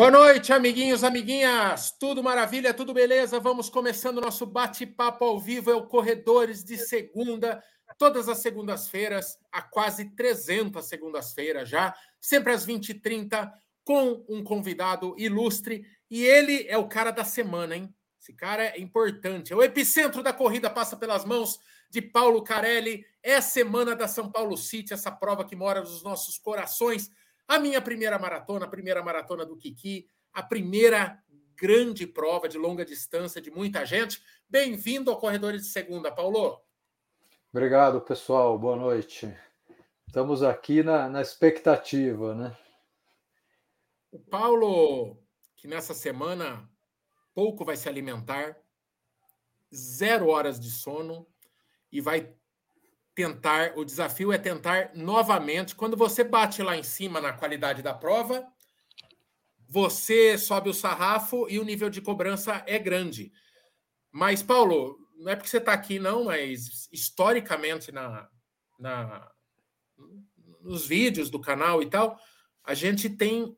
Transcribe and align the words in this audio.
Boa 0.00 0.10
noite, 0.10 0.50
amiguinhos, 0.50 1.04
amiguinhas. 1.04 1.90
Tudo 1.90 2.22
maravilha, 2.22 2.72
tudo 2.72 2.94
beleza? 2.94 3.38
Vamos 3.38 3.68
começando 3.68 4.16
o 4.16 4.22
nosso 4.22 4.46
bate-papo 4.46 5.26
ao 5.26 5.38
vivo. 5.38 5.70
É 5.70 5.74
o 5.74 5.86
Corredores 5.86 6.64
de 6.64 6.78
Segunda, 6.78 7.62
todas 7.98 8.26
as 8.26 8.38
segundas-feiras, 8.38 9.36
há 9.52 9.60
quase 9.60 10.06
300 10.16 10.82
segundas-feiras 10.86 11.68
já, 11.68 11.94
sempre 12.18 12.50
às 12.50 12.66
20h30, 12.66 13.52
com 13.84 14.24
um 14.26 14.42
convidado 14.42 15.14
ilustre. 15.18 15.84
E 16.10 16.24
ele 16.24 16.64
é 16.66 16.78
o 16.78 16.88
cara 16.88 17.10
da 17.10 17.22
semana, 17.22 17.76
hein? 17.76 17.94
Esse 18.18 18.32
cara 18.32 18.68
é 18.68 18.80
importante. 18.80 19.52
É 19.52 19.56
o 19.56 19.62
epicentro 19.62 20.22
da 20.22 20.32
corrida, 20.32 20.70
passa 20.70 20.96
pelas 20.96 21.26
mãos 21.26 21.58
de 21.90 22.00
Paulo 22.00 22.42
Carelli. 22.42 23.04
É 23.22 23.36
a 23.36 23.42
semana 23.42 23.94
da 23.94 24.08
São 24.08 24.32
Paulo 24.32 24.56
City, 24.56 24.94
essa 24.94 25.10
prova 25.10 25.44
que 25.44 25.54
mora 25.54 25.82
nos 25.82 26.02
nossos 26.02 26.38
corações 26.38 27.10
a 27.50 27.58
minha 27.58 27.82
primeira 27.82 28.16
maratona, 28.16 28.64
a 28.64 28.68
primeira 28.68 29.02
maratona 29.02 29.44
do 29.44 29.56
Kiki, 29.56 30.06
a 30.32 30.40
primeira 30.40 31.20
grande 31.56 32.06
prova 32.06 32.48
de 32.48 32.56
longa 32.56 32.84
distância 32.84 33.42
de 33.42 33.50
muita 33.50 33.84
gente. 33.84 34.22
Bem-vindo 34.48 35.10
ao 35.10 35.18
Corredores 35.18 35.62
de 35.62 35.66
Segunda, 35.66 36.12
Paulo. 36.12 36.62
Obrigado, 37.52 38.00
pessoal. 38.02 38.56
Boa 38.56 38.76
noite. 38.76 39.36
Estamos 40.06 40.44
aqui 40.44 40.84
na, 40.84 41.08
na 41.08 41.20
expectativa, 41.20 42.36
né? 42.36 42.56
O 44.12 44.20
Paulo, 44.20 45.18
que 45.56 45.66
nessa 45.66 45.92
semana 45.92 46.70
pouco 47.34 47.64
vai 47.64 47.76
se 47.76 47.88
alimentar, 47.88 48.56
zero 49.74 50.28
horas 50.28 50.60
de 50.60 50.70
sono 50.70 51.26
e 51.90 52.00
vai 52.00 52.32
tentar, 53.20 53.76
o 53.76 53.84
desafio 53.84 54.32
é 54.32 54.38
tentar 54.38 54.92
novamente. 54.94 55.74
Quando 55.74 55.94
você 55.94 56.24
bate 56.24 56.62
lá 56.62 56.74
em 56.74 56.82
cima 56.82 57.20
na 57.20 57.34
qualidade 57.34 57.82
da 57.82 57.92
prova, 57.92 58.46
você 59.68 60.38
sobe 60.38 60.70
o 60.70 60.74
sarrafo 60.74 61.46
e 61.50 61.58
o 61.58 61.64
nível 61.64 61.90
de 61.90 62.00
cobrança 62.00 62.64
é 62.66 62.78
grande. 62.78 63.30
Mas, 64.10 64.42
Paulo, 64.42 64.98
não 65.18 65.30
é 65.30 65.36
porque 65.36 65.50
você 65.50 65.58
está 65.58 65.74
aqui, 65.74 65.98
não, 65.98 66.24
mas 66.24 66.88
historicamente 66.90 67.92
na, 67.92 68.26
na, 68.78 69.30
nos 70.62 70.86
vídeos 70.86 71.28
do 71.28 71.38
canal 71.38 71.82
e 71.82 71.86
tal, 71.90 72.18
a 72.64 72.72
gente 72.72 73.10
tem. 73.10 73.54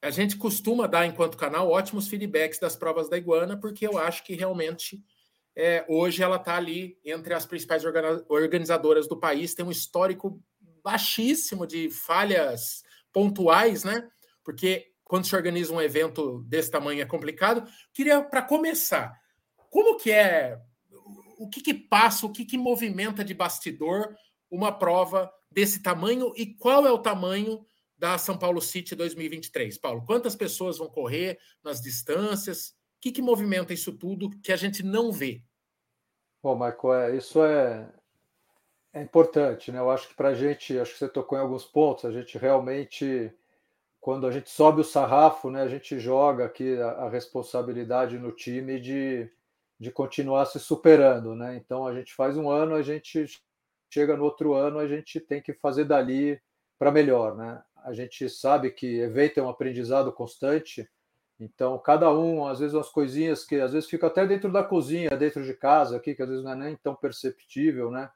A 0.00 0.10
gente 0.10 0.36
costuma 0.36 0.88
dar, 0.88 1.06
enquanto 1.06 1.36
canal, 1.36 1.70
ótimos 1.70 2.08
feedbacks 2.08 2.58
das 2.58 2.74
provas 2.74 3.08
da 3.08 3.16
iguana, 3.16 3.56
porque 3.56 3.86
eu 3.86 3.98
acho 3.98 4.24
que 4.24 4.34
realmente 4.34 5.00
é, 5.56 5.84
hoje 5.88 6.22
ela 6.22 6.36
está 6.36 6.56
ali 6.56 6.98
entre 7.04 7.34
as 7.34 7.46
principais 7.46 7.84
organizadoras 8.28 9.06
do 9.06 9.18
país, 9.18 9.54
tem 9.54 9.64
um 9.64 9.70
histórico 9.70 10.42
baixíssimo 10.82 11.66
de 11.66 11.90
falhas 11.90 12.82
pontuais, 13.12 13.84
né? 13.84 14.08
Porque 14.42 14.92
quando 15.04 15.26
se 15.26 15.36
organiza 15.36 15.72
um 15.72 15.80
evento 15.80 16.42
desse 16.48 16.70
tamanho 16.70 17.02
é 17.02 17.04
complicado. 17.04 17.68
Queria, 17.92 18.22
para 18.22 18.40
começar, 18.40 19.14
como 19.68 19.98
que 19.98 20.10
é, 20.10 20.58
o 21.38 21.48
que, 21.50 21.60
que 21.60 21.74
passa, 21.74 22.24
o 22.24 22.32
que, 22.32 22.44
que 22.44 22.56
movimenta 22.56 23.22
de 23.22 23.34
bastidor 23.34 24.14
uma 24.50 24.72
prova 24.72 25.30
desse 25.50 25.82
tamanho 25.82 26.32
e 26.34 26.46
qual 26.54 26.86
é 26.86 26.90
o 26.90 26.98
tamanho 26.98 27.64
da 27.96 28.16
São 28.16 28.38
Paulo 28.38 28.60
City 28.60 28.94
2023? 28.94 29.76
Paulo, 29.78 30.02
quantas 30.04 30.34
pessoas 30.34 30.78
vão 30.78 30.88
correr 30.88 31.38
nas 31.62 31.80
distâncias? 31.80 32.74
Que, 33.02 33.10
que 33.10 33.20
movimenta 33.20 33.74
isso 33.74 33.92
tudo 33.92 34.30
que 34.30 34.52
a 34.52 34.56
gente 34.56 34.84
não 34.84 35.10
vê? 35.10 35.42
Bom, 36.40 36.54
Michael, 36.54 36.94
é, 36.94 37.16
isso 37.16 37.44
é, 37.44 37.92
é 38.92 39.02
importante, 39.02 39.72
né? 39.72 39.80
Eu 39.80 39.90
acho 39.90 40.08
que 40.08 40.14
para 40.14 40.28
a 40.28 40.34
gente, 40.34 40.78
acho 40.78 40.92
que 40.92 40.98
você 41.00 41.08
tocou 41.08 41.36
em 41.36 41.40
alguns 41.40 41.64
pontos, 41.64 42.04
a 42.04 42.12
gente 42.12 42.38
realmente, 42.38 43.32
quando 44.00 44.24
a 44.24 44.30
gente 44.30 44.48
sobe 44.48 44.82
o 44.82 44.84
sarrafo, 44.84 45.50
né, 45.50 45.62
a 45.62 45.68
gente 45.68 45.98
joga 45.98 46.44
aqui 46.44 46.78
a, 46.80 46.90
a 46.90 47.08
responsabilidade 47.08 48.18
no 48.18 48.30
time 48.30 48.78
de, 48.78 49.28
de 49.80 49.90
continuar 49.90 50.46
se 50.46 50.60
superando, 50.60 51.34
né? 51.34 51.56
Então 51.56 51.84
a 51.84 51.92
gente 51.92 52.14
faz 52.14 52.36
um 52.36 52.48
ano, 52.48 52.76
a 52.76 52.82
gente 52.82 53.26
chega 53.90 54.16
no 54.16 54.22
outro 54.22 54.54
ano, 54.54 54.78
a 54.78 54.86
gente 54.86 55.18
tem 55.18 55.42
que 55.42 55.52
fazer 55.54 55.86
dali 55.86 56.40
para 56.78 56.92
melhor, 56.92 57.36
né? 57.36 57.60
A 57.84 57.92
gente 57.92 58.30
sabe 58.30 58.70
que 58.70 59.00
evento 59.00 59.40
é 59.40 59.42
um 59.42 59.48
aprendizado 59.48 60.12
constante, 60.12 60.88
então, 61.42 61.76
cada 61.76 62.12
um, 62.12 62.46
às 62.46 62.60
vezes, 62.60 62.72
umas 62.72 62.88
coisinhas 62.88 63.44
que 63.44 63.56
às 63.56 63.72
vezes 63.72 63.90
fica 63.90 64.06
até 64.06 64.24
dentro 64.24 64.50
da 64.52 64.62
cozinha, 64.62 65.10
dentro 65.10 65.42
de 65.42 65.52
casa, 65.54 65.96
aqui, 65.96 66.14
que 66.14 66.22
às 66.22 66.28
vezes 66.28 66.44
não 66.44 66.52
é 66.52 66.54
nem 66.54 66.76
tão 66.76 66.94
perceptível, 66.94 67.90
né? 67.90 68.08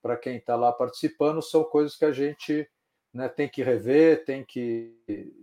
Para 0.00 0.16
quem 0.16 0.36
está 0.38 0.56
lá 0.56 0.72
participando, 0.72 1.42
são 1.42 1.62
coisas 1.62 1.94
que 1.94 2.06
a 2.06 2.12
gente 2.12 2.66
né, 3.12 3.28
tem 3.28 3.50
que 3.50 3.62
rever, 3.62 4.24
tem 4.24 4.42
que, 4.42 4.96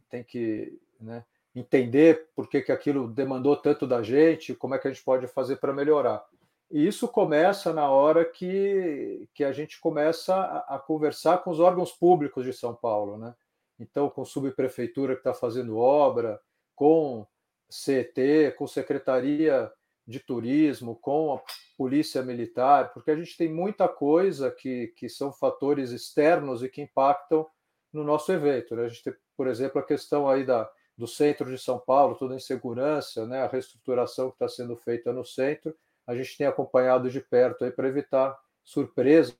tem 0.09 0.23
que 0.23 0.81
né, 0.99 1.23
entender 1.53 2.27
por 2.35 2.49
que, 2.49 2.59
que 2.59 2.71
aquilo 2.71 3.07
demandou 3.07 3.55
tanto 3.55 3.85
da 3.85 4.01
gente, 4.01 4.55
como 4.55 4.73
é 4.73 4.79
que 4.79 4.87
a 4.87 4.91
gente 4.91 5.03
pode 5.03 5.27
fazer 5.27 5.57
para 5.57 5.71
melhorar. 5.71 6.25
E 6.71 6.87
isso 6.87 7.07
começa 7.07 7.71
na 7.71 7.87
hora 7.87 8.25
que, 8.25 9.29
que 9.35 9.43
a 9.43 9.51
gente 9.51 9.79
começa 9.79 10.35
a, 10.35 10.75
a 10.75 10.79
conversar 10.79 11.43
com 11.43 11.51
os 11.51 11.59
órgãos 11.59 11.91
públicos 11.91 12.43
de 12.43 12.51
São 12.51 12.73
Paulo, 12.73 13.15
né? 13.15 13.35
Então, 13.79 14.09
com 14.09 14.25
subprefeitura 14.25 15.13
que 15.13 15.19
está 15.19 15.35
fazendo 15.35 15.77
obra, 15.77 16.41
com 16.77 17.25
CET, 17.67 18.53
com 18.55 18.67
Secretaria 18.67 19.69
de 20.07 20.19
Turismo, 20.19 20.95
com 20.95 21.33
a 21.33 21.41
Polícia 21.75 22.21
Militar, 22.21 22.93
porque 22.93 23.11
a 23.11 23.15
gente 23.15 23.35
tem 23.35 23.51
muita 23.51 23.89
coisa 23.89 24.51
que, 24.51 24.93
que 24.95 25.09
são 25.09 25.33
fatores 25.33 25.89
externos 25.89 26.63
e 26.63 26.69
que 26.69 26.81
impactam 26.81 27.45
no 27.91 28.03
nosso 28.03 28.31
evento. 28.31 28.75
Né? 28.75 28.85
A 28.85 28.87
gente 28.87 29.03
tem, 29.03 29.13
por 29.35 29.47
exemplo, 29.47 29.81
a 29.81 29.83
questão 29.83 30.29
aí 30.29 30.45
da, 30.45 30.69
do 30.95 31.07
centro 31.07 31.49
de 31.49 31.57
São 31.57 31.79
Paulo, 31.79 32.15
toda 32.15 32.35
a 32.35 32.37
insegurança, 32.37 33.25
né? 33.25 33.41
a 33.41 33.47
reestruturação 33.47 34.29
que 34.29 34.35
está 34.35 34.47
sendo 34.47 34.77
feita 34.77 35.11
no 35.11 35.25
centro, 35.25 35.75
a 36.05 36.15
gente 36.15 36.37
tem 36.37 36.45
acompanhado 36.45 37.09
de 37.09 37.19
perto 37.19 37.65
aí 37.65 37.71
para 37.71 37.87
evitar 37.87 38.37
surpresas 38.63 39.35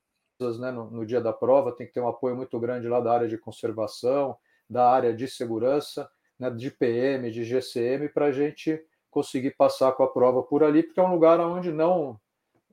né? 0.60 0.72
no, 0.72 0.90
no 0.90 1.06
dia 1.06 1.22
da 1.22 1.32
prova, 1.32 1.72
tem 1.72 1.86
que 1.86 1.94
ter 1.94 2.02
um 2.02 2.08
apoio 2.08 2.36
muito 2.36 2.60
grande 2.60 2.90
lá 2.90 3.00
da 3.00 3.14
área 3.14 3.28
de 3.28 3.38
conservação, 3.38 4.36
da 4.68 4.90
área 4.90 5.14
de 5.14 5.28
segurança, 5.28 6.10
né, 6.40 6.50
de 6.50 6.72
PM, 6.72 7.32
de 7.32 7.44
GCM, 7.44 8.10
para 8.10 8.26
a 8.26 8.32
gente 8.32 8.82
conseguir 9.10 9.56
passar 9.58 9.92
com 9.94 10.04
a 10.04 10.12
prova 10.12 10.44
por 10.44 10.64
ali, 10.64 10.84
porque 10.84 11.00
é 11.00 11.04
um 11.04 11.12
lugar 11.12 11.40
onde 11.40 11.72
não 11.72 12.20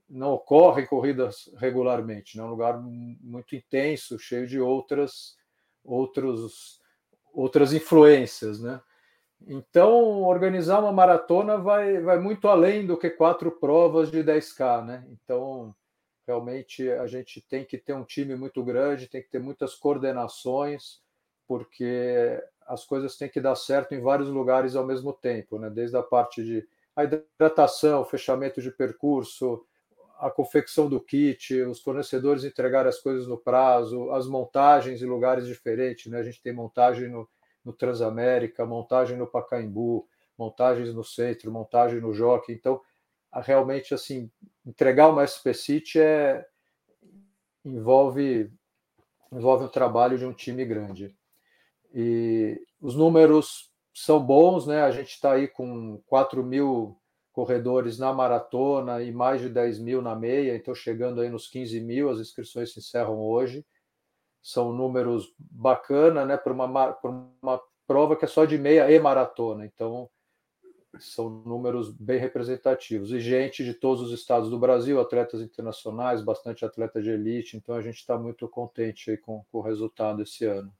não 0.07 0.35
ocorrem 0.35 0.87
corridas 0.87 1.51
regularmente, 1.57 2.37
né? 2.37 2.45
um 2.45 2.51
lugar 2.51 2.79
muito 2.79 3.57
intenso, 3.57 4.19
cheio 4.19 4.47
de 4.47 4.61
outras 4.61 5.37
outros 5.83 6.81
outras 7.33 7.73
influências, 7.73 8.61
né? 8.61 8.81
Então, 9.47 10.23
organizar 10.23 10.81
uma 10.81 10.93
maratona 10.93 11.59
vai, 11.59 12.01
vai 12.01 12.19
muito 12.19 12.49
além 12.49 12.87
do 12.87 12.97
que 12.97 13.11
quatro 13.11 13.51
provas 13.51 14.11
de 14.11 14.23
10K, 14.23 14.85
né? 14.85 15.07
Então, 15.11 15.75
realmente 16.27 16.89
a 16.91 17.07
gente 17.07 17.41
tem 17.43 17.65
que 17.65 17.77
ter 17.77 17.93
um 17.93 18.05
time 18.05 18.37
muito 18.37 18.63
grande, 18.63 19.09
tem 19.09 19.23
que 19.23 19.29
ter 19.29 19.41
muitas 19.41 19.75
coordenações, 19.75 21.03
porque 21.47 22.43
as 22.67 22.85
coisas 22.85 23.17
têm 23.17 23.29
que 23.29 23.41
dar 23.41 23.55
certo 23.55 23.95
em 23.95 24.01
vários 24.01 24.29
lugares 24.29 24.77
ao 24.77 24.87
mesmo 24.87 25.13
tempo, 25.13 25.59
né? 25.59 25.71
desde 25.71 25.97
a 25.97 26.03
parte 26.03 26.45
de 26.45 26.67
a 26.97 27.05
hidratação, 27.05 28.05
fechamento 28.05 28.63
de 28.63 28.71
percurso, 28.71 29.65
a 30.19 30.31
confecção 30.31 30.89
do 30.89 31.01
kit, 31.01 31.61
os 31.63 31.81
fornecedores 31.81 32.45
entregar 32.45 32.87
as 32.87 33.01
coisas 33.01 33.27
no 33.27 33.37
prazo, 33.37 34.11
as 34.13 34.27
montagens 34.27 35.03
em 35.03 35.07
lugares 35.07 35.47
diferentes. 35.47 36.11
Né? 36.11 36.19
A 36.19 36.23
gente 36.23 36.41
tem 36.41 36.53
montagem 36.53 37.09
no, 37.09 37.29
no 37.65 37.73
Transamérica, 37.73 38.65
montagem 38.65 39.17
no 39.17 39.27
Pacaembu, 39.27 40.07
montagens 40.39 40.95
no 40.95 41.03
centro, 41.03 41.51
montagem 41.51 42.01
no 42.01 42.15
Jockey. 42.15 42.53
Então, 42.53 42.81
realmente, 43.43 43.93
assim, 43.93 44.31
entregar 44.65 45.09
uma 45.09 45.27
SP 45.27 45.53
City 45.53 46.01
é, 46.01 46.47
envolve, 47.65 48.53
envolve 49.33 49.65
um 49.65 49.69
trabalho 49.69 50.17
de 50.17 50.25
um 50.25 50.33
time 50.33 50.65
grande. 50.65 51.15
E 51.95 52.61
os 52.81 52.97
números 52.97 53.71
são 53.95 54.19
bons, 54.19 54.67
né? 54.67 54.83
A 54.83 54.91
gente 54.91 55.11
está 55.11 55.33
aí 55.33 55.47
com 55.47 56.03
4 56.07 56.43
mil 56.43 56.99
corredores 57.33 57.99
na 57.99 58.13
maratona 58.13 59.03
e 59.03 59.13
mais 59.13 59.41
de 59.41 59.49
10 59.49 59.79
mil 59.79 60.03
na 60.03 60.15
meia, 60.15 60.57
então 60.57 60.75
chegando 60.75 61.21
aí 61.21 61.29
nos 61.29 61.49
15 61.49 61.81
mil, 61.81 62.11
as 62.11 62.19
inscrições 62.19 62.73
se 62.73 62.81
encerram 62.81 63.21
hoje. 63.21 63.65
São 64.43 64.73
números 64.73 65.33
bacana, 65.39 66.25
né? 66.25 66.37
Para 66.37 66.53
uma, 66.53 66.99
uma 67.41 67.61
prova 67.87 68.17
que 68.17 68.25
é 68.25 68.29
só 68.29 68.45
de 68.45 68.59
meia 68.59 68.91
e 68.91 68.99
maratona, 68.99 69.65
então 69.65 70.11
são 70.99 71.29
números 71.29 71.93
bem 71.93 72.19
representativos. 72.19 73.13
E 73.13 73.21
gente 73.21 73.65
de 73.65 73.75
todos 73.75 74.03
os 74.03 74.13
estados 74.13 74.51
do 74.51 74.59
Brasil, 74.59 75.01
atletas 75.01 75.41
internacionais, 75.41 76.23
bastante 76.23 76.65
atleta 76.65 77.01
de 77.01 77.11
elite, 77.11 77.57
então 77.57 77.75
a 77.75 77.81
gente 77.81 77.97
está 77.97 78.19
muito 78.19 78.49
contente 78.49 79.11
aí 79.11 79.17
com, 79.17 79.45
com 79.51 79.59
o 79.59 79.63
resultado 79.63 80.23
esse 80.23 80.45
ano. 80.45 80.73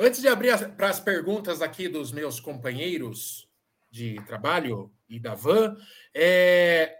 Antes 0.00 0.20
de 0.20 0.28
abrir 0.28 0.56
para 0.76 0.90
as 0.90 1.00
perguntas 1.00 1.60
aqui 1.60 1.88
dos 1.88 2.12
meus 2.12 2.38
companheiros 2.38 3.50
de 3.90 4.14
trabalho 4.26 4.92
e 5.08 5.18
da 5.18 5.34
van, 5.34 5.76
é, 6.14 6.98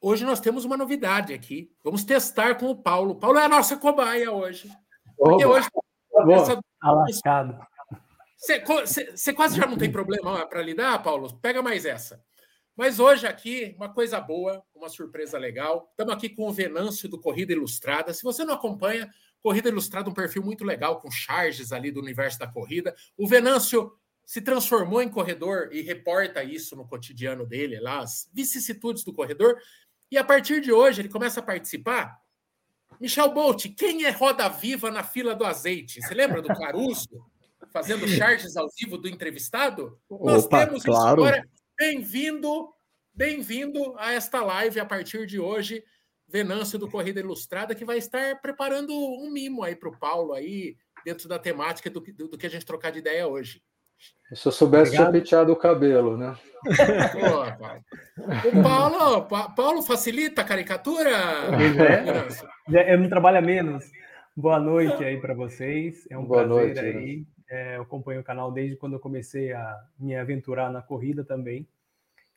hoje 0.00 0.24
nós 0.24 0.38
temos 0.38 0.64
uma 0.64 0.76
novidade 0.76 1.34
aqui. 1.34 1.72
Vamos 1.82 2.04
testar 2.04 2.54
com 2.54 2.66
o 2.66 2.80
Paulo. 2.80 3.16
Paulo 3.16 3.38
é 3.38 3.44
a 3.44 3.48
nossa 3.48 3.76
cobaia 3.76 4.30
hoje. 4.30 4.70
Porque 5.16 5.44
Oba. 5.44 5.56
hoje 5.56 5.68
essa... 6.30 6.60
Alascado. 6.80 7.58
Você 8.36 9.32
quase 9.32 9.56
já 9.56 9.66
não 9.66 9.76
tem 9.76 9.90
problema 9.90 10.46
para 10.46 10.62
lidar, 10.62 11.02
Paulo? 11.02 11.36
Pega 11.40 11.60
mais 11.60 11.84
essa. 11.84 12.22
Mas 12.76 13.00
hoje 13.00 13.26
aqui, 13.26 13.74
uma 13.76 13.92
coisa 13.92 14.20
boa, 14.20 14.62
uma 14.72 14.88
surpresa 14.88 15.36
legal. 15.36 15.88
Estamos 15.90 16.14
aqui 16.14 16.28
com 16.28 16.46
o 16.46 16.52
Venâncio 16.52 17.08
do 17.08 17.20
Corrida 17.20 17.52
Ilustrada. 17.52 18.14
Se 18.14 18.22
você 18.22 18.44
não 18.44 18.54
acompanha, 18.54 19.10
Corrida 19.42 19.68
Ilustrada, 19.68 20.10
um 20.10 20.14
perfil 20.14 20.42
muito 20.42 20.64
legal, 20.64 21.00
com 21.00 21.10
charges 21.10 21.72
ali 21.72 21.90
do 21.90 22.00
universo 22.00 22.38
da 22.38 22.46
corrida. 22.46 22.94
O 23.16 23.26
Venâncio 23.26 23.92
se 24.24 24.40
transformou 24.40 25.00
em 25.00 25.08
corredor 25.08 25.70
e 25.72 25.80
reporta 25.80 26.42
isso 26.42 26.76
no 26.76 26.86
cotidiano 26.86 27.46
dele, 27.46 27.80
lá, 27.80 28.00
as 28.00 28.28
vicissitudes 28.32 29.04
do 29.04 29.12
corredor. 29.12 29.56
E 30.10 30.18
a 30.18 30.24
partir 30.24 30.60
de 30.60 30.72
hoje, 30.72 31.00
ele 31.00 31.08
começa 31.08 31.40
a 31.40 31.42
participar. 31.42 32.18
Michel 33.00 33.32
Bolt, 33.32 33.66
quem 33.76 34.04
é 34.04 34.10
roda 34.10 34.48
viva 34.48 34.90
na 34.90 35.02
fila 35.02 35.34
do 35.34 35.44
azeite? 35.44 36.02
Você 36.02 36.14
lembra 36.14 36.42
do 36.42 36.48
Caruso? 36.48 37.08
Fazendo 37.72 38.08
charges 38.08 38.56
ao 38.56 38.68
vivo 38.76 38.96
do 38.96 39.08
entrevistado? 39.08 39.98
Nós 40.10 40.44
Opa, 40.44 40.66
temos 40.66 40.82
claro. 40.82 41.22
isso 41.22 41.28
agora 41.28 41.48
Bem-vindo, 41.78 42.74
bem-vindo 43.14 43.94
a 43.98 44.10
esta 44.10 44.42
live 44.42 44.80
a 44.80 44.84
partir 44.84 45.28
de 45.28 45.38
hoje, 45.38 45.84
Venâncio 46.28 46.78
do 46.78 46.90
Corrida 46.90 47.20
Ilustrada, 47.20 47.74
que 47.74 47.84
vai 47.84 47.98
estar 47.98 48.40
preparando 48.40 48.92
um 48.92 49.30
mimo 49.30 49.62
aí 49.62 49.74
para 49.74 49.88
o 49.88 49.96
Paulo 49.96 50.34
aí, 50.34 50.76
dentro 51.04 51.28
da 51.28 51.38
temática 51.38 51.88
do, 51.88 52.00
do, 52.00 52.28
do, 52.28 52.38
que 52.38 52.46
a 52.46 52.50
gente 52.50 52.66
trocar 52.66 52.92
de 52.92 52.98
ideia 52.98 53.26
hoje. 53.26 53.62
Se 54.32 54.46
eu 54.46 54.52
soubesse, 54.52 54.92
tinha 54.92 55.10
penteado 55.10 55.50
o 55.52 55.56
cabelo, 55.56 56.16
né? 56.16 56.36
o 58.44 58.62
Paulo, 58.62 59.26
Paulo 59.54 59.82
facilita 59.82 60.42
a 60.42 60.44
caricatura? 60.44 61.10
É, 62.70 62.92
eu 62.92 62.98
não 62.98 63.08
trabalho 63.08 63.44
menos. 63.44 63.90
Boa 64.36 64.60
noite 64.60 65.02
aí 65.02 65.18
para 65.18 65.34
vocês. 65.34 66.06
É 66.10 66.18
um 66.18 66.26
Boa 66.26 66.44
prazer 66.44 66.66
noite, 66.66 66.80
aí. 66.80 67.16
Né? 67.16 67.24
É, 67.50 67.76
eu 67.76 67.82
acompanho 67.82 68.20
o 68.20 68.24
canal 68.24 68.52
desde 68.52 68.76
quando 68.76 68.92
eu 68.92 69.00
comecei 69.00 69.52
a 69.52 69.76
me 69.98 70.14
aventurar 70.14 70.70
na 70.70 70.82
corrida 70.82 71.24
também. 71.24 71.66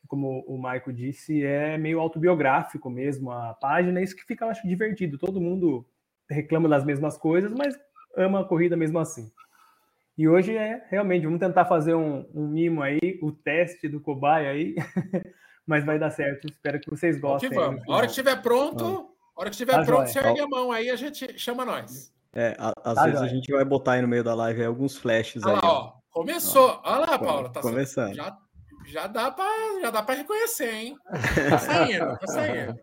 Como 0.07 0.44
o 0.48 0.57
Maico 0.57 0.92
disse, 0.92 1.44
é 1.44 1.77
meio 1.77 2.00
autobiográfico 2.00 2.89
mesmo 2.89 3.31
a 3.31 3.53
página, 3.53 4.00
é 4.00 4.03
isso 4.03 4.15
que 4.15 4.25
fica, 4.25 4.45
eu 4.45 4.50
acho, 4.50 4.68
divertido. 4.68 5.18
Todo 5.18 5.39
mundo 5.39 5.86
reclama 6.30 6.68
das 6.68 6.83
mesmas 6.83 7.18
coisas, 7.18 7.53
mas 7.53 7.77
ama 8.18 8.42
a 8.42 8.45
corrida 8.45 8.75
mesmo 8.75 9.00
assim. 9.00 9.31
E 10.18 10.27
hoje 10.27 10.56
é 10.56 10.86
realmente, 10.89 11.24
vamos 11.24 11.39
tentar 11.39 11.65
fazer 11.65 11.95
um, 11.95 12.25
um 12.33 12.48
mimo 12.48 12.81
aí, 12.81 13.19
o 13.21 13.31
teste 13.31 13.88
do 13.88 14.01
cobaia 14.01 14.51
aí, 14.51 14.75
mas 15.65 15.86
vai 15.86 15.98
dar 15.98 16.12
certo. 16.12 16.47
Espero 16.47 16.80
que 16.80 16.89
vocês 16.89 17.19
gostem. 17.19 17.50
Que 17.50 17.56
vamos. 17.56 17.81
A 17.88 17.94
hora 17.94 18.06
que 18.06 18.12
estiver 18.12 18.42
pronto, 18.42 19.09
a 19.36 19.42
hora 19.42 19.50
que 19.50 19.56
estiver 19.56 19.74
tá 19.74 19.86
pronto, 19.86 20.07
você 20.07 20.19
ergue 20.19 20.42
a 20.42 20.47
mão 20.47 20.71
aí, 20.71 20.89
a 20.89 20.95
gente 20.95 21.39
chama 21.39 21.63
nós. 21.63 22.13
É, 22.33 22.56
a, 22.57 22.74
às 22.83 22.97
ah, 22.97 23.04
vezes 23.06 23.19
já. 23.19 23.25
a 23.25 23.30
gente 23.30 23.51
vai 23.51 23.65
botar 23.65 23.94
aí 23.94 24.01
no 24.01 24.07
meio 24.07 24.24
da 24.24 24.33
live 24.33 24.63
alguns 24.63 24.97
flashes 24.97 25.44
Olha 25.44 25.56
aí. 25.56 25.62
Lá, 25.62 25.71
ó. 25.71 25.94
Começou. 26.12 26.81
Olha 26.83 27.00
lá, 27.00 27.19
Paulo. 27.19 27.50
Tá 27.50 27.62
começando. 27.62 28.13
Já, 28.13 28.38
já 28.92 29.08
dá 29.08 29.32
para 29.32 29.80
já 29.80 29.90
dá 29.90 30.04
para 30.04 30.16
reconhecer, 30.16 30.74
hein? 30.74 30.96
Tá 31.50 31.58
saindo, 31.60 32.18
tá 32.20 32.28
saindo. 32.28 32.80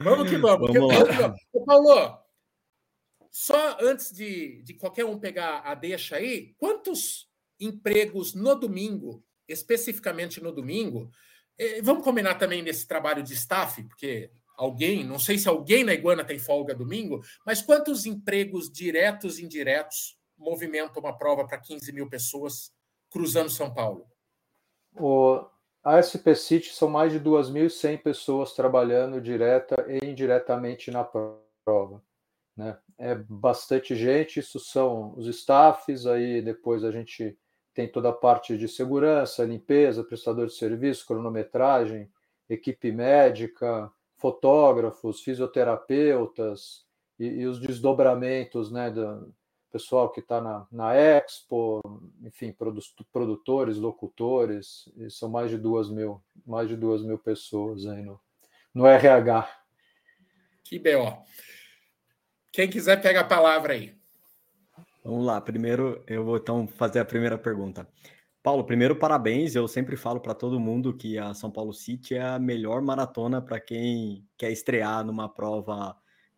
Vamos 0.00 0.28
que 0.28 0.36
vamos. 0.36 0.72
vamos 0.72 1.40
que, 1.52 1.60
Paulo, 1.64 2.18
só 3.30 3.78
antes 3.80 4.12
de, 4.12 4.62
de 4.62 4.74
qualquer 4.74 5.04
um 5.04 5.18
pegar 5.18 5.60
a 5.60 5.74
deixa 5.74 6.16
aí, 6.16 6.54
quantos 6.58 7.30
empregos 7.58 8.34
no 8.34 8.54
domingo, 8.54 9.24
especificamente 9.48 10.42
no 10.42 10.52
domingo, 10.52 11.10
eh, 11.56 11.80
vamos 11.80 12.04
combinar 12.04 12.34
também 12.34 12.62
nesse 12.62 12.86
trabalho 12.86 13.22
de 13.22 13.32
staff, 13.32 13.82
porque 13.84 14.30
alguém, 14.56 15.04
não 15.04 15.18
sei 15.18 15.38
se 15.38 15.48
alguém 15.48 15.84
na 15.84 15.94
Iguana 15.94 16.24
tem 16.24 16.38
folga 16.38 16.74
domingo, 16.74 17.22
mas 17.44 17.62
quantos 17.62 18.04
empregos 18.04 18.70
diretos 18.70 19.38
e 19.38 19.44
indiretos 19.44 20.18
movimentam 20.36 21.02
uma 21.02 21.16
prova 21.16 21.46
para 21.46 21.58
15 21.58 21.92
mil 21.92 22.08
pessoas 22.08 22.72
cruzando 23.08 23.48
São 23.48 23.72
Paulo? 23.72 24.06
O, 24.98 25.44
a 25.84 26.02
SP 26.02 26.34
City 26.34 26.72
são 26.72 26.88
mais 26.88 27.12
de 27.12 27.20
2.100 27.20 28.02
pessoas 28.02 28.52
trabalhando 28.52 29.20
direta 29.20 29.86
e 29.88 30.04
indiretamente 30.04 30.90
na 30.90 31.04
prova. 31.04 32.02
Né? 32.56 32.78
É 32.98 33.14
bastante 33.14 33.94
gente, 33.94 34.40
isso 34.40 34.58
são 34.58 35.14
os 35.16 35.26
staffs, 35.26 36.06
aí 36.06 36.40
depois 36.40 36.82
a 36.82 36.90
gente 36.90 37.38
tem 37.74 37.86
toda 37.86 38.08
a 38.08 38.12
parte 38.12 38.56
de 38.56 38.66
segurança, 38.66 39.44
limpeza, 39.44 40.02
prestador 40.02 40.46
de 40.46 40.54
serviço, 40.54 41.06
cronometragem, 41.06 42.10
equipe 42.48 42.90
médica, 42.90 43.92
fotógrafos, 44.16 45.20
fisioterapeutas 45.20 46.86
e, 47.18 47.26
e 47.26 47.46
os 47.46 47.60
desdobramentos 47.60 48.72
né, 48.72 48.90
pessoal 49.76 50.08
que 50.10 50.20
está 50.20 50.40
na, 50.40 50.66
na 50.72 50.94
Expo, 50.94 51.82
enfim, 52.22 52.50
produtores, 53.12 53.76
locutores, 53.76 54.90
são 55.10 55.28
mais 55.28 55.50
de 55.50 55.58
duas 55.58 55.90
mil, 55.90 56.22
mais 56.46 56.66
de 56.66 56.74
duas 56.74 57.02
mil 57.02 57.18
pessoas 57.18 57.86
aí 57.86 58.02
no, 58.02 58.18
no 58.72 58.86
RH. 58.86 59.46
Que 60.64 60.78
B.O. 60.78 61.12
Quem 62.50 62.70
quiser, 62.70 63.02
pega 63.02 63.20
a 63.20 63.24
palavra 63.24 63.74
aí. 63.74 63.94
Vamos 65.04 65.26
lá, 65.26 65.42
primeiro 65.42 66.02
eu 66.06 66.24
vou 66.24 66.38
então 66.38 66.66
fazer 66.66 67.00
a 67.00 67.04
primeira 67.04 67.36
pergunta. 67.36 67.86
Paulo, 68.42 68.64
primeiro, 68.64 68.96
parabéns. 68.96 69.54
Eu 69.54 69.68
sempre 69.68 69.94
falo 69.94 70.20
para 70.20 70.34
todo 70.34 70.58
mundo 70.58 70.96
que 70.96 71.18
a 71.18 71.34
São 71.34 71.50
Paulo 71.50 71.74
City 71.74 72.14
é 72.14 72.22
a 72.22 72.38
melhor 72.38 72.80
maratona 72.80 73.42
para 73.42 73.60
quem 73.60 74.26
quer 74.38 74.50
estrear 74.50 75.04
numa 75.04 75.28
prova 75.28 75.94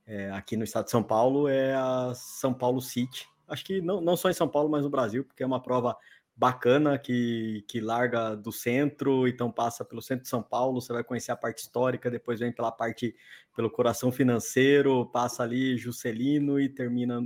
é, 0.08 0.30
aqui 0.30 0.56
no 0.56 0.64
estado 0.64 0.86
de 0.86 0.90
São 0.90 1.02
Paulo. 1.02 1.46
É 1.46 1.74
a 1.74 2.12
São 2.14 2.52
Paulo 2.54 2.80
City. 2.80 3.28
Acho 3.46 3.64
que 3.64 3.80
não, 3.80 4.00
não 4.00 4.16
só 4.16 4.30
em 4.30 4.34
São 4.34 4.48
Paulo, 4.48 4.68
mas 4.68 4.82
no 4.82 4.90
Brasil, 4.90 5.24
porque 5.24 5.42
é 5.42 5.46
uma 5.46 5.62
prova 5.62 5.96
bacana 6.34 6.96
que, 6.98 7.64
que 7.66 7.80
larga 7.80 8.36
do 8.36 8.52
centro, 8.52 9.26
então 9.26 9.50
passa 9.50 9.84
pelo 9.84 10.00
centro 10.00 10.22
de 10.22 10.28
São 10.28 10.42
Paulo. 10.42 10.80
Você 10.80 10.92
vai 10.92 11.04
conhecer 11.04 11.32
a 11.32 11.36
parte 11.36 11.58
histórica, 11.58 12.10
depois 12.10 12.40
vem 12.40 12.52
pela 12.52 12.72
parte, 12.72 13.14
pelo 13.54 13.70
coração 13.70 14.10
financeiro, 14.10 15.06
passa 15.06 15.42
ali 15.42 15.76
Juscelino 15.76 16.60
e 16.60 16.68
termina 16.68 17.22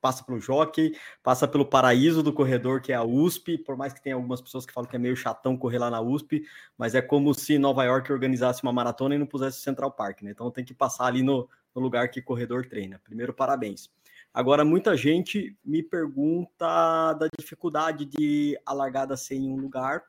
passa 0.00 0.24
pelo 0.24 0.40
Jockey, 0.40 0.96
passa 1.22 1.46
pelo 1.46 1.66
paraíso 1.66 2.22
do 2.22 2.32
corredor, 2.32 2.80
que 2.80 2.90
é 2.90 2.94
a 2.94 3.04
USP, 3.04 3.58
por 3.58 3.76
mais 3.76 3.92
que 3.92 4.02
tenha 4.02 4.14
algumas 4.14 4.40
pessoas 4.40 4.64
que 4.64 4.72
falam 4.72 4.88
que 4.88 4.96
é 4.96 4.98
meio 4.98 5.14
chatão 5.14 5.58
correr 5.58 5.78
lá 5.78 5.90
na 5.90 6.00
USP, 6.00 6.42
mas 6.78 6.94
é 6.94 7.02
como 7.02 7.34
se 7.34 7.58
Nova 7.58 7.84
York 7.84 8.10
organizasse 8.10 8.62
uma 8.62 8.72
maratona 8.72 9.14
e 9.14 9.18
não 9.18 9.26
pusesse 9.26 9.58
o 9.58 9.62
Central 9.62 9.92
Park, 9.92 10.22
né? 10.22 10.30
Então 10.30 10.50
tem 10.50 10.64
que 10.64 10.72
passar 10.72 11.04
ali 11.04 11.22
no, 11.22 11.46
no 11.74 11.80
lugar 11.80 12.10
que 12.10 12.22
corredor 12.22 12.66
treina. 12.66 13.00
Primeiro, 13.04 13.32
parabéns. 13.32 13.90
Agora, 14.32 14.64
muita 14.64 14.96
gente 14.96 15.56
me 15.64 15.82
pergunta 15.82 17.12
da 17.14 17.28
dificuldade 17.38 18.04
de 18.04 18.58
a 18.64 18.72
largada 18.72 19.16
ser 19.16 19.34
em 19.34 19.50
um 19.50 19.56
lugar 19.56 20.04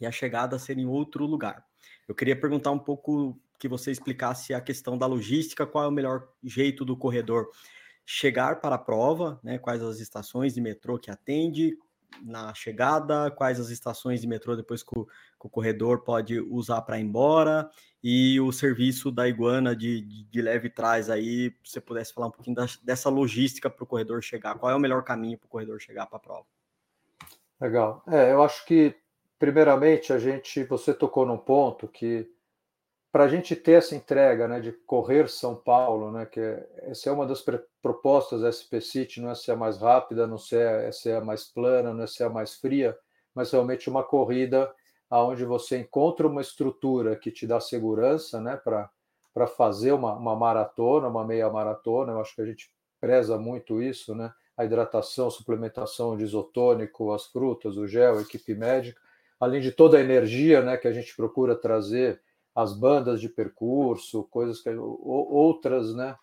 e 0.00 0.06
a 0.06 0.12
chegada 0.12 0.58
ser 0.58 0.78
em 0.78 0.86
outro 0.86 1.24
lugar. 1.24 1.64
Eu 2.06 2.14
queria 2.14 2.38
perguntar 2.38 2.70
um 2.70 2.78
pouco 2.78 3.40
que 3.58 3.68
você 3.68 3.90
explicasse 3.90 4.54
a 4.54 4.60
questão 4.60 4.96
da 4.96 5.06
logística, 5.06 5.66
qual 5.66 5.84
é 5.84 5.88
o 5.88 5.92
melhor 5.92 6.28
jeito 6.42 6.84
do 6.84 6.96
corredor 6.96 7.48
chegar 8.04 8.60
para 8.60 8.74
a 8.74 8.78
prova, 8.78 9.38
né, 9.42 9.58
quais 9.58 9.82
as 9.82 10.00
estações 10.00 10.54
de 10.54 10.60
metrô 10.60 10.98
que 10.98 11.10
atende 11.10 11.78
na 12.22 12.52
chegada, 12.54 13.30
quais 13.30 13.60
as 13.60 13.70
estações 13.70 14.20
de 14.20 14.26
metrô 14.26 14.56
depois 14.56 14.82
que 14.82 14.98
o, 14.98 15.06
que 15.40 15.46
o 15.46 15.50
corredor 15.50 16.02
pode 16.04 16.38
usar 16.38 16.82
para 16.82 16.98
ir 16.98 17.02
embora, 17.02 17.70
e 18.02 18.38
o 18.40 18.52
serviço 18.52 19.10
da 19.10 19.26
Iguana 19.26 19.74
de, 19.74 20.02
de, 20.02 20.24
de 20.24 20.42
leve 20.42 20.68
trás 20.68 21.08
aí, 21.08 21.50
se 21.64 21.72
você 21.72 21.80
pudesse 21.80 22.12
falar 22.12 22.26
um 22.26 22.30
pouquinho 22.30 22.56
da, 22.56 22.66
dessa 22.82 23.08
logística 23.08 23.70
para 23.70 23.84
o 23.84 23.86
corredor 23.86 24.22
chegar, 24.22 24.58
qual 24.58 24.70
é 24.70 24.74
o 24.74 24.80
melhor 24.80 25.02
caminho 25.02 25.38
para 25.38 25.46
o 25.46 25.50
corredor 25.50 25.80
chegar 25.80 26.06
para 26.06 26.16
a 26.16 26.20
prova? 26.20 26.46
Legal. 27.60 28.02
É, 28.06 28.32
eu 28.32 28.42
acho 28.42 28.64
que, 28.64 28.94
primeiramente, 29.38 30.12
a 30.12 30.18
gente, 30.18 30.64
você 30.64 30.94
tocou 30.94 31.26
num 31.26 31.36
ponto 31.36 31.88
que 31.88 32.30
para 33.12 33.24
a 33.24 33.28
gente 33.28 33.56
ter 33.56 33.72
essa 33.72 33.94
entrega 33.96 34.46
né, 34.46 34.60
de 34.60 34.72
correr 34.72 35.28
São 35.28 35.56
Paulo, 35.56 36.12
né, 36.12 36.26
que 36.26 36.38
é, 36.38 36.68
essa 36.82 37.10
é 37.10 37.12
uma 37.12 37.26
das 37.26 37.44
propostas 37.82 38.42
da 38.42 38.52
SP 38.52 38.80
City, 38.80 39.20
não 39.20 39.30
é 39.30 39.34
ser 39.34 39.52
a 39.52 39.56
mais 39.56 39.78
rápida, 39.78 40.26
não 40.26 40.36
é 40.36 40.92
ser 40.92 41.16
a 41.16 41.20
mais 41.20 41.44
plana, 41.44 41.92
não 41.92 42.04
é 42.04 42.06
ser 42.06 42.24
a 42.24 42.30
mais 42.30 42.54
fria, 42.54 42.96
mas 43.34 43.50
realmente 43.50 43.90
uma 43.90 44.04
corrida 44.04 44.72
onde 45.10 45.44
você 45.44 45.78
encontra 45.78 46.26
uma 46.26 46.40
estrutura 46.40 47.16
que 47.16 47.30
te 47.30 47.46
dá 47.46 47.60
segurança 47.60 48.40
né, 48.40 48.56
para 48.56 49.46
fazer 49.46 49.92
uma, 49.92 50.14
uma 50.14 50.36
maratona, 50.36 51.08
uma 51.08 51.24
meia 51.24 51.50
maratona. 51.50 52.12
Eu 52.12 52.20
acho 52.20 52.34
que 52.34 52.42
a 52.42 52.46
gente 52.46 52.70
preza 53.00 53.36
muito 53.38 53.82
isso, 53.82 54.14
né? 54.14 54.32
a 54.60 54.64
hidratação, 54.64 55.30
suplementação 55.30 56.18
de 56.18 56.24
isotônico, 56.24 57.12
as 57.12 57.24
frutas, 57.24 57.78
o 57.78 57.86
gel, 57.86 58.18
a 58.18 58.20
equipe 58.20 58.54
médica, 58.54 59.00
além 59.40 59.58
de 59.62 59.72
toda 59.72 59.96
a 59.96 60.02
energia 60.02 60.60
né, 60.60 60.76
que 60.76 60.86
a 60.86 60.92
gente 60.92 61.16
procura 61.16 61.56
trazer 61.56 62.20
as 62.54 62.74
bandas 62.74 63.22
de 63.22 63.28
percurso, 63.30 64.24
coisas 64.24 64.60
que 64.60 64.68
outras, 64.68 65.94
né, 65.94 66.14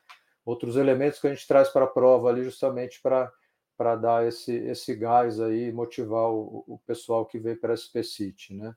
outros 0.46 0.75
elementos 0.75 1.20
que 1.20 1.25
a 1.25 1.34
gente 1.34 1.48
traz 1.48 1.70
para 1.70 1.86
a 1.86 1.88
prova 1.89 2.29
ali 2.29 2.44
justamente 2.44 3.01
para 3.01 3.32
para 3.77 3.96
dar 3.96 4.27
esse 4.27 4.53
esse 4.53 4.96
gás 4.96 5.39
aí, 5.39 5.72
motivar 5.72 6.29
o, 6.31 6.63
o 6.67 6.79
pessoal 6.86 7.25
que 7.25 7.38
vem 7.38 7.55
para 7.55 7.74
a 7.74 7.77
SP 7.77 8.03
City, 8.03 8.53
né? 8.53 8.75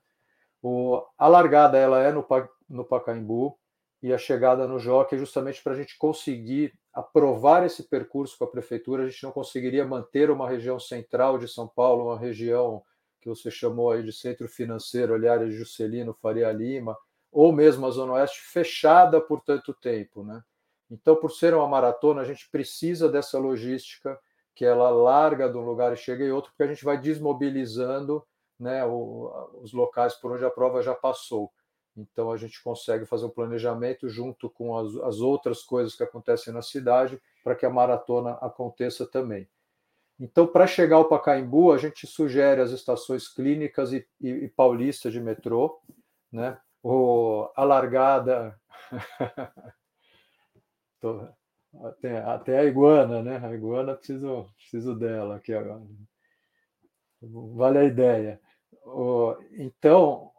O, 0.61 1.03
a 1.17 1.27
largada 1.27 1.77
ela 1.77 2.01
é 2.03 2.11
no, 2.11 2.25
no 2.69 2.85
Pacaembu, 2.85 3.57
e 4.01 4.11
a 4.11 4.17
chegada 4.17 4.67
no 4.67 4.79
Jockey, 4.79 5.17
justamente 5.17 5.61
para 5.61 5.73
a 5.73 5.75
gente 5.75 5.97
conseguir 5.97 6.73
aprovar 6.91 7.65
esse 7.65 7.83
percurso 7.83 8.37
com 8.37 8.45
a 8.45 8.49
prefeitura. 8.49 9.03
A 9.03 9.07
gente 9.07 9.23
não 9.23 9.31
conseguiria 9.31 9.85
manter 9.85 10.31
uma 10.31 10.49
região 10.49 10.79
central 10.79 11.37
de 11.37 11.47
São 11.47 11.67
Paulo, 11.67 12.05
uma 12.05 12.17
região 12.17 12.83
que 13.21 13.29
você 13.29 13.51
chamou 13.51 13.91
aí 13.91 14.01
de 14.01 14.11
centro 14.11 14.47
financeiro, 14.47 15.13
área 15.13 15.47
de 15.47 15.55
Juscelino, 15.55 16.17
Faria 16.19 16.51
Lima, 16.51 16.97
ou 17.31 17.53
mesmo 17.53 17.85
a 17.85 17.91
Zona 17.91 18.13
Oeste 18.13 18.41
fechada 18.41 19.21
por 19.21 19.41
tanto 19.41 19.73
tempo, 19.73 20.23
né? 20.23 20.43
Então, 20.89 21.15
por 21.15 21.31
ser 21.31 21.53
uma 21.53 21.67
maratona, 21.67 22.21
a 22.21 22.25
gente 22.25 22.49
precisa 22.49 23.07
dessa 23.07 23.37
logística 23.37 24.19
que 24.55 24.65
ela 24.65 24.89
larga 24.89 25.49
de 25.49 25.57
um 25.57 25.65
lugar 25.65 25.93
e 25.93 25.97
chega 25.97 26.23
em 26.23 26.31
outro, 26.31 26.51
porque 26.51 26.63
a 26.63 26.67
gente 26.67 26.83
vai 26.83 26.97
desmobilizando 26.97 28.23
né, 28.59 28.85
o, 28.85 29.49
os 29.61 29.73
locais 29.73 30.15
por 30.15 30.31
onde 30.31 30.45
a 30.45 30.51
prova 30.51 30.81
já 30.81 30.93
passou. 30.93 31.51
Então, 31.95 32.31
a 32.31 32.37
gente 32.37 32.61
consegue 32.63 33.05
fazer 33.05 33.25
um 33.25 33.29
planejamento 33.29 34.07
junto 34.07 34.49
com 34.49 34.77
as, 34.77 34.95
as 34.97 35.19
outras 35.19 35.63
coisas 35.63 35.95
que 35.95 36.03
acontecem 36.03 36.53
na 36.53 36.61
cidade 36.61 37.21
para 37.43 37.55
que 37.55 37.65
a 37.65 37.69
maratona 37.69 38.33
aconteça 38.41 39.05
também. 39.05 39.49
Então, 40.19 40.45
para 40.45 40.67
chegar 40.67 40.97
ao 40.97 41.09
Pacaembu, 41.09 41.71
a 41.71 41.77
gente 41.77 42.05
sugere 42.05 42.61
as 42.61 42.71
estações 42.71 43.27
clínicas 43.27 43.91
e, 43.91 44.07
e, 44.21 44.29
e 44.29 44.47
paulista 44.47 45.09
de 45.09 45.19
metrô, 45.19 45.81
né? 46.31 46.59
O, 46.83 47.49
a 47.55 47.63
largada 47.63 48.59
Tô, 51.01 51.27
até, 51.83 52.17
até 52.19 52.59
a 52.59 52.65
iguana, 52.65 53.21
né? 53.21 53.39
A 53.43 53.53
iguana 53.53 53.95
preciso, 53.95 54.45
preciso 54.57 54.95
dela 54.95 55.37
aqui 55.37 55.53
agora. 55.53 55.81
Vale 57.21 57.77
a 57.79 57.83
ideia. 57.83 58.39
Então, 59.57 60.31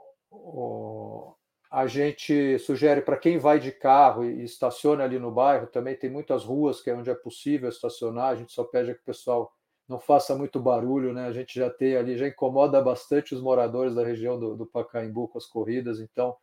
a 1.70 1.86
gente 1.86 2.58
sugere 2.58 3.00
para 3.00 3.16
quem 3.16 3.38
vai 3.38 3.58
de 3.58 3.72
carro 3.72 4.24
e 4.24 4.44
estaciona 4.44 5.04
ali 5.04 5.18
no 5.18 5.30
bairro, 5.30 5.66
também 5.68 5.96
tem 5.96 6.10
muitas 6.10 6.44
ruas 6.44 6.82
que 6.82 6.90
é 6.90 6.94
onde 6.94 7.10
é 7.10 7.14
possível 7.14 7.68
estacionar, 7.68 8.30
a 8.30 8.36
gente 8.36 8.52
só 8.52 8.64
pede 8.64 8.94
que 8.94 9.00
o 9.00 9.04
pessoal 9.04 9.52
não 9.88 9.98
faça 9.98 10.36
muito 10.36 10.60
barulho, 10.60 11.12
né? 11.12 11.26
A 11.26 11.32
gente 11.32 11.58
já 11.58 11.68
tem 11.68 11.96
ali, 11.96 12.16
já 12.16 12.26
incomoda 12.26 12.80
bastante 12.80 13.34
os 13.34 13.40
moradores 13.40 13.94
da 13.94 14.04
região 14.04 14.38
do, 14.38 14.56
do 14.56 14.66
Pacaembu 14.66 15.28
com 15.28 15.38
as 15.38 15.46
corridas, 15.46 16.00
então 16.00 16.36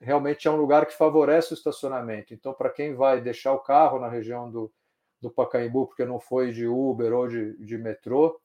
realmente 0.00 0.46
é 0.46 0.50
um 0.50 0.56
lugar 0.56 0.86
que 0.86 0.96
favorece 0.96 1.52
o 1.52 1.54
estacionamento. 1.54 2.34
Então, 2.34 2.52
para 2.52 2.70
quem 2.70 2.94
vai 2.94 3.20
deixar 3.20 3.52
o 3.52 3.60
carro 3.60 3.98
na 3.98 4.08
região 4.08 4.50
do, 4.50 4.72
do 5.20 5.30
Pacaembu, 5.30 5.86
porque 5.86 6.04
não 6.04 6.20
foi 6.20 6.52
de 6.52 6.66
Uber 6.66 7.12
ou 7.12 7.28
de, 7.28 7.56
de 7.58 7.78
metrô, 7.78 8.38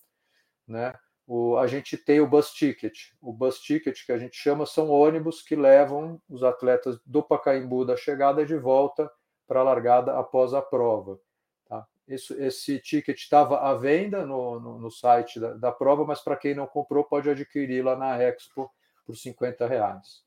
né? 0.67 0.93
O, 1.27 1.58
a 1.58 1.67
gente 1.67 1.98
tem 1.98 2.20
o 2.20 2.27
bus 2.27 2.51
ticket. 2.51 3.12
O 3.22 3.31
bus 3.31 3.60
ticket 3.60 4.05
que 4.05 4.12
a 4.12 4.17
gente 4.17 4.36
chama 4.36 4.65
são 4.65 4.89
ônibus 4.89 5.41
que 5.41 5.55
levam 5.55 6.22
os 6.29 6.43
atletas 6.43 7.00
do 7.05 7.24
Pacaembu 7.24 7.86
da 7.86 7.96
chegada 7.96 8.46
de 8.46 8.58
volta 8.58 9.10
para 9.48 9.60
a 9.62 9.63
largada 9.63 10.17
após 10.17 10.53
a 10.53 10.62
prova. 10.62 11.20
Tá? 11.67 11.88
Isso, 12.08 12.34
esse 12.41 12.79
ticket 12.79 13.17
estava 13.17 13.60
à 13.60 13.75
venda 13.75 14.25
no, 14.25 14.60
no, 14.60 14.79
no 14.79 14.91
site 14.91 15.39
da, 15.39 15.53
da, 15.53 15.72
prova, 15.72 16.05
mas 16.05 16.22
para 16.22 16.36
quem 16.36 16.55
não 16.55 16.67
comprou 16.67 17.03
pode 17.03 17.29
adquirir 17.29 17.84
lá 17.84 17.96
na 17.96 18.22
Expo 18.22 18.70
por 19.05 19.15
50 19.15 19.67
reais. 19.67 20.24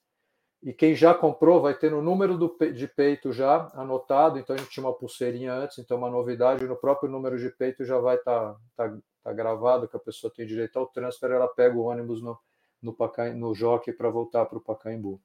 E 0.65 0.73
quem 0.73 0.95
já 0.97 1.15
comprou 1.15 1.61
vai 1.61 1.75
ter 1.75 1.91
no 1.91 2.03
número 2.03 2.37
do, 2.37 2.57
de 2.73 2.89
peito 2.89 3.33
já 3.33 3.71
anotado. 3.75 4.39
Então 4.39 4.57
a 4.57 4.59
gente 4.59 4.71
tinha 4.71 4.85
uma 4.85 4.95
pulseirinha 4.95 5.53
antes, 5.53 5.79
então 5.79 5.99
uma 5.99 6.11
novidade 6.11 6.67
no 6.67 6.75
próprio 6.75 7.09
número 7.09 7.39
de 7.39 7.51
peito 7.51 7.85
já 7.85 7.99
vai 7.99 8.17
estar 8.17 8.55
tá, 8.75 8.89
tá, 8.89 8.99
tá 9.23 9.33
gravado 9.33 9.87
que 9.87 9.97
a 9.97 10.01
pessoa 10.01 10.33
tem 10.35 10.47
direito 10.47 10.79
ao 10.79 10.87
transfer. 10.87 11.31
Ela 11.31 11.47
pega 11.47 11.77
o 11.77 11.83
ônibus 11.85 12.23
no 12.23 12.39
no, 12.85 12.97
no 13.35 13.55
jockey 13.55 13.93
para 13.93 14.11
voltar 14.11 14.45
para 14.47 14.59
o 14.59 14.61
Pacaembu. 14.61 15.21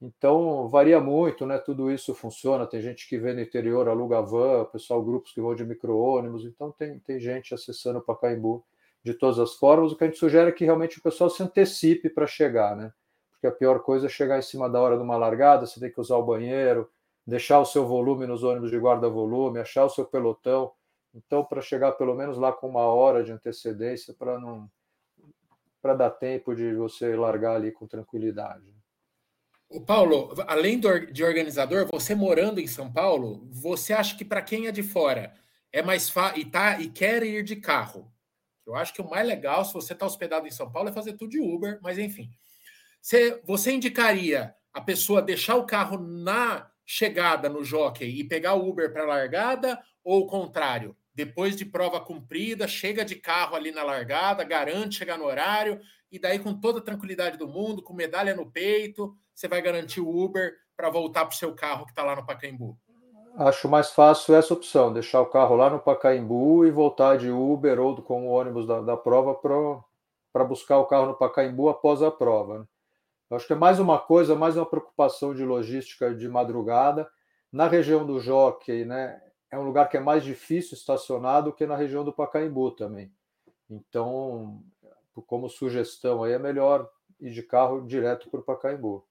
Então 0.00 0.66
varia 0.68 0.98
muito, 0.98 1.44
né? 1.44 1.58
Tudo 1.58 1.90
isso 1.90 2.14
funciona. 2.14 2.66
Tem 2.66 2.80
gente 2.80 3.06
que 3.06 3.18
vem 3.18 3.34
no 3.34 3.42
interior, 3.42 3.86
aluga 3.86 4.22
van, 4.22 4.64
pessoal 4.64 5.04
grupos 5.04 5.32
que 5.32 5.42
vão 5.42 5.54
de 5.54 5.64
micro-ônibus. 5.64 6.46
Então 6.46 6.72
tem, 6.72 6.98
tem 7.00 7.20
gente 7.20 7.52
acessando 7.52 7.98
o 7.98 8.02
Pacaembu 8.02 8.64
de 9.04 9.12
todas 9.12 9.38
as 9.38 9.54
formas. 9.54 9.92
O 9.92 9.96
que 9.96 10.04
a 10.04 10.06
gente 10.06 10.18
sugere 10.18 10.48
é 10.48 10.52
que 10.52 10.64
realmente 10.64 10.98
o 10.98 11.02
pessoal 11.02 11.28
se 11.28 11.42
antecipe 11.42 12.08
para 12.08 12.26
chegar, 12.26 12.74
né? 12.74 12.92
Porque 13.40 13.46
a 13.46 13.52
pior 13.52 13.80
coisa 13.80 14.06
é 14.06 14.10
chegar 14.10 14.38
em 14.38 14.42
cima 14.42 14.68
da 14.68 14.78
hora 14.78 14.98
de 14.98 15.02
uma 15.02 15.16
largada, 15.16 15.64
você 15.64 15.80
tem 15.80 15.90
que 15.90 15.98
usar 15.98 16.16
o 16.16 16.22
banheiro, 16.22 16.90
deixar 17.26 17.58
o 17.58 17.64
seu 17.64 17.86
volume 17.86 18.26
nos 18.26 18.44
ônibus 18.44 18.70
de 18.70 18.76
guarda-volume, 18.76 19.58
achar 19.58 19.86
o 19.86 19.88
seu 19.88 20.04
pelotão. 20.04 20.72
Então, 21.14 21.42
para 21.42 21.62
chegar 21.62 21.92
pelo 21.92 22.14
menos 22.14 22.36
lá 22.36 22.52
com 22.52 22.68
uma 22.68 22.82
hora 22.82 23.24
de 23.24 23.32
antecedência, 23.32 24.12
para 24.12 24.38
não 24.38 24.70
para 25.80 25.94
dar 25.94 26.10
tempo 26.10 26.54
de 26.54 26.74
você 26.74 27.16
largar 27.16 27.56
ali 27.56 27.72
com 27.72 27.86
tranquilidade. 27.86 28.66
O 29.70 29.80
Paulo, 29.80 30.34
além 30.46 30.78
de 30.78 31.24
organizador, 31.24 31.88
você 31.90 32.14
morando 32.14 32.60
em 32.60 32.66
São 32.66 32.92
Paulo, 32.92 33.48
você 33.50 33.94
acha 33.94 34.14
que 34.18 34.24
para 34.24 34.42
quem 34.42 34.66
é 34.66 34.72
de 34.72 34.82
fora 34.82 35.32
é 35.72 35.80
mais 35.80 36.10
fácil 36.10 36.42
e 36.42 36.44
tá 36.44 36.78
e 36.78 36.90
quer 36.90 37.22
ir 37.22 37.42
de 37.42 37.56
carro? 37.56 38.12
Eu 38.66 38.74
acho 38.74 38.92
que 38.92 39.00
o 39.00 39.08
mais 39.08 39.26
legal, 39.26 39.64
se 39.64 39.72
você 39.72 39.94
está 39.94 40.04
hospedado 40.04 40.46
em 40.46 40.50
São 40.50 40.70
Paulo, 40.70 40.90
é 40.90 40.92
fazer 40.92 41.14
tudo 41.14 41.30
de 41.30 41.40
Uber, 41.40 41.78
mas 41.80 41.98
enfim. 41.98 42.30
Você, 43.00 43.40
você 43.44 43.72
indicaria 43.72 44.54
a 44.72 44.80
pessoa 44.80 45.22
deixar 45.22 45.56
o 45.56 45.66
carro 45.66 45.98
na 45.98 46.70
chegada 46.84 47.48
no 47.48 47.64
jockey 47.64 48.04
e 48.04 48.24
pegar 48.24 48.54
o 48.54 48.68
Uber 48.68 48.92
para 48.92 49.02
a 49.02 49.06
largada 49.06 49.80
ou 50.04 50.20
o 50.20 50.26
contrário? 50.26 50.96
Depois 51.14 51.56
de 51.56 51.64
prova 51.64 52.00
cumprida, 52.00 52.68
chega 52.68 53.04
de 53.04 53.16
carro 53.16 53.56
ali 53.56 53.72
na 53.72 53.82
largada, 53.82 54.44
garante 54.44 54.96
chegar 54.96 55.18
no 55.18 55.24
horário 55.24 55.80
e 56.10 56.18
daí 56.18 56.38
com 56.38 56.54
toda 56.54 56.78
a 56.78 56.82
tranquilidade 56.82 57.36
do 57.36 57.48
mundo, 57.48 57.82
com 57.82 57.94
medalha 57.94 58.34
no 58.34 58.50
peito, 58.50 59.14
você 59.34 59.48
vai 59.48 59.62
garantir 59.62 60.00
o 60.00 60.08
Uber 60.08 60.54
para 60.76 60.90
voltar 60.90 61.24
para 61.24 61.34
o 61.34 61.38
seu 61.38 61.54
carro 61.54 61.84
que 61.84 61.92
está 61.92 62.02
lá 62.02 62.16
no 62.16 62.26
Pacaembu. 62.26 62.78
Acho 63.36 63.68
mais 63.68 63.90
fácil 63.90 64.34
essa 64.34 64.52
opção, 64.52 64.92
deixar 64.92 65.20
o 65.20 65.26
carro 65.26 65.54
lá 65.54 65.70
no 65.70 65.78
Pacaembu 65.78 66.66
e 66.66 66.70
voltar 66.70 67.16
de 67.16 67.30
Uber 67.30 67.78
ou 67.80 68.02
com 68.02 68.26
o 68.26 68.30
ônibus 68.30 68.66
da, 68.66 68.80
da 68.80 68.96
prova 68.96 69.34
para 70.32 70.44
buscar 70.44 70.78
o 70.78 70.86
carro 70.86 71.06
no 71.06 71.14
Pacaembu 71.14 71.68
após 71.68 72.02
a 72.02 72.10
prova. 72.10 72.60
Né? 72.60 72.64
Eu 73.30 73.36
acho 73.36 73.46
que 73.46 73.52
é 73.52 73.56
mais 73.56 73.78
uma 73.78 73.96
coisa, 73.96 74.34
mais 74.34 74.56
uma 74.56 74.66
preocupação 74.66 75.32
de 75.32 75.44
logística 75.44 76.12
de 76.12 76.28
madrugada. 76.28 77.08
Na 77.52 77.68
região 77.68 78.04
do 78.04 78.18
Jockey, 78.18 78.84
né, 78.84 79.22
é 79.48 79.56
um 79.56 79.62
lugar 79.62 79.88
que 79.88 79.96
é 79.96 80.00
mais 80.00 80.24
difícil 80.24 80.76
estacionar 80.76 81.44
do 81.44 81.52
que 81.52 81.64
na 81.64 81.76
região 81.76 82.04
do 82.04 82.12
Pacaembu 82.12 82.72
também. 82.72 83.12
Então, 83.70 84.60
como 85.28 85.48
sugestão, 85.48 86.24
aí 86.24 86.32
é 86.32 86.38
melhor 86.40 86.90
ir 87.20 87.30
de 87.30 87.42
carro 87.42 87.86
direto 87.86 88.28
para 88.28 88.40
o 88.40 88.42
Pacaembu. 88.42 89.06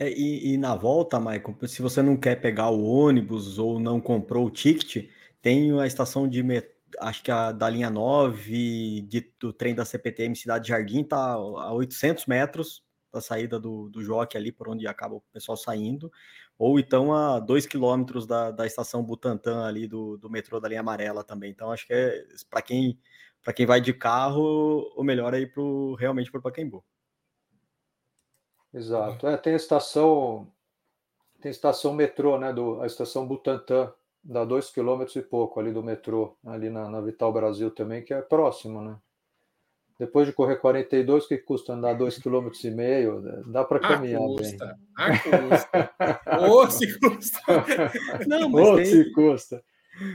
É, 0.00 0.10
e, 0.10 0.54
e, 0.54 0.58
na 0.58 0.74
volta, 0.74 1.20
Michael, 1.20 1.56
se 1.68 1.80
você 1.80 2.02
não 2.02 2.16
quer 2.16 2.40
pegar 2.40 2.70
o 2.70 2.84
ônibus 2.84 3.56
ou 3.58 3.78
não 3.78 4.00
comprou 4.00 4.46
o 4.46 4.50
ticket, 4.50 5.08
tem 5.40 5.78
a 5.80 5.86
estação 5.86 6.28
de 6.28 6.42
metrô, 6.42 6.76
acho 7.00 7.22
que 7.22 7.30
a 7.30 7.52
da 7.52 7.68
linha 7.68 7.90
9 7.90 9.02
de, 9.02 9.32
do 9.38 9.52
trem 9.52 9.74
da 9.74 9.84
CPTM 9.84 10.34
Cidade 10.34 10.68
Jardim 10.68 11.02
está 11.02 11.34
a 11.34 11.72
800 11.72 12.26
metros 12.26 12.87
da 13.12 13.20
saída 13.20 13.58
do, 13.58 13.88
do 13.88 14.02
Joque 14.02 14.36
ali, 14.36 14.52
por 14.52 14.68
onde 14.68 14.86
acaba 14.86 15.14
o 15.14 15.22
pessoal 15.32 15.56
saindo, 15.56 16.10
ou 16.58 16.78
então 16.78 17.12
a 17.12 17.40
dois 17.40 17.66
quilômetros 17.66 18.26
da, 18.26 18.50
da 18.50 18.66
estação 18.66 19.02
Butantã 19.02 19.64
ali 19.64 19.86
do, 19.86 20.16
do 20.18 20.28
metrô 20.28 20.60
da 20.60 20.68
linha 20.68 20.80
amarela 20.80 21.24
também. 21.24 21.50
Então 21.50 21.70
acho 21.72 21.86
que 21.86 21.92
é 21.92 22.24
para 22.50 22.62
quem 22.62 22.98
para 23.42 23.52
quem 23.52 23.64
vai 23.64 23.80
de 23.80 23.94
carro, 23.94 24.92
o 24.96 25.02
melhor 25.02 25.32
é 25.32 25.40
ir 25.40 25.52
pro, 25.52 25.94
realmente 25.94 26.30
para 26.30 26.40
o 26.40 26.42
Pacaembu. 26.42 26.84
Exato. 28.74 29.26
É, 29.26 29.36
tem 29.36 29.54
a 29.54 29.56
estação 29.56 30.52
tem 31.40 31.50
a 31.50 31.52
estação 31.52 31.94
metrô, 31.94 32.36
né, 32.36 32.52
do, 32.52 32.80
a 32.82 32.86
estação 32.86 33.26
Butantã, 33.26 33.92
dá 34.22 34.44
dois 34.44 34.70
quilômetros 34.70 35.16
e 35.16 35.22
pouco 35.22 35.60
ali 35.60 35.72
do 35.72 35.82
metrô, 35.82 36.36
ali 36.44 36.68
na, 36.68 36.88
na 36.88 37.00
Vital 37.00 37.32
Brasil 37.32 37.70
também, 37.70 38.04
que 38.04 38.12
é 38.12 38.20
próximo, 38.20 38.82
né? 38.82 38.98
Depois 39.98 40.28
de 40.28 40.32
correr 40.32 40.56
42, 40.56 41.24
o 41.24 41.28
que 41.28 41.38
custa 41.38 41.72
andar 41.72 41.98
2,5 41.98 42.52
km? 42.52 43.50
Dá 43.50 43.64
para 43.64 43.80
caminhar 43.80 44.20
custa, 44.20 44.66
bem. 44.66 44.76
Ah, 44.96 45.18
custa. 45.18 45.90
Ou 46.48 46.70
se 46.70 47.00
custa. 47.00 47.40
Não, 48.28 48.48
mas 48.48 48.66
Ou 48.66 48.76
tem... 48.76 48.84
se 48.84 49.12
custa. 49.12 49.64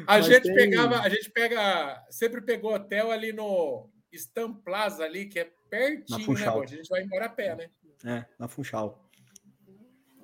A 0.08 0.16
mas 0.16 0.26
gente 0.26 0.44
tem... 0.44 0.56
pegava, 0.56 1.00
a 1.02 1.10
gente 1.10 1.30
pega, 1.32 2.02
sempre 2.10 2.40
pegou 2.40 2.74
hotel 2.74 3.12
ali 3.12 3.34
no 3.34 3.90
Stam 4.14 4.54
Plaza 4.54 5.04
ali, 5.04 5.26
que 5.26 5.40
é 5.40 5.52
pertinho, 5.70 6.34
né? 6.34 6.48
A 6.48 6.66
gente 6.66 6.88
vai 6.88 7.04
embora 7.04 7.26
a 7.26 7.30
pé, 7.30 7.54
né? 7.54 7.70
É, 8.06 8.26
na 8.40 8.48
Funchal. 8.48 9.10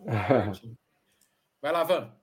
Vai 1.62 1.74
lá, 1.74 1.84
Van. 1.84 2.16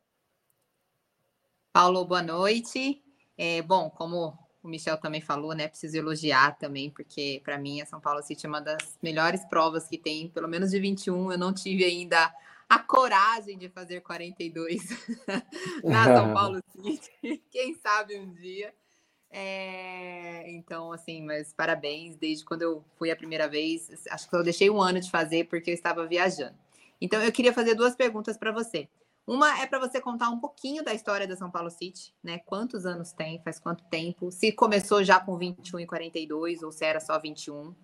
Paulo, 1.74 2.06
boa 2.06 2.22
noite. 2.22 3.02
É, 3.36 3.60
bom, 3.60 3.90
como 3.90 4.45
o 4.66 4.68
Michel 4.68 4.98
também 4.98 5.20
falou, 5.20 5.54
né? 5.54 5.68
Preciso 5.68 5.96
elogiar 5.96 6.58
também, 6.58 6.90
porque 6.90 7.40
para 7.44 7.56
mim 7.56 7.80
a 7.80 7.86
São 7.86 8.00
Paulo 8.00 8.22
City 8.22 8.44
é 8.44 8.48
uma 8.48 8.60
das 8.60 8.98
melhores 9.02 9.44
provas 9.44 9.86
que 9.88 9.96
tem, 9.96 10.28
pelo 10.28 10.48
menos 10.48 10.70
de 10.70 10.80
21. 10.80 11.32
Eu 11.32 11.38
não 11.38 11.52
tive 11.52 11.84
ainda 11.84 12.34
a 12.68 12.78
coragem 12.78 13.56
de 13.56 13.68
fazer 13.68 14.00
42 14.00 14.82
na 15.84 16.04
São 16.04 16.34
Paulo 16.34 16.60
City. 16.82 17.42
Quem 17.50 17.74
sabe 17.74 18.18
um 18.18 18.32
dia. 18.32 18.74
É, 19.30 20.50
então, 20.50 20.92
assim, 20.92 21.22
mas 21.22 21.52
parabéns. 21.52 22.16
Desde 22.16 22.44
quando 22.44 22.62
eu 22.62 22.84
fui 22.98 23.10
a 23.10 23.16
primeira 23.16 23.48
vez, 23.48 24.06
acho 24.10 24.28
que 24.28 24.34
eu 24.34 24.42
deixei 24.42 24.68
um 24.68 24.80
ano 24.80 25.00
de 25.00 25.10
fazer 25.10 25.46
porque 25.46 25.70
eu 25.70 25.74
estava 25.74 26.06
viajando. 26.06 26.56
Então, 27.00 27.22
eu 27.22 27.30
queria 27.30 27.52
fazer 27.52 27.74
duas 27.74 27.94
perguntas 27.94 28.36
para 28.36 28.50
você. 28.50 28.88
Uma 29.26 29.60
é 29.60 29.66
para 29.66 29.80
você 29.80 30.00
contar 30.00 30.30
um 30.30 30.38
pouquinho 30.38 30.84
da 30.84 30.94
história 30.94 31.26
da 31.26 31.34
São 31.34 31.50
Paulo 31.50 31.68
City, 31.68 32.14
né? 32.22 32.38
Quantos 32.38 32.86
anos 32.86 33.12
tem, 33.12 33.42
faz 33.42 33.58
quanto 33.58 33.82
tempo, 33.86 34.30
se 34.30 34.52
começou 34.52 35.02
já 35.02 35.18
com 35.18 35.36
21 35.36 35.80
e 35.80 35.86
42 35.86 36.62
ou 36.62 36.70
se 36.70 36.84
era 36.84 37.00
só 37.00 37.18
21. 37.18 37.74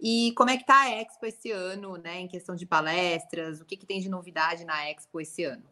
E 0.00 0.32
como 0.36 0.50
é 0.50 0.56
que 0.56 0.66
tá 0.66 0.82
a 0.82 0.90
Expo 0.90 1.26
esse 1.26 1.52
ano, 1.52 1.96
né? 1.96 2.20
Em 2.20 2.26
questão 2.28 2.56
de 2.56 2.66
palestras, 2.66 3.60
o 3.60 3.64
que, 3.64 3.76
que 3.76 3.86
tem 3.86 4.00
de 4.00 4.08
novidade 4.08 4.64
na 4.64 4.90
Expo 4.90 5.20
esse 5.20 5.44
ano? 5.44 5.62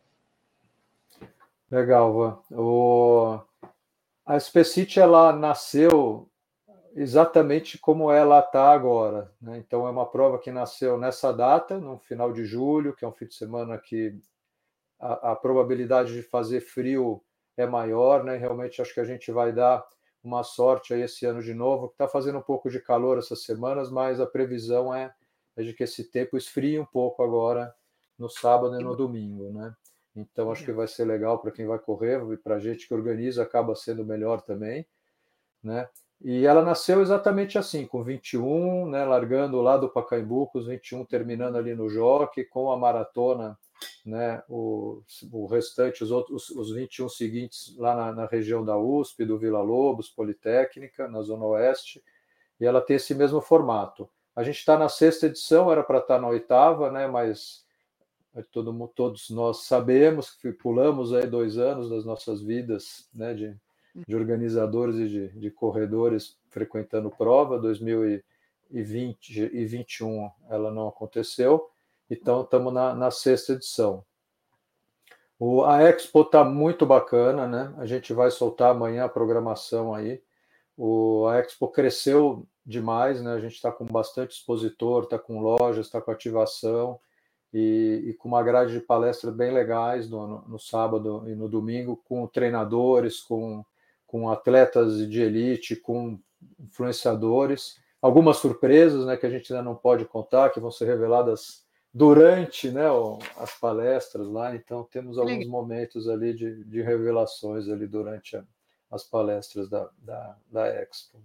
Legal, 1.68 2.12
Van. 2.12 2.38
O... 2.56 3.40
A 4.24 4.38
City 4.38 5.00
ela 5.00 5.32
nasceu 5.32 6.28
exatamente 6.94 7.78
como 7.78 8.10
ela 8.10 8.40
está 8.40 8.72
agora. 8.72 9.32
Né? 9.40 9.58
Então, 9.58 9.86
é 9.86 9.90
uma 9.90 10.06
prova 10.06 10.38
que 10.38 10.50
nasceu 10.50 10.96
nessa 10.96 11.32
data, 11.32 11.78
no 11.78 11.98
final 11.98 12.32
de 12.32 12.44
julho, 12.44 12.94
que 12.94 13.04
é 13.04 13.08
um 13.08 13.12
fim 13.12 13.26
de 13.26 13.34
semana 13.34 13.76
que 13.76 14.18
a, 14.98 15.32
a 15.32 15.36
probabilidade 15.36 16.12
de 16.12 16.22
fazer 16.22 16.60
frio 16.60 17.22
é 17.56 17.66
maior. 17.66 18.24
Né? 18.24 18.36
Realmente, 18.36 18.80
acho 18.80 18.94
que 18.94 19.00
a 19.00 19.04
gente 19.04 19.30
vai 19.30 19.52
dar 19.52 19.84
uma 20.22 20.42
sorte 20.42 20.92
aí 20.92 21.02
esse 21.02 21.24
ano 21.24 21.42
de 21.42 21.54
novo, 21.54 21.88
que 21.88 21.94
está 21.94 22.08
fazendo 22.08 22.38
um 22.38 22.42
pouco 22.42 22.68
de 22.68 22.80
calor 22.80 23.18
essas 23.18 23.44
semanas, 23.44 23.90
mas 23.90 24.20
a 24.20 24.26
previsão 24.26 24.92
é, 24.92 25.14
é 25.56 25.62
de 25.62 25.72
que 25.72 25.84
esse 25.84 26.04
tempo 26.04 26.36
esfrie 26.36 26.78
um 26.78 26.84
pouco 26.84 27.22
agora 27.22 27.72
no 28.18 28.28
sábado 28.28 28.78
e 28.80 28.82
no 28.82 28.96
domingo. 28.96 29.52
Né? 29.52 29.74
Então, 30.16 30.50
acho 30.50 30.64
que 30.64 30.72
vai 30.72 30.88
ser 30.88 31.04
legal 31.04 31.38
para 31.38 31.52
quem 31.52 31.66
vai 31.66 31.78
correr 31.78 32.20
e 32.32 32.36
para 32.36 32.56
a 32.56 32.58
gente 32.58 32.88
que 32.88 32.94
organiza, 32.94 33.42
acaba 33.42 33.74
sendo 33.76 34.04
melhor 34.04 34.42
também. 34.42 34.86
Né? 35.62 35.88
E 36.20 36.46
ela 36.46 36.62
nasceu 36.62 37.02
exatamente 37.02 37.58
assim, 37.58 37.86
com 37.86 38.02
21, 38.02 38.88
né, 38.88 39.04
largando 39.04 39.60
lá 39.60 39.76
do 39.76 39.88
Pacaembu, 39.88 40.46
com 40.46 40.58
os 40.58 40.66
21 40.66 41.04
terminando 41.04 41.56
ali 41.56 41.74
no 41.74 41.88
Jockey, 41.90 42.44
com 42.44 42.70
a 42.72 42.76
maratona, 42.76 43.58
né, 44.04 44.42
o, 44.48 45.02
o 45.32 45.46
restante, 45.46 46.02
os, 46.02 46.10
outros, 46.10 46.50
os 46.50 46.72
21 46.72 47.08
seguintes 47.08 47.76
lá 47.76 47.94
na, 47.94 48.12
na 48.12 48.26
região 48.26 48.64
da 48.64 48.76
USP, 48.76 49.24
do 49.24 49.38
Vila 49.38 49.60
Lobos, 49.60 50.08
Politécnica, 50.08 51.08
na 51.08 51.22
Zona 51.22 51.44
Oeste, 51.44 52.02
e 52.60 52.64
ela 52.64 52.80
tem 52.80 52.96
esse 52.96 53.14
mesmo 53.14 53.40
formato. 53.40 54.08
A 54.34 54.42
gente 54.42 54.58
está 54.58 54.78
na 54.78 54.88
sexta 54.88 55.26
edição, 55.26 55.70
era 55.70 55.82
para 55.82 55.98
estar 55.98 56.16
tá 56.16 56.20
na 56.20 56.28
oitava, 56.28 56.90
né, 56.90 57.06
mas 57.06 57.64
todo, 58.52 58.88
todos 58.94 59.30
nós 59.30 59.64
sabemos 59.64 60.30
que 60.30 60.52
pulamos 60.52 61.12
aí 61.12 61.26
dois 61.26 61.58
anos 61.58 61.88
das 61.88 62.04
nossas 62.04 62.42
vidas, 62.42 63.08
né, 63.14 63.34
de 63.34 63.56
de 64.06 64.14
organizadores 64.14 64.96
e 64.96 65.08
de, 65.08 65.28
de 65.28 65.50
corredores 65.50 66.36
frequentando 66.50 67.10
prova. 67.10 67.58
2020 67.58 68.22
e 68.70 69.40
2021 69.40 70.30
ela 70.50 70.70
não 70.70 70.88
aconteceu, 70.88 71.70
então 72.10 72.42
estamos 72.42 72.72
na, 72.72 72.94
na 72.94 73.10
sexta 73.10 73.52
edição. 73.52 74.04
O, 75.38 75.64
a 75.64 75.82
Expo 75.82 76.22
está 76.22 76.44
muito 76.44 76.86
bacana, 76.86 77.46
né? 77.46 77.74
A 77.78 77.84
gente 77.84 78.12
vai 78.12 78.30
soltar 78.30 78.70
amanhã 78.70 79.04
a 79.04 79.08
programação 79.08 79.94
aí. 79.94 80.22
O, 80.76 81.26
a 81.26 81.38
Expo 81.38 81.68
cresceu 81.68 82.46
demais, 82.64 83.20
né? 83.20 83.32
A 83.32 83.40
gente 83.40 83.54
está 83.54 83.70
com 83.70 83.84
bastante 83.84 84.32
expositor, 84.32 85.04
está 85.04 85.18
com 85.18 85.40
lojas, 85.40 85.86
está 85.86 86.00
com 86.00 86.10
ativação 86.10 86.98
e, 87.52 88.04
e, 88.06 88.14
com 88.14 88.28
uma 88.28 88.42
grade 88.42 88.72
de 88.72 88.80
palestras 88.80 89.34
bem 89.34 89.52
legais 89.52 90.08
no, 90.08 90.26
no, 90.26 90.48
no, 90.48 90.58
sábado 90.58 91.24
e 91.26 91.34
no 91.34 91.48
domingo, 91.48 92.02
com 92.08 92.26
treinadores, 92.26 93.20
com 93.20 93.64
com 94.06 94.30
atletas 94.30 94.98
de 95.10 95.20
elite, 95.20 95.76
com 95.76 96.18
influenciadores, 96.60 97.80
algumas 98.00 98.36
surpresas 98.36 99.04
né, 99.04 99.16
que 99.16 99.26
a 99.26 99.30
gente 99.30 99.52
ainda 99.52 99.64
não 99.64 99.74
pode 99.74 100.04
contar, 100.04 100.50
que 100.50 100.60
vão 100.60 100.70
ser 100.70 100.86
reveladas 100.86 101.65
durante 101.96 102.70
né, 102.70 102.84
as 103.38 103.58
palestras 103.58 104.28
lá, 104.28 104.54
então 104.54 104.84
temos 104.84 105.16
alguns 105.16 105.38
Legal. 105.38 105.50
momentos 105.50 106.06
ali 106.06 106.34
de, 106.34 106.62
de, 106.64 106.82
revelações 106.82 107.70
ali 107.70 107.86
durante 107.86 108.36
a, 108.36 108.44
as 108.90 109.02
palestras 109.02 109.70
da, 109.70 109.88
da, 109.96 110.36
da 110.46 110.66
Expo. 110.68 111.18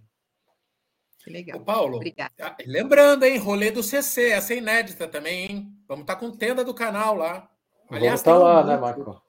Que 1.18 1.28
legal. 1.30 1.60
Ô, 1.60 1.62
Paulo, 1.62 1.96
Obrigada. 1.96 2.32
Ah, 2.40 2.56
lembrando, 2.66 3.24
hein, 3.24 3.36
rolê 3.36 3.70
do 3.70 3.82
CC, 3.82 4.30
essa 4.30 4.54
é 4.54 4.56
inédita 4.56 5.06
também, 5.06 5.44
hein? 5.44 5.76
Vamos 5.86 6.04
estar 6.04 6.14
tá 6.14 6.20
com 6.20 6.30
tenda 6.30 6.64
do 6.64 6.72
canal 6.72 7.16
lá. 7.16 7.50
Aliás, 7.90 8.20
estar 8.20 8.32
tá 8.32 8.38
lá, 8.38 8.62
um 8.62 8.66
né, 8.66 8.76
Marco? 8.78 9.22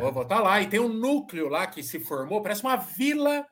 Vou 0.00 0.10
botar 0.10 0.40
lá. 0.40 0.58
E 0.62 0.70
tem 0.70 0.80
um 0.80 0.88
núcleo 0.88 1.50
lá 1.50 1.66
que 1.66 1.82
se 1.82 2.00
formou, 2.00 2.40
parece 2.42 2.62
uma 2.62 2.76
vila 2.76 3.46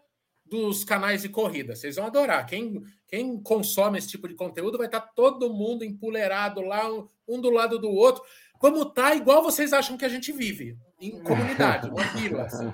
dos 0.51 0.85
canais 0.85 1.23
de 1.23 1.29
corrida. 1.29 1.77
Vocês 1.77 1.97
vão 1.97 2.07
adorar. 2.07 2.45
Quem, 2.45 2.83
quem 3.07 3.41
consome 3.41 3.99
esse 3.99 4.09
tipo 4.09 4.27
de 4.27 4.35
conteúdo 4.35 4.77
vai 4.77 4.87
estar 4.87 5.01
todo 5.01 5.53
mundo 5.53 5.85
empoleirado 5.85 6.61
lá, 6.61 6.83
um 7.29 7.41
do 7.41 7.51
lado 7.51 7.79
do 7.79 7.89
outro. 7.89 8.23
Como 8.59 8.85
tá, 8.85 9.15
igual 9.15 9.43
vocês 9.43 9.73
acham 9.73 9.97
que 9.97 10.05
a 10.05 10.09
gente 10.09 10.33
vive, 10.33 10.77
em 11.01 11.23
comunidade, 11.23 11.89
uma 11.89 12.03
vila. 12.15 12.43
Assim. 12.43 12.67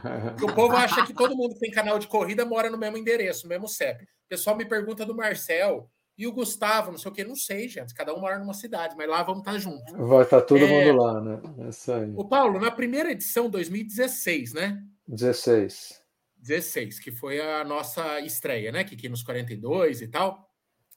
o 0.43 0.53
povo 0.53 0.75
acha 0.75 1.07
que 1.07 1.15
todo 1.15 1.37
mundo 1.37 1.55
que 1.55 1.61
tem 1.61 1.71
canal 1.71 1.99
de 1.99 2.09
corrida 2.09 2.45
mora 2.45 2.69
no 2.69 2.79
mesmo 2.79 2.97
endereço, 2.97 3.45
no 3.45 3.51
mesmo 3.51 3.69
CEP. 3.69 4.03
O 4.03 4.29
pessoal 4.29 4.57
me 4.57 4.65
pergunta 4.65 5.07
do 5.07 5.15
Marcel, 5.15 5.89
e 6.19 6.27
o 6.27 6.33
Gustavo, 6.33 6.91
não 6.91 6.99
sei 6.99 7.11
o 7.11 7.15
que, 7.15 7.25
não 7.25 7.37
sei, 7.37 7.69
gente. 7.69 7.95
Cada 7.95 8.15
um 8.15 8.21
mora 8.21 8.39
numa 8.39 8.55
cidade, 8.55 8.97
mas 8.97 9.09
lá 9.09 9.23
vamos 9.23 9.41
estar 9.41 9.59
juntos. 9.59 9.93
Vai 9.93 10.23
estar 10.23 10.41
todo 10.41 10.65
é... 10.65 10.67
mundo 10.67 10.97
lá, 10.97 11.21
né? 11.21 11.41
É 11.59 11.69
isso 11.69 11.93
aí. 11.93 12.13
O 12.17 12.25
Paulo, 12.25 12.59
na 12.59 12.71
primeira 12.71 13.13
edição, 13.13 13.51
2016, 13.51 14.55
né? 14.55 14.83
16. 15.07 16.06
16, 16.47 16.99
que 16.99 17.11
foi 17.11 17.41
a 17.41 17.65
nossa 17.65 18.21
estreia, 18.21 18.71
né? 18.71 18.85
Que 18.85 19.09
nos 19.09 19.23
42 19.23 20.03
e 20.03 20.09
tal. 20.09 20.49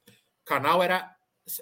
O 0.07 0.45
canal 0.45 0.81
era, 0.83 1.15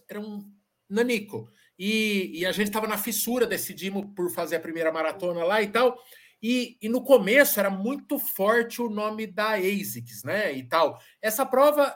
era 0.10 0.20
um 0.20 0.52
nanico. 0.90 1.50
E, 1.78 2.32
e 2.40 2.46
a 2.46 2.52
gente 2.52 2.68
estava 2.68 2.88
na 2.88 2.98
fissura, 2.98 3.46
decidimos 3.46 4.06
por 4.16 4.32
fazer 4.32 4.56
a 4.56 4.62
primeira 4.62 4.92
maratona 4.92 5.44
lá 5.44 5.62
e 5.62 5.68
tal. 5.68 5.98
E, 6.42 6.78
e, 6.82 6.90
no 6.90 7.04
começo 7.04 7.60
era 7.60 7.70
muito 7.70 8.20
forte 8.20 8.82
o 8.82 8.90
nome 8.90 9.26
da 9.26 9.56
ASICS, 9.56 10.24
né? 10.24 10.54
E 10.54 10.64
tal. 10.64 11.02
Essa 11.22 11.46
prova 11.46 11.96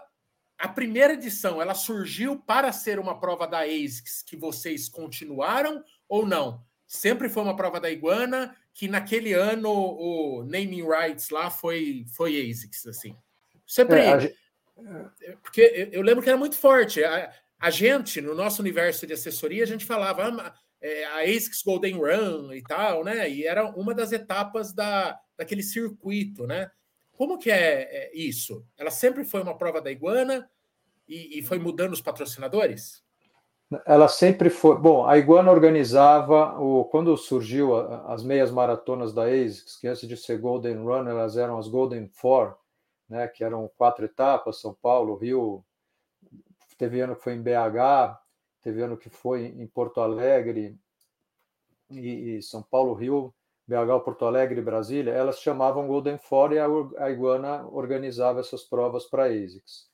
a 0.62 0.68
primeira 0.68 1.14
edição 1.14 1.60
ela 1.60 1.74
surgiu 1.74 2.38
para 2.38 2.72
ser 2.72 3.00
uma 3.00 3.20
prova 3.20 3.48
da 3.48 3.62
ASICS 3.62 4.22
que 4.22 4.38
vocês 4.38 4.88
continuaram 4.88 5.84
ou 6.08 6.24
não? 6.24 6.64
Sempre 6.86 7.30
foi 7.30 7.42
uma 7.42 7.56
prova 7.56 7.80
da 7.80 7.90
Iguana 7.90 8.56
que 8.74 8.88
naquele 8.88 9.34
ano 9.34 9.70
o 9.70 10.44
naming 10.44 10.88
rights 10.88 11.30
lá 11.30 11.50
foi 11.50 12.06
foi 12.16 12.50
ASICS 12.50 12.88
assim. 12.88 13.16
Sempre 13.66 14.00
é, 14.00 14.20
gente... 14.20 14.38
porque 15.42 15.90
eu 15.92 16.02
lembro 16.02 16.24
que 16.24 16.30
era 16.30 16.38
muito 16.38 16.56
forte. 16.56 17.04
A, 17.04 17.34
a, 17.60 17.70
gente 17.70 18.22
no 18.22 18.34
nosso 18.34 18.62
universo 18.62 19.06
de 19.06 19.14
assessoria 19.14 19.64
a 19.64 19.68
gente 19.68 19.86
falava 19.86 20.28
ah, 20.28 20.54
é, 20.82 21.06
a 21.06 21.20
ASICS 21.22 21.62
Golden 21.64 21.98
Run 21.98 22.54
e 22.54 22.62
tal, 22.64 23.04
né? 23.04 23.30
E 23.30 23.46
era 23.46 23.66
uma 23.66 23.94
das 23.94 24.12
etapas 24.12 24.74
da 24.74 25.20
daquele 25.38 25.64
circuito, 25.64 26.46
né? 26.46 26.70
Como 27.14 27.38
que 27.38 27.52
é, 27.52 27.88
é 27.92 28.18
isso? 28.18 28.66
Ela 28.78 28.90
sempre 28.90 29.24
foi 29.24 29.42
uma 29.42 29.58
prova 29.58 29.82
da 29.82 29.92
Iguana 29.92 30.50
e, 31.08 31.40
e, 31.40 31.44
foi 31.44 31.60
mudando 31.60 31.94
os 31.94 32.02
patrocinadores? 32.02 33.04
Ela 33.86 34.08
sempre 34.08 34.50
foi. 34.50 34.78
Bom, 34.78 35.06
a 35.06 35.18
Iguana 35.18 35.52
organizava 35.52 36.60
o 36.60 36.86
quando 36.86 37.16
surgiu 37.16 37.76
as 38.08 38.24
meias 38.24 38.52
maratonas 38.52 39.14
da 39.14 39.24
ASICS, 39.24 39.78
que 39.78 39.88
antes 39.88 40.08
de 40.08 40.18
ser 40.18 40.40
Golden 40.40 40.84
Run, 40.84 41.08
elas 41.08 41.38
eram 41.38 41.58
as 41.58 41.68
Golden 41.68 42.08
Four, 42.10 42.58
né? 43.08 43.28
Que 43.28 43.44
eram 43.44 43.70
quatro 43.78 44.04
etapas: 44.04 44.60
São 44.60 44.74
Paulo, 44.74 45.16
Rio. 45.16 45.64
Teve 46.78 47.00
ano 47.00 47.16
que 47.16 47.24
foi 47.24 47.34
em 47.34 47.42
BH, 47.42 48.20
teve 48.62 48.82
ano 48.82 48.98
que 48.98 49.10
foi 49.10 49.46
em 49.46 49.68
Porto 49.68 50.02
Alegre 50.02 50.78
e, 51.90 52.38
e 52.38 52.42
São 52.42 52.62
Paulo, 52.62 52.94
Rio 52.94 53.34
BH, 53.68 54.04
Porto 54.04 54.26
Alegre 54.26 54.62
Brasília, 54.62 55.14
elas 55.14 55.40
chamavam 55.40 55.88
Golden 55.88 56.18
Four 56.18 56.54
e 56.54 56.60
a, 56.60 56.66
a 56.98 57.10
Iguana 57.12 57.66
organizava 57.72 58.40
essas 58.40 58.64
provas 58.64 59.06
para 59.06 59.26
a 59.26 59.28
ASICS. 59.28 59.91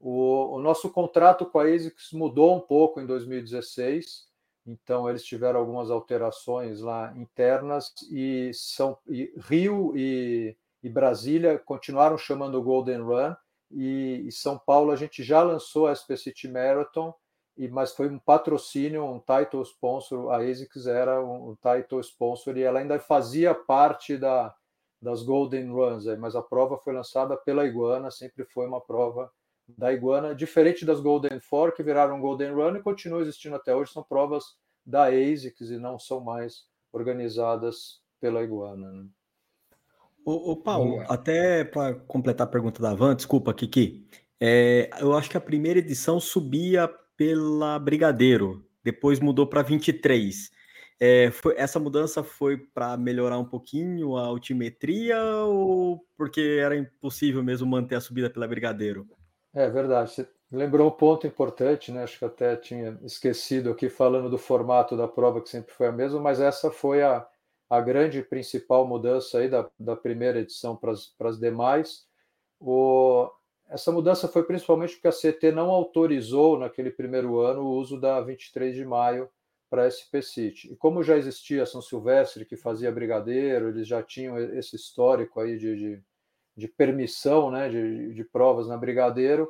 O, 0.00 0.56
o, 0.56 0.60
nosso 0.60 0.90
contrato 0.90 1.44
com 1.44 1.58
a 1.58 1.64
ASICS 1.64 2.12
mudou 2.12 2.56
um 2.56 2.60
pouco 2.60 3.00
em 3.00 3.06
2016, 3.06 4.28
então 4.64 5.08
eles 5.08 5.24
tiveram 5.24 5.58
algumas 5.58 5.90
alterações 5.90 6.80
lá 6.80 7.12
internas 7.16 7.92
e, 8.10 8.52
São, 8.54 8.96
e 9.08 9.32
Rio 9.36 9.92
e, 9.96 10.56
e, 10.82 10.88
Brasília 10.88 11.58
continuaram 11.58 12.16
chamando 12.16 12.62
Golden 12.62 13.00
Run 13.00 13.34
e, 13.72 14.22
e 14.26 14.30
São 14.30 14.56
Paulo 14.56 14.92
a 14.92 14.96
gente 14.96 15.22
já 15.24 15.42
lançou 15.42 15.88
a 15.88 15.94
SP 15.98 16.14
City 16.16 16.46
Marathon 16.46 17.12
e, 17.56 17.66
mas 17.66 17.92
foi 17.92 18.08
um 18.08 18.20
patrocínio, 18.20 19.04
um 19.04 19.18
title 19.18 19.62
sponsor. 19.62 20.30
A 20.30 20.36
ASICS 20.36 20.86
era 20.86 21.20
um, 21.20 21.50
um 21.50 21.56
title 21.56 21.98
sponsor 22.00 22.56
e 22.56 22.62
ela 22.62 22.78
ainda 22.78 23.00
fazia 23.00 23.52
parte 23.52 24.16
da, 24.16 24.54
das 25.02 25.24
Golden 25.24 25.72
Runs, 25.72 26.06
mas 26.18 26.36
a 26.36 26.42
prova 26.42 26.78
foi 26.78 26.92
lançada 26.92 27.36
pela 27.36 27.66
Iguana, 27.66 28.12
sempre 28.12 28.44
foi 28.44 28.64
uma 28.64 28.80
prova 28.80 29.28
da 29.76 29.92
Iguana, 29.92 30.34
diferente 30.34 30.84
das 30.84 31.00
Golden 31.00 31.40
Four, 31.40 31.72
que 31.72 31.82
viraram 31.82 32.20
Golden 32.20 32.52
Run 32.52 32.76
e 32.76 32.82
continuam 32.82 33.20
existindo 33.20 33.56
até 33.56 33.74
hoje, 33.74 33.92
são 33.92 34.02
provas 34.02 34.44
da 34.84 35.08
ASICS 35.08 35.70
e 35.70 35.78
não 35.78 35.98
são 35.98 36.20
mais 36.20 36.64
organizadas 36.92 38.00
pela 38.20 38.42
Iguana. 38.42 38.90
Né? 38.90 39.06
Ô, 40.24 40.52
ô 40.52 40.56
Paulo, 40.56 41.04
até 41.08 41.64
para 41.64 41.94
completar 41.94 42.46
a 42.46 42.50
pergunta 42.50 42.82
da 42.82 42.94
Van, 42.94 43.14
desculpa, 43.14 43.52
Kiki, 43.52 44.06
é, 44.40 44.88
eu 45.00 45.14
acho 45.14 45.28
que 45.30 45.36
a 45.36 45.40
primeira 45.40 45.78
edição 45.78 46.20
subia 46.20 46.88
pela 47.16 47.78
Brigadeiro, 47.78 48.64
depois 48.82 49.20
mudou 49.20 49.46
para 49.46 49.62
23. 49.62 50.50
É, 51.00 51.30
foi, 51.30 51.54
essa 51.56 51.78
mudança 51.78 52.24
foi 52.24 52.56
para 52.56 52.96
melhorar 52.96 53.38
um 53.38 53.44
pouquinho 53.44 54.16
a 54.16 54.26
altimetria 54.26 55.22
ou 55.44 56.04
porque 56.16 56.58
era 56.60 56.76
impossível 56.76 57.42
mesmo 57.42 57.68
manter 57.68 57.94
a 57.94 58.00
subida 58.00 58.28
pela 58.28 58.48
Brigadeiro? 58.48 59.06
É 59.58 59.68
verdade. 59.68 60.12
Você 60.12 60.28
lembrou 60.52 60.86
um 60.86 60.90
ponto 60.92 61.26
importante, 61.26 61.90
né? 61.90 62.04
Acho 62.04 62.16
que 62.16 62.24
até 62.24 62.54
tinha 62.54 62.96
esquecido 63.02 63.72
aqui 63.72 63.88
falando 63.88 64.30
do 64.30 64.38
formato 64.38 64.96
da 64.96 65.08
prova, 65.08 65.42
que 65.42 65.48
sempre 65.48 65.74
foi 65.74 65.88
a 65.88 65.92
mesma, 65.92 66.20
mas 66.20 66.40
essa 66.40 66.70
foi 66.70 67.02
a, 67.02 67.26
a 67.68 67.80
grande 67.80 68.22
principal 68.22 68.86
mudança 68.86 69.38
aí 69.38 69.48
da, 69.48 69.68
da 69.76 69.96
primeira 69.96 70.38
edição 70.38 70.76
para 70.76 70.92
as 71.28 71.38
demais. 71.40 72.06
O, 72.60 73.28
essa 73.68 73.90
mudança 73.90 74.28
foi 74.28 74.44
principalmente 74.44 74.94
porque 74.94 75.08
a 75.08 75.12
CT 75.12 75.50
não 75.50 75.70
autorizou 75.70 76.56
naquele 76.56 76.92
primeiro 76.92 77.40
ano 77.40 77.62
o 77.62 77.72
uso 77.72 78.00
da 78.00 78.20
23 78.20 78.76
de 78.76 78.84
maio 78.84 79.28
para 79.68 79.90
SP 79.90 80.22
City. 80.22 80.72
E 80.72 80.76
como 80.76 81.02
já 81.02 81.16
existia 81.16 81.66
São 81.66 81.82
Silvestre, 81.82 82.44
que 82.44 82.56
fazia 82.56 82.92
brigadeiro, 82.92 83.70
eles 83.70 83.88
já 83.88 84.04
tinham 84.04 84.38
esse 84.38 84.76
histórico 84.76 85.40
aí 85.40 85.58
de, 85.58 85.76
de, 85.76 86.02
de 86.58 86.66
permissão 86.66 87.52
né, 87.52 87.68
de, 87.68 88.12
de 88.12 88.24
provas 88.24 88.66
na 88.66 88.76
brigadeiro, 88.76 89.48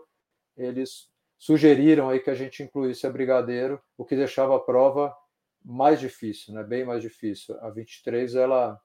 eles 0.55 1.09
sugeriram 1.39 2.11
aí 2.11 2.21
que 2.21 2.29
a 2.29 2.35
gente 2.35 2.63
incluísse 2.63 3.07
a 3.07 3.11
brigadeiro, 3.11 3.81
o 3.97 4.05
que 4.05 4.15
deixava 4.15 4.55
a 4.55 4.61
prova 4.61 5.17
mais 5.65 5.99
difícil, 5.99 6.53
né, 6.53 6.63
bem 6.63 6.85
mais 6.85 7.01
difícil. 7.01 7.59
A 7.63 7.71
23 7.71 8.35
ela 8.35 8.79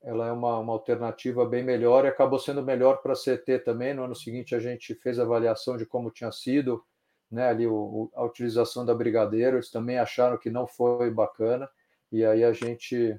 ela 0.00 0.28
é 0.28 0.32
uma, 0.32 0.58
uma 0.58 0.72
alternativa 0.74 1.46
bem 1.46 1.64
melhor 1.64 2.04
e 2.04 2.08
acabou 2.08 2.38
sendo 2.38 2.62
melhor 2.62 3.00
para 3.00 3.14
a 3.14 3.16
CT 3.16 3.60
também. 3.60 3.94
No 3.94 4.04
ano 4.04 4.14
seguinte 4.14 4.54
a 4.54 4.60
gente 4.60 4.94
fez 4.94 5.18
a 5.18 5.22
avaliação 5.22 5.78
de 5.78 5.86
como 5.86 6.10
tinha 6.10 6.30
sido, 6.30 6.84
né, 7.30 7.48
ali 7.48 7.66
o, 7.66 8.10
a 8.14 8.22
utilização 8.22 8.84
da 8.84 8.94
Brigadeiro, 8.94 9.56
eles 9.56 9.70
também 9.70 9.98
acharam 9.98 10.36
que 10.36 10.50
não 10.50 10.66
foi 10.66 11.10
bacana, 11.10 11.68
e 12.12 12.22
aí 12.22 12.44
a 12.44 12.52
gente 12.52 13.18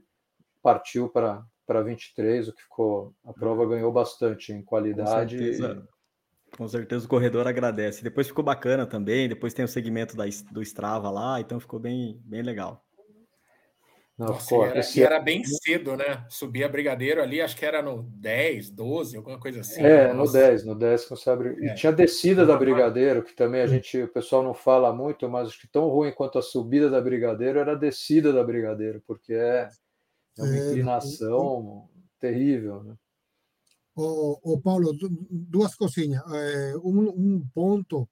partiu 0.61 1.09
para 1.09 1.43
para 1.65 1.81
23, 1.81 2.47
o 2.47 2.53
que 2.53 2.61
ficou 2.61 3.13
a 3.25 3.33
prova 3.33 3.65
ganhou 3.65 3.91
bastante 3.91 4.53
em 4.53 4.61
qualidade. 4.61 5.35
Com 5.35 5.43
certeza, 5.43 5.87
e... 6.53 6.57
com 6.57 6.67
certeza 6.67 7.05
o 7.05 7.09
corredor 7.09 7.47
agradece. 7.47 8.03
Depois 8.03 8.27
ficou 8.27 8.43
bacana 8.43 8.85
também, 8.85 9.27
depois 9.27 9.53
tem 9.53 9.65
o 9.65 9.67
segmento 9.67 10.15
da, 10.15 10.25
do 10.51 10.61
Strava 10.61 11.09
lá, 11.09 11.39
então 11.39 11.59
ficou 11.59 11.79
bem 11.79 12.19
bem 12.25 12.41
legal. 12.41 12.85
Não, 14.17 14.27
Nossa, 14.27 14.55
era, 14.55 14.79
esse... 14.79 15.03
era, 15.03 15.19
bem 15.19 15.43
cedo, 15.43 15.97
né? 15.97 16.25
Subir 16.29 16.63
a 16.63 16.69
Brigadeiro 16.69 17.21
ali, 17.21 17.41
acho 17.41 17.57
que 17.57 17.65
era 17.65 17.81
no 17.81 18.03
10, 18.03 18.69
12, 18.69 19.17
alguma 19.17 19.37
coisa 19.37 19.59
assim. 19.59 19.81
É, 19.81 20.13
no 20.13 20.31
10, 20.31 20.65
no 20.65 20.73
10 20.73 21.09
você 21.09 21.29
abre. 21.29 21.49
É. 21.59 21.73
E 21.73 21.75
tinha 21.75 21.91
descida 21.91 22.45
da 22.45 22.55
Brigadeiro, 22.55 23.23
que 23.23 23.35
também 23.35 23.61
a 23.61 23.67
gente, 23.67 24.01
o 24.01 24.07
pessoal 24.07 24.41
não 24.41 24.53
fala 24.53 24.93
muito, 24.93 25.27
mas 25.27 25.49
acho 25.49 25.59
que 25.59 25.67
tão 25.67 25.89
ruim 25.89 26.13
quanto 26.13 26.39
a 26.39 26.41
subida 26.41 26.89
da 26.89 27.01
Brigadeiro 27.01 27.59
era 27.59 27.73
a 27.73 27.75
descida 27.77 28.31
da 28.31 28.41
Brigadeiro, 28.41 29.03
porque 29.05 29.33
é, 29.33 29.67
é 30.37 30.43
uma 30.43 30.55
é, 30.55 30.69
inclinação 30.69 31.89
terrível, 32.19 32.83
né? 32.83 32.95
O, 33.95 34.53
o 34.53 34.61
Paulo, 34.61 34.91
duas 35.31 35.75
coisinhas. 35.75 36.21
É, 36.33 36.75
um, 36.77 37.07
um 37.09 37.47
ponto 37.53 38.09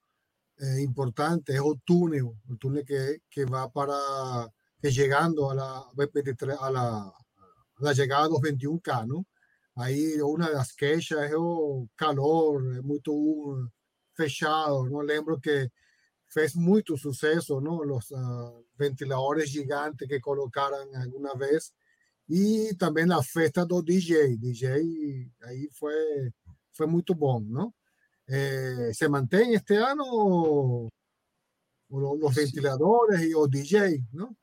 é, 0.59 0.81
importante 0.81 1.51
é 1.51 1.61
o 1.61 1.75
túnel, 1.85 2.37
o 2.49 2.55
túnel 2.57 2.85
que, 2.85 3.21
que 3.29 3.45
vai 3.45 3.69
para 3.69 4.49
que 4.79 4.89
llegando 4.91 5.49
a 5.49 5.53
la, 5.53 5.77
a 6.59 6.69
la, 6.69 7.07
a 7.07 7.83
la 7.83 7.93
llegada 7.93 8.29
dos 8.29 8.41
21K, 8.41 9.07
¿no? 9.07 9.25
Aí 9.75 10.21
uma 10.21 10.51
das 10.51 10.71
queixas 10.73 11.31
é 11.31 11.37
o 11.37 11.87
calor, 11.97 12.75
é 12.77 12.81
muito 12.81 13.69
fechado. 14.15 14.89
Não 14.89 14.99
lembro 14.99 15.39
que 15.39 15.69
fez 16.27 16.53
muito 16.55 16.97
sucesso, 16.97 17.59
não? 17.59 17.79
Os 17.79 18.11
uh, 18.11 18.65
ventiladores 18.77 19.49
gigantes 19.49 20.07
que 20.07 20.19
colocaram 20.19 20.77
alguma 20.95 21.35
vez 21.35 21.73
e 22.29 22.73
também 22.77 23.11
a 23.11 23.21
festa 23.21 23.65
do 23.65 23.81
DJ. 23.81 24.37
DJ 24.37 25.29
aí 25.43 25.69
foi 25.73 26.31
foi 26.73 26.87
muito 26.87 27.13
bom, 27.13 27.39
não? 27.39 27.73
Eh, 28.27 28.91
se 28.93 29.07
mantém 29.07 29.53
este 29.53 29.75
ano 29.75 30.89
os 31.89 32.35
ventiladores 32.35 33.21
e 33.21 33.35
o 33.35 33.47
DJ, 33.47 34.03
não? 34.11 34.35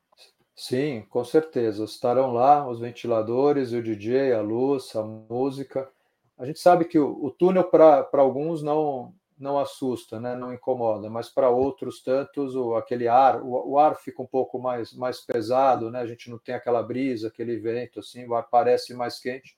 Sim, 0.55 1.07
com 1.09 1.25
certeza. 1.25 1.85
Estarão 1.85 2.33
lá 2.33 2.69
os 2.69 2.81
ventiladores, 2.81 3.73
o 3.73 3.83
DJ, 3.83 4.33
a 4.33 4.41
luz, 4.41 4.95
a 4.95 5.03
música. 5.03 5.91
A 6.39 6.45
gente 6.47 6.61
sabe 6.61 6.85
que 6.85 6.99
o, 6.99 7.25
o 7.25 7.31
túnel 7.31 7.65
para 7.65 8.07
alguns 8.13 8.63
não 8.63 9.15
não 9.41 9.59
assusta, 9.59 10.21
né? 10.21 10.37
não 10.37 10.53
incomoda, 10.53 11.09
mas 11.09 11.31
para 11.31 11.49
outros 11.49 12.03
tantos 12.03 12.55
o, 12.55 12.75
aquele 12.75 13.09
ar, 13.09 13.43
o, 13.43 13.71
o, 13.71 13.79
ar 13.79 13.97
fica 13.97 14.21
um 14.23 14.27
pouco 14.27 14.59
mais, 14.59 14.93
mais 14.93 15.21
pesado, 15.21 15.91
né? 15.91 16.01
a 16.01 16.07
gente 16.07 16.29
não 16.29 16.39
tem 16.39 16.55
aquela 16.55 16.83
brisa, 16.83 17.29
aquele 17.29 17.57
vento, 17.57 18.01
assim, 18.01 18.27
o 18.27 18.35
ar 18.35 18.47
parece 18.51 18.93
mais 18.93 19.19
quente. 19.19 19.57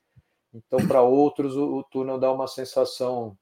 Então, 0.54 0.86
para 0.86 1.02
outros, 1.02 1.56
o, 1.56 1.78
o 1.78 1.82
túnel 1.82 2.18
dá 2.18 2.32
uma 2.32 2.46
sensação, 2.46 3.36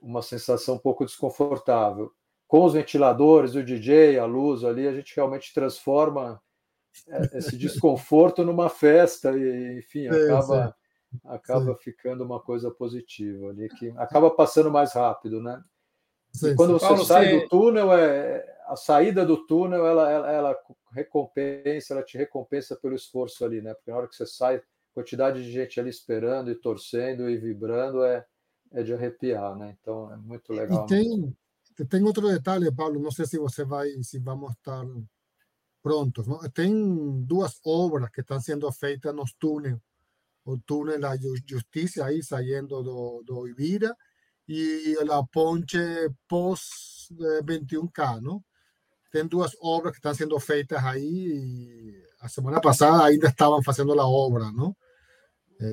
uma 0.00 0.20
sensação 0.20 0.74
um 0.74 0.78
pouco 0.78 1.06
desconfortável. 1.06 2.12
Com 2.46 2.64
os 2.64 2.74
ventiladores, 2.74 3.54
o 3.54 3.64
DJ, 3.64 4.18
a 4.18 4.26
luz 4.26 4.62
ali, 4.64 4.86
a 4.86 4.92
gente 4.92 5.16
realmente 5.16 5.54
transforma 5.54 6.38
é, 7.08 7.38
esse 7.38 7.56
desconforto 7.56 8.44
numa 8.44 8.68
festa 8.68 9.32
e 9.36 9.78
enfim 9.78 10.08
acaba 10.12 10.76
acaba 11.24 11.74
sim. 11.74 11.82
ficando 11.82 12.24
uma 12.24 12.40
coisa 12.40 12.70
positiva 12.70 13.50
ali 13.50 13.68
que 13.68 13.90
acaba 13.96 14.30
passando 14.30 14.70
mais 14.70 14.92
rápido 14.92 15.40
né 15.40 15.62
sim, 16.32 16.50
e 16.50 16.54
quando 16.54 16.74
você 16.74 16.86
Paulo, 16.86 17.04
sai 17.04 17.30
você... 17.30 17.40
do 17.40 17.48
túnel 17.48 17.92
é 17.92 18.58
a 18.66 18.76
saída 18.76 19.24
do 19.24 19.46
túnel 19.46 19.86
ela, 19.86 20.10
ela, 20.10 20.32
ela 20.32 20.58
recompensa 20.92 21.94
ela 21.94 22.02
te 22.02 22.16
recompensa 22.16 22.76
pelo 22.76 22.94
esforço 22.94 23.44
ali 23.44 23.60
né 23.60 23.74
porque 23.74 23.90
na 23.90 23.96
hora 23.96 24.08
que 24.08 24.16
você 24.16 24.26
sai 24.26 24.62
quantidade 24.94 25.42
de 25.42 25.50
gente 25.50 25.80
ali 25.80 25.90
esperando 25.90 26.50
e 26.50 26.54
torcendo 26.54 27.28
e 27.28 27.36
vibrando 27.36 28.04
é 28.04 28.24
é 28.72 28.82
de 28.82 28.94
arrepiar 28.94 29.56
né 29.56 29.76
então 29.80 30.12
é 30.12 30.16
muito 30.16 30.52
legal 30.52 30.84
e 30.84 30.86
tem 30.86 31.36
tem 31.88 32.02
outro 32.04 32.28
detalhe 32.28 32.70
Paulo 32.70 33.00
não 33.00 33.10
sei 33.10 33.26
se 33.26 33.38
você 33.38 33.64
vai 33.64 33.88
se 34.02 34.18
vamos 34.18 34.52
estar 34.52 34.84
prontos. 35.82 36.26
Não? 36.26 36.38
Tem 36.50 37.24
duas 37.24 37.60
obras 37.64 38.08
que 38.10 38.20
estão 38.20 38.40
sendo 38.40 38.70
feitas 38.72 39.14
nos 39.14 39.34
túneis. 39.34 39.76
O 40.44 40.58
túnel 40.58 40.98
da 40.98 41.14
Justiça, 41.46 42.04
aí 42.04 42.22
saindo 42.22 42.82
do, 42.82 43.22
do 43.24 43.48
Ibira, 43.48 43.94
e 44.48 44.96
a 45.10 45.22
ponte 45.32 45.78
pós 46.28 47.08
21K. 47.44 48.20
Não? 48.20 48.42
Tem 49.12 49.26
duas 49.26 49.52
obras 49.60 49.92
que 49.92 49.98
estão 49.98 50.14
sendo 50.14 50.38
feitas 50.40 50.84
aí. 50.84 51.94
a 52.20 52.28
semana 52.28 52.60
passada 52.60 53.04
ainda 53.04 53.28
estavam 53.28 53.62
fazendo 53.62 53.98
a 54.00 54.06
obra, 54.06 54.50
não? 54.52 54.74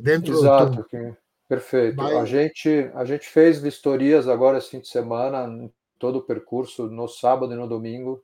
Dentro 0.03 0.34
Exato, 0.34 0.75
do 0.75 0.84
túnel. 0.84 1.17
perfeito. 1.47 1.95
Vai... 1.95 2.17
A, 2.17 2.25
gente, 2.25 2.91
a 2.93 3.03
gente 3.05 3.27
fez 3.27 3.60
vistorias 3.60 4.27
agora 4.27 4.60
esse 4.60 4.69
fim 4.69 4.79
de 4.79 4.88
semana, 4.88 5.47
todo 5.97 6.17
o 6.17 6.25
percurso, 6.25 6.88
no 6.88 7.08
sábado 7.08 7.53
e 7.53 7.58
no 7.58 7.67
domingo 7.67 8.23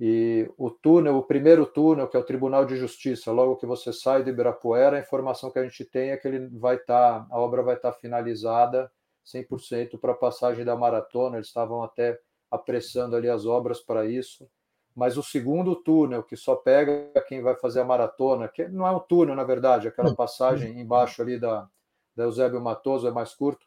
e 0.00 0.48
o 0.56 0.70
túnel, 0.70 1.16
o 1.16 1.24
primeiro 1.24 1.66
túnel, 1.66 2.06
que 2.06 2.16
é 2.16 2.20
o 2.20 2.24
Tribunal 2.24 2.64
de 2.64 2.76
Justiça, 2.76 3.32
logo 3.32 3.56
que 3.56 3.66
você 3.66 3.92
sai 3.92 4.22
de 4.22 4.30
Ibirapuera, 4.30 4.96
a 4.96 5.00
informação 5.00 5.50
que 5.50 5.58
a 5.58 5.64
gente 5.64 5.84
tem 5.84 6.10
é 6.10 6.16
que 6.16 6.28
ele 6.28 6.46
vai 6.56 6.76
estar, 6.76 7.20
tá, 7.20 7.26
a 7.28 7.40
obra 7.40 7.64
vai 7.64 7.74
estar 7.74 7.90
tá 7.90 7.98
finalizada 7.98 8.92
100% 9.26 9.98
para 9.98 10.12
a 10.12 10.16
passagem 10.16 10.64
da 10.64 10.76
maratona. 10.76 11.36
Eles 11.36 11.48
estavam 11.48 11.82
até 11.82 12.16
apressando 12.48 13.16
ali 13.16 13.28
as 13.28 13.44
obras 13.44 13.80
para 13.80 14.06
isso. 14.06 14.48
Mas 14.94 15.16
o 15.16 15.22
segundo 15.22 15.74
túnel, 15.74 16.22
que 16.22 16.36
só 16.36 16.54
pega 16.54 17.10
quem 17.26 17.42
vai 17.42 17.56
fazer 17.56 17.80
a 17.80 17.84
maratona, 17.84 18.46
que 18.46 18.68
não 18.68 18.86
é 18.86 18.92
um 18.92 19.00
túnel, 19.00 19.34
na 19.34 19.44
verdade, 19.44 19.88
aquela 19.88 20.14
passagem 20.14 20.78
embaixo 20.78 21.22
ali 21.22 21.40
da, 21.40 21.68
da 22.14 22.22
Eusébio 22.22 22.60
Matoso 22.60 23.08
é 23.08 23.10
mais 23.10 23.34
curto, 23.34 23.66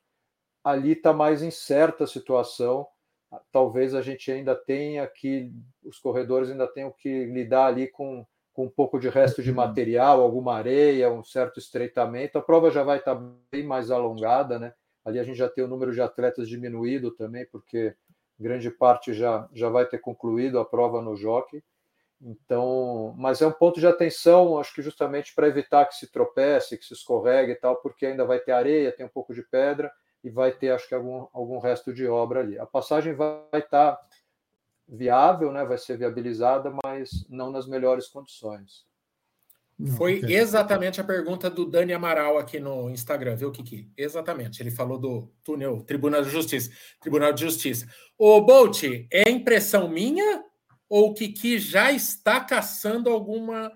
ali 0.64 0.94
está 0.94 1.12
mais 1.12 1.44
incerta 1.44 2.06
a 2.06 2.08
situação 2.08 2.88
talvez 3.52 3.96
a 3.96 4.02
gente 4.02 4.32
ainda 4.32 4.56
tenha 4.56 5.08
que, 5.08 5.52
os 5.84 6.00
corredores 6.00 6.50
ainda 6.50 6.68
tenham 6.68 6.92
que 6.92 7.26
lidar 7.26 7.68
ali 7.68 7.88
com, 7.88 8.26
com 8.54 8.66
um 8.66 8.70
pouco 8.70 9.00
de 9.00 9.10
resto 9.10 9.42
de 9.42 9.50
uhum. 9.50 9.56
material, 9.56 10.22
alguma 10.22 10.56
areia, 10.56 11.12
um 11.12 11.24
certo 11.24 11.60
estreitamento. 11.60 12.38
A 12.38 12.42
prova 12.42 12.70
já 12.72 12.84
vai 12.84 12.98
estar 12.98 13.16
bem 13.52 13.64
mais 13.64 13.92
alongada, 13.92 14.60
né? 14.60 14.74
Ali 15.04 15.20
a 15.20 15.24
gente 15.24 15.38
já 15.38 15.50
tem 15.50 15.64
o 15.64 15.68
número 15.68 15.92
de 15.94 16.02
atletas 16.02 16.48
diminuído 16.48 17.12
também, 17.12 17.46
porque 17.52 17.96
grande 18.40 18.70
parte 18.70 19.14
já, 19.14 19.48
já 19.54 19.70
vai 19.70 19.86
ter 19.86 20.00
concluído 20.00 20.60
a 20.60 20.66
prova 20.66 21.02
no 21.02 21.16
jockey. 21.16 21.64
Então, 22.22 23.16
mas 23.18 23.42
é 23.42 23.48
um 23.48 23.52
ponto 23.52 23.80
de 23.80 23.88
atenção, 23.88 24.60
acho 24.60 24.76
que 24.76 24.82
justamente 24.82 25.34
para 25.34 25.48
evitar 25.48 25.86
que 25.86 25.96
se 25.96 26.12
tropece, 26.12 26.78
que 26.78 26.86
se 26.86 26.94
escorregue 26.94 27.54
e 27.54 27.56
tal, 27.56 27.78
porque 27.78 28.06
ainda 28.06 28.26
vai 28.26 28.40
ter 28.40 28.52
areia, 28.52 28.92
tem 28.92 29.06
um 29.06 29.10
pouco 29.10 29.34
de 29.34 29.42
pedra, 29.42 29.92
e 30.24 30.30
vai 30.30 30.52
ter, 30.52 30.72
acho 30.72 30.88
que, 30.88 30.96
algum, 30.96 31.28
algum 31.34 31.60
resto 31.60 31.94
de 31.94 32.08
obra 32.08 32.42
ali. 32.42 32.58
A 32.60 32.66
passagem 32.66 33.14
vai 33.14 33.42
estar 33.56 34.00
viável, 34.88 35.52
né, 35.52 35.64
vai 35.66 35.78
ser 35.78 35.98
viabilizada, 35.98 36.74
mas 36.84 37.26
não 37.30 37.52
nas 37.52 37.68
melhores 37.68 38.08
condições. 38.08 38.86
Foi 39.98 40.22
exatamente 40.26 41.02
a 41.02 41.04
pergunta 41.04 41.50
do 41.50 41.66
Dani 41.66 41.94
Amaral 41.94 42.38
aqui 42.38 42.60
no 42.60 42.90
Instagram, 42.90 43.36
viu, 43.36 43.52
Kiki? 43.52 43.92
Exatamente. 43.98 44.62
Ele 44.62 44.70
falou 44.70 45.00
do 45.00 45.32
túnel 45.44 45.82
Tribunal 45.82 46.22
de 46.22 46.30
Justiça. 46.30 46.72
Tribunal 47.00 47.34
de 47.34 47.42
Justiça. 47.42 47.88
Ô, 48.16 48.42
Bolt, 48.42 48.84
é 49.12 49.30
impressão 49.30 49.88
minha 49.88 50.44
ou 50.88 51.10
o 51.10 51.14
Kiki 51.14 51.58
já 51.58 51.92
está 51.92 52.40
caçando 52.40 53.10
alguma 53.10 53.72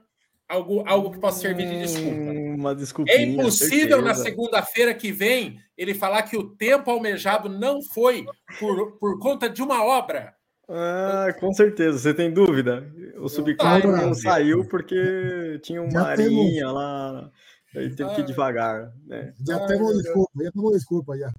algo, 0.48 0.84
algo 0.88 1.12
que 1.12 1.20
possa 1.20 1.40
servir 1.40 1.68
de 1.68 1.80
desculpa. 1.80 2.32
Hum, 2.32 2.56
uma 2.56 2.76
desculpa. 2.76 3.12
É 3.12 3.22
impossível 3.22 4.02
na 4.02 4.14
segunda-feira 4.14 4.94
que 4.94 5.12
vem 5.12 5.60
ele 5.78 5.94
falar 5.94 6.24
que 6.24 6.38
o 6.38 6.56
tempo 6.56 6.90
almejado 6.90 7.50
não 7.50 7.82
foi 7.82 8.26
por, 8.60 8.98
por 8.98 9.20
conta 9.20 9.50
de 9.50 9.62
uma 9.62 9.84
obra. 9.84 10.36
Ah, 10.68 11.28
com 11.40 11.54
certeza. 11.54 11.98
Você 12.00 12.14
tem 12.14 12.34
dúvida? 12.34 12.92
O 13.18 13.30
subclime 13.30 13.88
não 13.88 14.14
saiu 14.14 14.68
porque 14.68 15.60
tinha 15.62 15.82
uma 15.82 16.02
arinha 16.02 16.72
lá. 16.72 17.32
Aí 17.76 17.94
teve 17.94 18.16
que 18.16 18.22
ir 18.22 18.26
devagar. 18.26 18.94
Né? 19.06 19.34
Já 19.46 19.66
temos 19.68 19.98
desculpa, 20.02 20.44
já 20.44 20.52
temos 20.52 20.72
desculpa 20.72 21.18
já. 21.18 21.34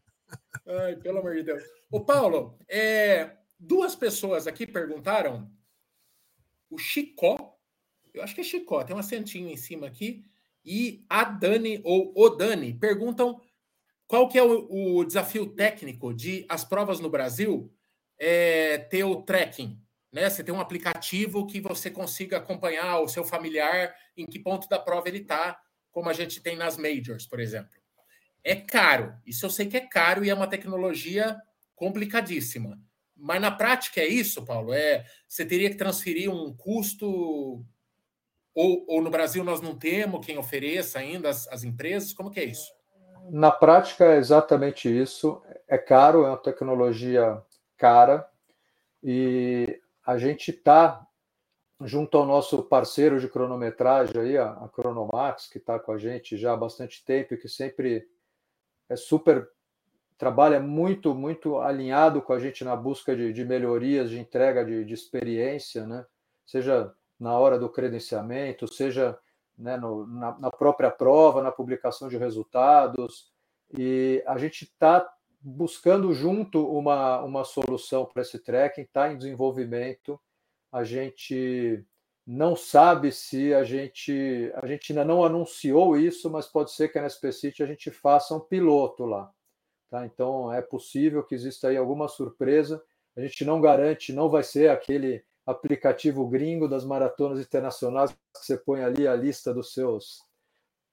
Ai, 0.66 0.96
pelo 0.96 1.18
amor 1.18 1.34
de 1.34 1.44
Deus. 1.44 1.62
Ô, 1.90 2.00
Paulo, 2.00 2.58
é, 2.68 3.30
duas 3.58 3.94
pessoas 3.94 4.46
aqui 4.46 4.66
perguntaram. 4.66 5.50
O 6.68 6.78
Chicó, 6.78 7.55
eu 8.16 8.22
acho 8.22 8.34
que 8.34 8.40
é 8.40 8.44
Chicó, 8.44 8.82
tem 8.82 8.96
um 8.96 8.98
acentinho 8.98 9.48
em 9.48 9.56
cima 9.56 9.86
aqui. 9.86 10.24
E 10.64 11.04
a 11.08 11.24
Dani, 11.24 11.80
ou 11.84 12.12
o 12.16 12.28
Dani, 12.30 12.74
perguntam 12.74 13.40
qual 14.06 14.28
que 14.28 14.38
é 14.38 14.42
o, 14.42 14.98
o 14.98 15.04
desafio 15.04 15.46
técnico 15.46 16.12
de 16.12 16.44
as 16.48 16.64
provas 16.64 16.98
no 16.98 17.10
Brasil 17.10 17.72
é, 18.18 18.78
ter 18.78 19.04
o 19.04 19.22
tracking, 19.22 19.80
né? 20.12 20.28
Você 20.28 20.42
tem 20.42 20.54
um 20.54 20.60
aplicativo 20.60 21.46
que 21.46 21.60
você 21.60 21.90
consiga 21.90 22.38
acompanhar 22.38 23.00
o 23.00 23.08
seu 23.08 23.24
familiar 23.24 23.94
em 24.16 24.26
que 24.26 24.38
ponto 24.38 24.68
da 24.68 24.78
prova 24.78 25.08
ele 25.08 25.18
está, 25.18 25.60
como 25.90 26.08
a 26.08 26.12
gente 26.12 26.40
tem 26.40 26.56
nas 26.56 26.76
majors, 26.76 27.26
por 27.26 27.38
exemplo. 27.38 27.70
É 28.42 28.54
caro, 28.54 29.14
isso 29.26 29.44
eu 29.44 29.50
sei 29.50 29.66
que 29.66 29.76
é 29.76 29.86
caro 29.86 30.24
e 30.24 30.30
é 30.30 30.34
uma 30.34 30.46
tecnologia 30.46 31.36
complicadíssima. 31.74 32.80
Mas 33.16 33.40
na 33.40 33.50
prática 33.50 34.00
é 34.00 34.06
isso, 34.06 34.44
Paulo? 34.44 34.72
É, 34.72 35.04
você 35.26 35.44
teria 35.44 35.70
que 35.70 35.76
transferir 35.76 36.30
um 36.30 36.54
custo 36.54 37.64
ou, 38.56 38.86
ou 38.88 39.02
no 39.02 39.10
Brasil 39.10 39.44
nós 39.44 39.60
não 39.60 39.76
temos 39.76 40.24
quem 40.24 40.38
ofereça 40.38 40.98
ainda 40.98 41.28
as, 41.28 41.46
as 41.48 41.62
empresas? 41.62 42.14
Como 42.14 42.30
que 42.30 42.40
é 42.40 42.44
isso? 42.44 42.72
Na 43.30 43.50
prática 43.50 44.06
é 44.06 44.16
exatamente 44.16 44.88
isso. 44.88 45.42
É 45.68 45.76
caro, 45.76 46.24
é 46.24 46.28
uma 46.28 46.36
tecnologia 46.38 47.42
cara 47.76 48.26
e 49.02 49.80
a 50.04 50.16
gente 50.16 50.50
está 50.50 51.06
junto 51.82 52.16
ao 52.16 52.24
nosso 52.24 52.62
parceiro 52.62 53.20
de 53.20 53.28
cronometragem 53.28 54.18
aí, 54.18 54.38
a, 54.38 54.68
Cronomax, 54.72 55.48
que 55.48 55.58
está 55.58 55.78
com 55.78 55.92
a 55.92 55.98
gente 55.98 56.38
já 56.38 56.54
há 56.54 56.56
bastante 56.56 57.04
tempo 57.04 57.34
e 57.34 57.36
que 57.36 57.48
sempre 57.48 58.08
é 58.88 58.96
super 58.96 59.46
trabalha 60.16 60.58
muito, 60.58 61.14
muito 61.14 61.58
alinhado 61.58 62.22
com 62.22 62.32
a 62.32 62.38
gente 62.38 62.64
na 62.64 62.74
busca 62.74 63.14
de, 63.14 63.34
de 63.34 63.44
melhorias, 63.44 64.08
de 64.08 64.18
entrega 64.18 64.64
de, 64.64 64.82
de, 64.82 64.94
experiência, 64.94 65.86
né? 65.86 66.06
seja 66.46 66.90
na 67.18 67.38
hora 67.38 67.58
do 67.58 67.68
credenciamento, 67.68 68.72
seja 68.72 69.18
né, 69.56 69.76
no, 69.76 70.06
na, 70.06 70.38
na, 70.38 70.50
própria 70.50 70.90
prova, 70.90 71.42
na 71.42 71.50
publicação 71.50 72.08
de 72.08 72.16
resultados. 72.16 73.30
E 73.76 74.22
a 74.26 74.36
gente 74.38 74.64
está 74.64 75.08
buscando 75.40 76.12
junto 76.12 76.66
uma, 76.66 77.22
uma 77.22 77.44
solução 77.44 78.04
para 78.04 78.22
esse 78.22 78.38
tracking, 78.38 78.82
está 78.82 79.12
em 79.12 79.16
desenvolvimento. 79.16 80.20
A 80.70 80.84
gente 80.84 81.84
não 82.26 82.56
sabe 82.56 83.12
se 83.12 83.54
a 83.54 83.62
gente 83.62 84.52
a 84.56 84.66
gente 84.66 84.92
ainda 84.92 85.04
não 85.04 85.24
anunciou 85.24 85.96
isso, 85.96 86.28
mas 86.28 86.46
pode 86.46 86.72
ser 86.72 86.88
que 86.88 87.00
na 87.00 87.08
Specity 87.08 87.62
a 87.62 87.66
gente 87.66 87.90
faça 87.90 88.34
um 88.34 88.40
piloto 88.40 89.04
lá. 89.04 89.32
Tá? 89.88 90.04
Então 90.04 90.52
é 90.52 90.60
possível 90.60 91.22
que 91.22 91.34
exista 91.34 91.68
aí 91.68 91.76
alguma 91.76 92.08
surpresa. 92.08 92.82
A 93.16 93.20
gente 93.20 93.44
não 93.44 93.60
garante, 93.60 94.12
não 94.12 94.28
vai 94.28 94.42
ser 94.42 94.68
aquele 94.68 95.24
aplicativo 95.46 96.26
gringo 96.28 96.68
das 96.68 96.84
maratonas 96.84 97.38
internacionais 97.40 98.10
que 98.10 98.44
você 98.44 98.56
põe 98.56 98.82
ali 98.82 99.06
a 99.06 99.14
lista 99.14 99.54
dos 99.54 99.72
seus 99.72 100.26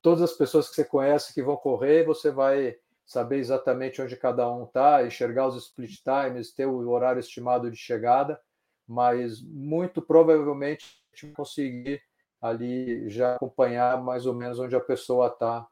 todas 0.03 0.21
as 0.21 0.33
pessoas 0.33 0.69
que 0.69 0.75
você 0.75 0.83
conhece 0.83 1.33
que 1.33 1.41
vão 1.41 1.55
correr, 1.55 2.05
você 2.05 2.29
vai 2.29 2.75
saber 3.05 3.37
exatamente 3.37 4.01
onde 4.01 4.17
cada 4.17 4.51
um 4.51 4.65
está, 4.65 5.05
enxergar 5.05 5.47
os 5.47 5.55
split 5.55 6.01
times, 6.03 6.53
ter 6.53 6.65
o 6.67 6.89
horário 6.89 7.21
estimado 7.21 7.71
de 7.71 7.77
chegada, 7.77 8.39
mas 8.85 9.41
muito 9.41 10.01
provavelmente 10.01 11.01
conseguir 11.35 12.01
ali 12.41 13.09
já 13.09 13.35
acompanhar 13.35 14.03
mais 14.03 14.25
ou 14.25 14.33
menos 14.33 14.59
onde 14.59 14.75
a 14.75 14.81
pessoa 14.81 15.27
está 15.27 15.65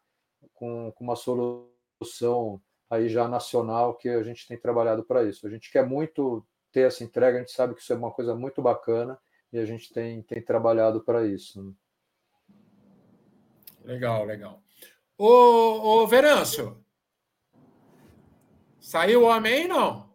com, 0.54 0.91
com 0.94 1.04
uma 1.04 1.15
solução 1.17 2.62
aí 2.89 3.10
já 3.10 3.28
nacional 3.28 3.96
que 3.96 4.08
a 4.08 4.24
gente 4.24 4.48
tem 4.48 4.58
trabalhado 4.58 5.04
para 5.04 5.26
isso. 5.26 5.46
A 5.46 5.50
gente 5.50 5.70
quer 5.70 5.86
muito 5.86 6.46
ter 6.71 6.88
essa 6.88 7.03
entrega, 7.03 7.38
a 7.38 7.39
gente 7.41 7.51
sabe 7.51 7.75
que 7.75 7.81
isso 7.81 7.93
é 7.93 7.95
uma 7.95 8.12
coisa 8.12 8.36
muito 8.36 8.62
bacana 8.62 9.19
e 9.51 9.60
a 9.60 9.65
gente 9.65 9.91
tem, 9.93 10.21
tem 10.21 10.41
trabalhado 10.41 11.01
para 11.01 11.25
isso. 11.25 11.62
Né? 11.63 11.73
Legal, 13.84 14.25
legal. 14.25 14.62
Ô, 15.17 16.01
ô 16.01 16.07
Verâncio, 16.07 16.84
saiu 18.79 19.23
o 19.23 19.25
homem 19.25 19.67
não? 19.67 20.10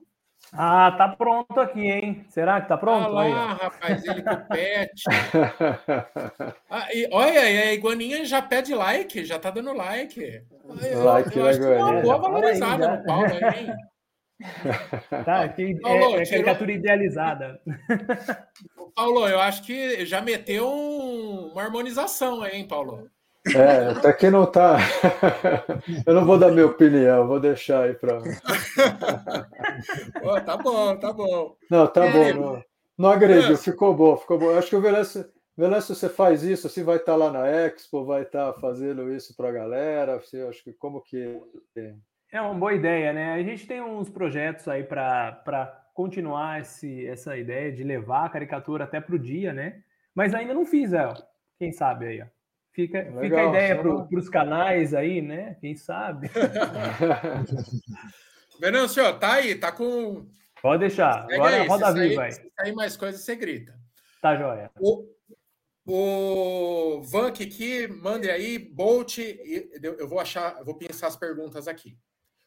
Ah, 0.53 0.93
tá 0.97 1.09
pronto 1.09 1.59
aqui, 1.61 1.91
hein? 1.91 2.25
Será 2.29 2.61
que 2.61 2.69
tá 2.69 2.77
pronto? 2.79 3.11
Olha 3.11 3.35
lá, 3.35 3.53
aí, 3.53 3.59
rapaz, 3.59 4.05
ele 4.05 4.23
com 4.23 4.33
o 4.33 4.49
pet. 4.49 5.03
ah, 6.71 6.89
e, 6.95 7.09
olha, 7.13 7.41
a 7.41 7.73
Iguaninha 7.73 8.25
já 8.25 8.41
pede 8.41 8.75
like, 8.75 9.25
já 9.25 9.39
tá 9.39 9.51
dando 9.51 9.73
like. 9.75 10.43
Like, 10.65 11.37
eu, 11.37 11.43
eu 11.43 11.49
acho 11.49 11.61
que 11.61 11.67
é 11.67 11.83
uma 11.83 12.01
boa 12.01 12.19
valorizada 12.19 12.91
aí, 12.91 12.97
no 12.97 13.05
Paulo, 13.05 13.27
hein? 13.27 13.75
Tá, 15.25 15.43
aqui 15.45 15.75
Paulo, 15.81 16.19
é, 16.19 16.23
é 16.23 16.27
caricatura 16.27 16.73
idealizada. 16.73 17.61
Paulo, 18.95 19.29
eu 19.29 19.41
acho 19.41 19.63
que 19.63 20.05
já 20.05 20.21
meteu 20.21 20.69
um, 20.69 21.53
uma 21.53 21.63
harmonização 21.63 22.43
aí, 22.43 22.57
hein, 22.57 22.67
Paulo? 22.67 23.11
É, 23.55 23.91
até 23.93 24.13
que 24.13 24.29
não 24.29 24.45
tá. 24.45 24.79
Eu 26.05 26.15
não 26.15 26.25
vou 26.25 26.39
dar 26.39 26.51
minha 26.51 26.67
opinião, 26.67 27.29
vou 27.29 27.39
deixar 27.39 27.85
aí 27.85 27.95
para. 27.95 28.21
tá 30.45 30.57
bom, 30.57 30.97
tá 30.97 31.13
bom. 31.13 31.57
Não, 31.71 31.87
tá 31.87 32.07
é, 32.07 32.33
bom. 32.33 32.41
Não, 32.41 32.65
não 32.99 33.11
agrediu, 33.11 33.57
ficou 33.57 33.95
bom, 33.95 34.17
ficou 34.17 34.39
bom. 34.39 34.47
Eu 34.47 34.59
acho 34.59 34.71
que 34.71 34.77
o 34.77 34.81
Velasco, 34.81 35.25
Velasco, 35.57 35.95
você 35.95 36.09
faz 36.09 36.43
isso, 36.43 36.67
assim, 36.67 36.83
vai 36.83 36.97
estar 36.97 37.13
tá 37.13 37.17
lá 37.17 37.31
na 37.31 37.47
Expo, 37.49 38.05
vai 38.05 38.23
estar 38.23 38.53
tá 38.53 38.61
fazendo 38.61 39.13
isso 39.13 39.37
para 39.37 39.49
a 39.49 39.53
galera. 39.53 40.19
Você, 40.19 40.43
acho 40.43 40.65
que 40.65 40.73
como 40.73 41.01
que. 41.01 41.41
É 42.37 42.41
uma 42.43 42.53
boa 42.53 42.75
ideia, 42.75 43.15
né? 43.15 43.33
A 43.33 43.43
gente 43.43 43.67
tem 43.67 43.81
uns 43.81 44.11
projetos 44.11 44.69
aí 44.69 44.85
para 44.85 45.89
continuar 45.95 46.61
esse, 46.61 47.07
essa 47.07 47.35
ideia 47.35 47.73
de 47.73 47.83
levar 47.83 48.27
a 48.27 48.29
caricatura 48.29 48.85
até 48.85 49.01
para 49.01 49.15
o 49.15 49.19
dia, 49.19 49.55
né? 49.55 49.83
Mas 50.15 50.35
ainda 50.35 50.53
não 50.53 50.67
fiz, 50.67 50.93
El. 50.93 51.15
Quem 51.59 51.73
sabe 51.73 52.07
aí, 52.07 52.21
ó. 52.21 52.27
Fica, 52.73 52.99
Legal, 52.99 53.23
fica 53.23 53.41
a 53.41 53.49
ideia 53.49 53.81
para 53.81 54.19
os 54.19 54.29
canais 54.29 54.93
aí, 54.93 55.23
né? 55.23 55.57
Quem 55.63 55.75
sabe? 55.75 56.29
Venâncio, 58.61 59.19
tá 59.19 59.33
aí, 59.33 59.55
tá 59.55 59.73
com. 59.73 60.27
Pode 60.61 60.81
deixar. 60.81 61.27
Pega 61.27 61.37
Agora 61.37 61.57
aí, 61.57 61.67
roda 61.67 61.93
viva 61.95 62.25
aí. 62.25 62.33
Se 62.33 62.53
sair 62.55 62.75
mais 62.75 62.99
coisas, 62.99 63.23
você 63.23 63.35
grita. 63.35 63.75
Tá 64.21 64.37
joia. 64.37 64.71
O, 64.79 65.09
o 65.87 67.03
Vank 67.03 67.43
aqui, 67.43 67.89
mande 67.89 68.29
aí, 68.29 68.59
Bolt. 68.59 69.21
Eu 69.73 70.07
vou 70.07 70.21
achar, 70.21 70.63
vou 70.63 70.75
pensar 70.75 71.07
as 71.07 71.17
perguntas 71.17 71.67
aqui. 71.67 71.97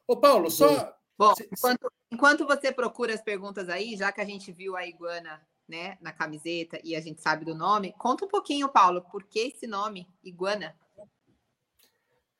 Ô, 0.10 0.18
Paulo, 0.18 0.50
só. 0.50 0.92
Bom, 1.16 1.32
enquanto, 1.52 1.92
enquanto 2.12 2.48
você 2.48 2.72
procura 2.72 3.14
as 3.14 3.22
perguntas 3.22 3.70
aí, 3.70 3.96
já 3.96 4.12
que 4.12 4.20
a 4.20 4.26
gente 4.26 4.52
viu 4.52 4.76
a 4.76 4.84
iguana 4.84 5.40
né, 5.68 6.00
na 6.02 6.12
camiseta 6.12 6.80
e 6.84 6.96
a 6.96 7.00
gente 7.00 7.22
sabe 7.22 7.46
do 7.46 7.54
nome. 7.54 7.94
Conta 7.96 8.26
um 8.26 8.28
pouquinho, 8.28 8.68
Paulo, 8.70 9.04
por 9.04 9.24
que 9.24 9.40
esse 9.40 9.68
nome, 9.68 10.10
Iguana? 10.24 10.76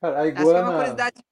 a 0.02 0.26
iguana. 0.26 0.40
Acho 0.40 0.50
que 0.50 0.56
é 0.56 0.62
uma 0.62 0.72
curiosidade. 0.72 1.24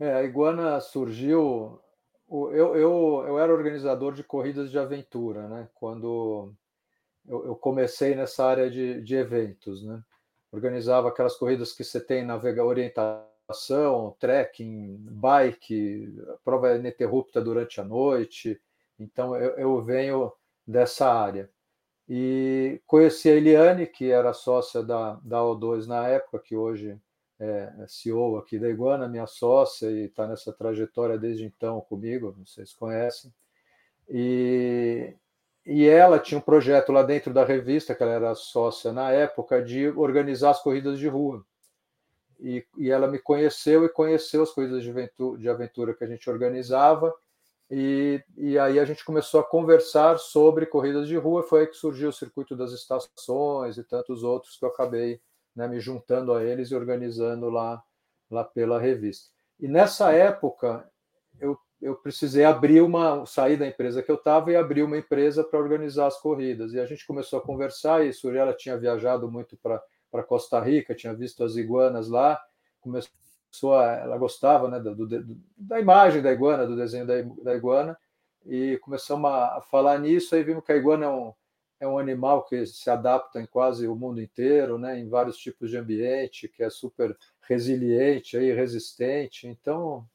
É, 0.00 0.14
a 0.14 0.22
iguana 0.22 0.80
surgiu. 0.80 1.78
Eu, 2.26 2.74
eu, 2.74 3.24
eu 3.28 3.38
era 3.38 3.52
organizador 3.52 4.14
de 4.14 4.24
corridas 4.24 4.70
de 4.70 4.78
aventura, 4.78 5.46
né? 5.46 5.68
Quando 5.74 6.54
eu, 7.28 7.44
eu 7.48 7.54
comecei 7.54 8.14
nessa 8.14 8.46
área 8.46 8.70
de, 8.70 9.02
de 9.02 9.14
eventos, 9.14 9.84
né? 9.84 10.02
Organizava 10.50 11.10
aquelas 11.10 11.36
corridas 11.36 11.74
que 11.74 11.84
você 11.84 12.00
tem 12.00 12.24
navega 12.24 12.64
orientação, 13.48 14.16
trekking, 14.18 14.96
bike, 15.10 16.14
prova 16.44 16.74
ininterrupta 16.76 17.40
durante 17.40 17.80
a 17.80 17.84
noite 17.84 18.60
então 19.02 19.36
eu, 19.36 19.50
eu 19.56 19.82
venho 19.82 20.32
dessa 20.66 21.12
área. 21.12 21.50
E 22.08 22.80
conheci 22.86 23.28
a 23.28 23.34
Eliane, 23.34 23.86
que 23.86 24.10
era 24.10 24.32
sócia 24.32 24.82
da, 24.82 25.14
da 25.22 25.40
O2 25.40 25.86
na 25.86 26.06
época, 26.08 26.38
que 26.38 26.56
hoje 26.56 26.98
é, 27.38 27.72
é 27.78 27.86
CEO 27.88 28.36
aqui 28.36 28.58
da 28.58 28.68
Iguana, 28.68 29.08
minha 29.08 29.26
sócia, 29.26 29.90
e 29.90 30.06
está 30.06 30.26
nessa 30.26 30.52
trajetória 30.52 31.18
desde 31.18 31.44
então 31.44 31.80
comigo, 31.80 32.36
vocês 32.44 32.72
conhecem. 32.72 33.32
E, 34.08 35.14
e 35.64 35.86
ela 35.86 36.18
tinha 36.18 36.38
um 36.38 36.42
projeto 36.42 36.92
lá 36.92 37.02
dentro 37.02 37.32
da 37.32 37.44
revista, 37.44 37.94
que 37.94 38.02
ela 38.02 38.12
era 38.12 38.34
sócia 38.34 38.92
na 38.92 39.10
época, 39.10 39.62
de 39.62 39.88
organizar 39.90 40.50
as 40.50 40.62
corridas 40.62 40.98
de 40.98 41.08
rua. 41.08 41.44
E, 42.42 42.66
e 42.76 42.90
ela 42.90 43.06
me 43.06 43.20
conheceu 43.20 43.84
e 43.84 43.88
conheceu 43.88 44.42
as 44.42 44.50
corridas 44.50 44.82
de 44.82 44.90
aventura, 44.90 45.38
de 45.38 45.48
aventura 45.48 45.94
que 45.94 46.02
a 46.02 46.08
gente 46.08 46.28
organizava 46.28 47.14
E, 47.70 48.22
e 48.36 48.58
aí 48.58 48.80
a 48.80 48.84
gente 48.84 49.04
começou 49.04 49.40
a 49.40 49.44
conversar 49.44 50.18
sobre 50.18 50.66
corridas 50.66 51.08
de 51.08 51.16
rua, 51.16 51.42
foi 51.42 51.60
aí 51.60 51.66
que 51.68 51.76
surgiu 51.76 52.10
o 52.10 52.12
circuito 52.12 52.56
das 52.56 52.72
estações 52.72 53.78
e 53.78 53.84
tantos 53.84 54.24
outros 54.24 54.58
que 54.58 54.64
eu 54.64 54.68
acabei 54.68 55.20
né, 55.54 55.68
me 55.68 55.80
juntando 55.80 56.34
a 56.34 56.44
eles 56.44 56.70
e 56.70 56.74
organizando 56.74 57.48
lá, 57.48 57.82
lá 58.30 58.44
pela 58.44 58.78
revista. 58.80 59.30
E 59.58 59.68
nessa 59.68 60.12
época 60.12 60.86
eu, 61.40 61.56
eu 61.80 61.94
precisei 61.94 62.44
abrir 62.44 62.82
uma, 62.82 63.24
sair 63.24 63.56
da 63.56 63.66
empresa 63.66 64.02
que 64.02 64.10
eu 64.10 64.16
estava 64.16 64.50
e 64.50 64.56
abrir 64.56 64.82
uma 64.82 64.98
empresa 64.98 65.44
para 65.44 65.58
organizar 65.60 66.08
as 66.08 66.20
corridas. 66.20 66.72
E 66.72 66.80
a 66.80 66.86
gente 66.86 67.06
começou 67.06 67.38
a 67.38 67.42
conversar 67.42 68.04
e 68.04 68.12
Suriela 68.12 68.52
tinha 68.52 68.76
viajado 68.76 69.30
muito 69.30 69.56
para 69.56 69.82
Costa 70.22 70.60
Rica, 70.60 70.94
tinha 70.94 71.14
visto 71.14 71.44
as 71.44 71.56
iguanas 71.56 72.08
lá, 72.08 72.40
começou 72.80 73.12
pessoa 73.52 73.84
ela 73.84 74.16
gostava 74.16 74.66
né, 74.68 74.80
do, 74.80 74.94
do, 74.94 75.36
da 75.56 75.78
imagem 75.78 76.22
da 76.22 76.32
iguana, 76.32 76.66
do 76.66 76.74
desenho 76.74 77.06
da, 77.06 77.20
da 77.42 77.54
iguana, 77.54 77.96
e 78.46 78.78
começamos 78.78 79.30
a, 79.30 79.58
a, 79.58 79.60
falar 79.60 79.98
nisso, 79.98 80.34
aí 80.34 80.42
vimos 80.42 80.64
que 80.64 80.72
a 80.72 80.76
iguana 80.76 81.04
é 81.04 81.08
um, 81.08 81.32
é 81.78 81.86
um 81.86 81.98
animal 81.98 82.44
que 82.44 82.64
se 82.66 82.88
adapta 82.88 83.40
em 83.40 83.46
quase 83.46 83.86
o 83.86 83.94
mundo 83.94 84.20
inteiro, 84.20 84.78
né, 84.78 84.98
em 84.98 85.08
vários 85.08 85.36
tipos 85.36 85.70
de 85.70 85.76
ambiente, 85.76 86.48
que 86.48 86.62
é 86.62 86.70
super 86.70 87.16
resiliente, 87.42 88.36
aí, 88.36 88.52
resistente. 88.52 89.46
Então, 89.46 90.08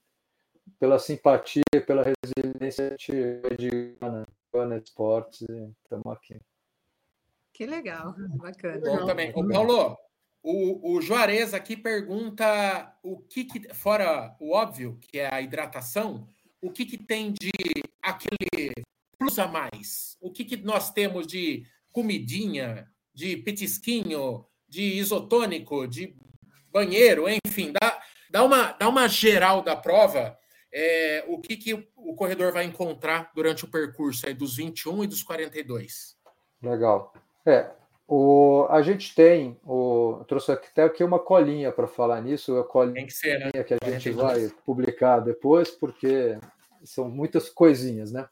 pela 0.80 0.98
simpatia, 0.98 1.64
pela 1.86 2.04
resiliência, 2.04 2.96
a 2.96 3.56
de 3.56 3.68
iguana, 3.68 4.28
iguana 4.50 4.78
esportes, 4.78 5.48
estamos 5.84 6.08
aqui. 6.08 6.42
Que 7.58 7.66
legal, 7.66 8.14
bacana. 8.36 8.80
Bom 8.80 9.08
também. 9.08 9.32
Ô, 9.34 9.44
Paulo, 9.48 9.98
o, 10.44 10.94
o 10.94 11.02
Juarez 11.02 11.56
aqui 11.56 11.76
pergunta 11.76 12.96
o 13.02 13.18
que, 13.18 13.46
que, 13.46 13.74
fora 13.74 14.36
o 14.40 14.52
óbvio, 14.54 15.00
que 15.02 15.18
é 15.18 15.34
a 15.34 15.42
hidratação, 15.42 16.30
o 16.62 16.70
que, 16.70 16.86
que 16.86 17.00
tem 17.00 17.32
de 17.32 17.50
aquele 18.00 18.72
plus 19.18 19.40
a 19.40 19.48
mais? 19.48 20.16
O 20.22 20.32
que, 20.32 20.46
que 20.46 20.58
nós 20.58 20.92
temos 20.92 21.26
de 21.26 21.66
comidinha, 21.92 22.88
de 23.12 23.36
petisquinho, 23.38 24.46
de 24.70 24.84
isotônico, 24.84 25.88
de 25.88 26.16
banheiro, 26.72 27.26
enfim, 27.28 27.74
dá, 27.82 28.00
dá, 28.30 28.44
uma, 28.44 28.72
dá 28.74 28.88
uma 28.88 29.08
geral 29.08 29.64
da 29.64 29.76
prova. 29.76 30.38
É, 30.72 31.26
o 31.28 31.40
que, 31.40 31.58
que 31.58 31.74
o 31.96 32.14
corredor 32.14 32.54
vai 32.54 32.66
encontrar 32.66 33.32
durante 33.34 33.66
o 33.66 33.68
percurso 33.68 34.28
aí 34.28 34.36
dos 34.36 34.58
21 34.58 35.06
e 35.06 35.08
dos 35.08 35.24
42? 35.24 36.16
Legal. 36.62 37.12
É, 37.48 37.72
o, 38.06 38.68
a 38.70 38.82
gente 38.82 39.16
tem, 39.16 39.58
o, 39.66 40.22
trouxe 40.28 40.52
até 40.52 40.84
aqui 40.84 41.02
uma 41.02 41.18
colinha 41.18 41.72
para 41.72 41.88
falar 41.88 42.22
nisso, 42.22 42.58
a 42.58 42.64
colinha 42.66 43.06
que, 43.06 43.14
ser, 43.14 43.40
né? 43.40 43.64
que, 43.64 43.74
a 43.74 43.90
gente 43.90 44.10
vai 44.10 44.50
publicar 44.66 45.22
depois, 45.22 45.72
porque 45.72 46.38
são 46.84 47.10
muitas 47.10 47.50
coisinhas, 47.50 48.12
né? 48.12 48.28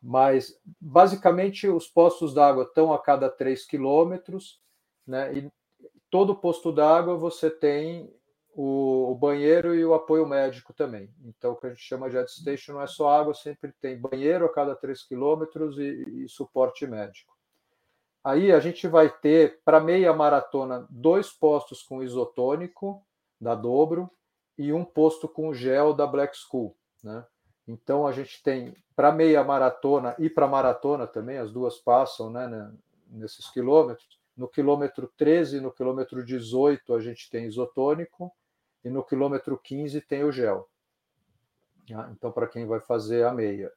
Mas, 0.00 0.56
basicamente, 0.80 1.68
os 1.68 1.88
postos 1.88 2.32
d'água 2.32 2.62
estão 2.62 2.92
a 2.92 3.00
cada 3.00 3.28
3 3.28 3.64
quilômetros, 3.66 4.60
né? 5.04 5.32
E 5.34 5.50
todo 6.08 6.36
posto 6.36 6.70
d'água 6.70 7.16
você 7.16 7.50
tem 7.50 8.12
o, 8.54 9.10
o, 9.10 9.14
banheiro 9.16 9.74
e 9.74 9.84
o 9.84 9.92
apoio 9.94 10.24
médico 10.24 10.72
também. 10.72 11.12
Então, 11.24 11.52
o 11.52 11.56
que 11.56 11.66
a 11.66 11.70
gente 11.70 11.82
chama 11.82 12.08
de 12.08 12.16
head 12.16 12.30
station 12.30 12.74
não 12.74 12.82
é 12.82 12.86
só 12.86 13.08
água, 13.08 13.34
sempre 13.34 13.72
tem 13.80 13.98
banheiro 13.98 14.44
a 14.44 14.52
cada 14.52 14.76
3 14.76 15.02
quilômetros 15.02 15.78
e, 15.78 16.24
e 16.24 16.28
suporte 16.28 16.86
médico. 16.86 17.32
Aí 18.24 18.52
a 18.52 18.60
gente 18.60 18.86
vai 18.86 19.08
ter 19.08 19.60
para 19.64 19.80
meia 19.80 20.12
maratona 20.12 20.86
dois 20.88 21.30
postos 21.30 21.82
com 21.82 22.02
isotônico 22.02 23.04
da 23.40 23.54
Dobro 23.54 24.08
e 24.56 24.72
um 24.72 24.84
posto 24.84 25.28
com 25.28 25.52
gel 25.52 25.92
da 25.92 26.06
Black 26.06 26.36
School, 26.36 26.76
né? 27.02 27.26
Então 27.66 28.06
a 28.06 28.12
gente 28.12 28.42
tem 28.42 28.76
para 28.94 29.12
meia 29.12 29.42
maratona 29.42 30.14
e 30.18 30.28
para 30.28 30.46
maratona 30.46 31.06
também, 31.06 31.38
as 31.38 31.50
duas 31.50 31.78
passam, 31.78 32.30
né, 32.30 32.46
né, 32.46 32.72
nesses 33.08 33.48
quilômetros. 33.50 34.20
No 34.36 34.48
quilômetro 34.48 35.10
13 35.16 35.56
e 35.56 35.60
no 35.60 35.72
quilômetro 35.72 36.24
18 36.24 36.94
a 36.94 37.00
gente 37.00 37.28
tem 37.30 37.46
isotônico 37.46 38.32
e 38.84 38.90
no 38.90 39.02
quilômetro 39.02 39.58
15 39.58 40.00
tem 40.02 40.24
o 40.24 40.32
gel. 40.32 40.68
Tá? 41.88 42.10
Então 42.12 42.30
para 42.30 42.46
quem 42.46 42.66
vai 42.66 42.80
fazer 42.80 43.24
a 43.24 43.32
meia. 43.32 43.72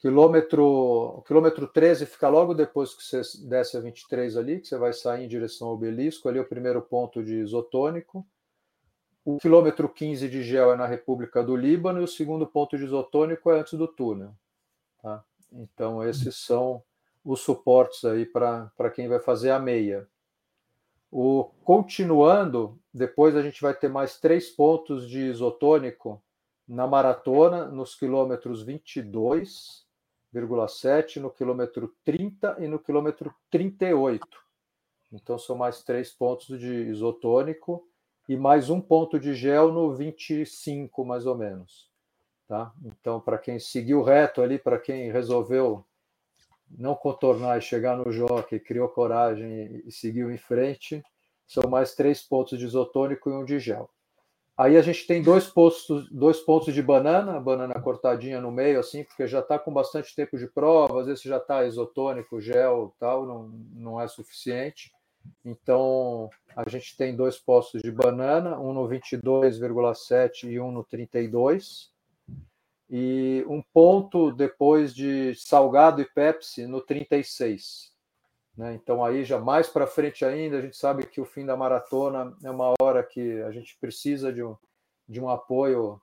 Quilômetro, 0.00 1.24
quilômetro 1.26 1.66
13 1.66 2.06
fica 2.06 2.28
logo 2.28 2.54
depois 2.54 2.94
que 2.94 3.02
você 3.02 3.20
desce 3.48 3.76
a 3.76 3.80
23 3.80 4.36
ali, 4.36 4.60
que 4.60 4.68
você 4.68 4.78
vai 4.78 4.92
sair 4.92 5.24
em 5.24 5.28
direção 5.28 5.68
ao 5.68 5.74
obelisco, 5.74 6.28
ali 6.28 6.38
é 6.38 6.40
o 6.40 6.48
primeiro 6.48 6.80
ponto 6.80 7.22
de 7.22 7.34
isotônico. 7.40 8.24
O 9.24 9.38
quilômetro 9.38 9.88
15 9.88 10.28
de 10.28 10.42
gel 10.44 10.72
é 10.72 10.76
na 10.76 10.86
República 10.86 11.42
do 11.42 11.56
Líbano 11.56 12.00
e 12.00 12.04
o 12.04 12.08
segundo 12.08 12.46
ponto 12.46 12.78
de 12.78 12.84
isotônico 12.84 13.50
é 13.50 13.58
antes 13.58 13.74
do 13.74 13.88
túnel. 13.88 14.32
Tá? 15.02 15.24
Então, 15.52 16.02
esses 16.02 16.36
são 16.36 16.82
os 17.24 17.40
suportes 17.40 18.04
aí 18.04 18.24
para 18.24 18.90
quem 18.94 19.08
vai 19.08 19.18
fazer 19.18 19.50
a 19.50 19.58
meia. 19.58 20.08
O, 21.10 21.50
continuando, 21.64 22.78
depois 22.94 23.34
a 23.34 23.42
gente 23.42 23.60
vai 23.60 23.74
ter 23.74 23.88
mais 23.88 24.20
três 24.20 24.48
pontos 24.48 25.08
de 25.08 25.20
isotônico 25.20 26.22
na 26.68 26.86
maratona, 26.86 27.66
nos 27.66 27.94
quilômetros 27.94 28.62
22, 28.62 29.86
0,7 30.34 31.16
no 31.16 31.30
quilômetro 31.30 31.94
30 32.04 32.56
e 32.60 32.68
no 32.68 32.78
quilômetro 32.78 33.34
38. 33.50 34.26
Então 35.10 35.38
são 35.38 35.56
mais 35.56 35.82
três 35.82 36.12
pontos 36.12 36.58
de 36.58 36.72
isotônico 36.90 37.88
e 38.28 38.36
mais 38.36 38.68
um 38.68 38.80
ponto 38.80 39.18
de 39.18 39.34
gel 39.34 39.72
no 39.72 39.94
25, 39.94 41.04
mais 41.04 41.24
ou 41.24 41.34
menos. 41.34 41.90
Tá? 42.46 42.72
Então, 42.84 43.20
para 43.20 43.38
quem 43.38 43.58
seguiu 43.58 44.02
reto 44.02 44.42
ali, 44.42 44.58
para 44.58 44.78
quem 44.78 45.10
resolveu 45.10 45.84
não 46.70 46.94
contornar 46.94 47.56
e 47.56 47.62
chegar 47.62 47.96
no 47.96 48.12
jockey, 48.12 48.60
criou 48.60 48.88
coragem 48.88 49.82
e 49.86 49.90
seguiu 49.90 50.30
em 50.30 50.36
frente, 50.36 51.02
são 51.46 51.68
mais 51.70 51.94
três 51.94 52.22
pontos 52.22 52.58
de 52.58 52.66
isotônico 52.66 53.30
e 53.30 53.32
um 53.32 53.44
de 53.44 53.58
gel. 53.58 53.90
Aí 54.58 54.76
a 54.76 54.82
gente 54.82 55.06
tem 55.06 55.22
dois 55.22 55.46
pontos, 55.46 56.10
dois 56.10 56.40
pontos 56.40 56.74
de 56.74 56.82
banana, 56.82 57.38
banana 57.38 57.80
cortadinha 57.80 58.40
no 58.40 58.50
meio, 58.50 58.80
assim, 58.80 59.04
porque 59.04 59.24
já 59.24 59.38
está 59.38 59.56
com 59.56 59.72
bastante 59.72 60.12
tempo 60.16 60.36
de 60.36 60.48
prova, 60.48 61.00
às 61.00 61.06
vezes 61.06 61.22
já 61.22 61.36
está 61.36 61.64
isotônico, 61.64 62.40
gel 62.40 62.92
tal, 62.98 63.24
não, 63.24 63.48
não 63.72 64.00
é 64.00 64.08
suficiente. 64.08 64.92
Então 65.44 66.28
a 66.56 66.68
gente 66.68 66.96
tem 66.96 67.14
dois 67.14 67.38
postos 67.38 67.82
de 67.82 67.92
banana, 67.92 68.58
um 68.58 68.72
no 68.72 68.88
22,7 68.88 70.50
e 70.50 70.58
um 70.58 70.72
no 70.72 70.82
32. 70.82 71.92
E 72.90 73.44
um 73.46 73.62
ponto 73.62 74.32
depois 74.32 74.92
de 74.92 75.36
salgado 75.36 76.02
e 76.02 76.04
Pepsi 76.04 76.66
no 76.66 76.80
36. 76.80 77.92
Né? 78.58 78.74
Então, 78.74 79.04
aí 79.04 79.24
já 79.24 79.38
mais 79.38 79.68
para 79.68 79.86
frente 79.86 80.24
ainda, 80.24 80.58
a 80.58 80.60
gente 80.60 80.76
sabe 80.76 81.06
que 81.06 81.20
o 81.20 81.24
fim 81.24 81.46
da 81.46 81.56
maratona 81.56 82.36
é 82.42 82.50
uma 82.50 82.74
hora 82.82 83.04
que 83.04 83.40
a 83.42 83.52
gente 83.52 83.78
precisa 83.80 84.32
de 84.32 84.42
um, 84.42 84.56
de 85.08 85.20
um 85.20 85.30
apoio 85.30 86.00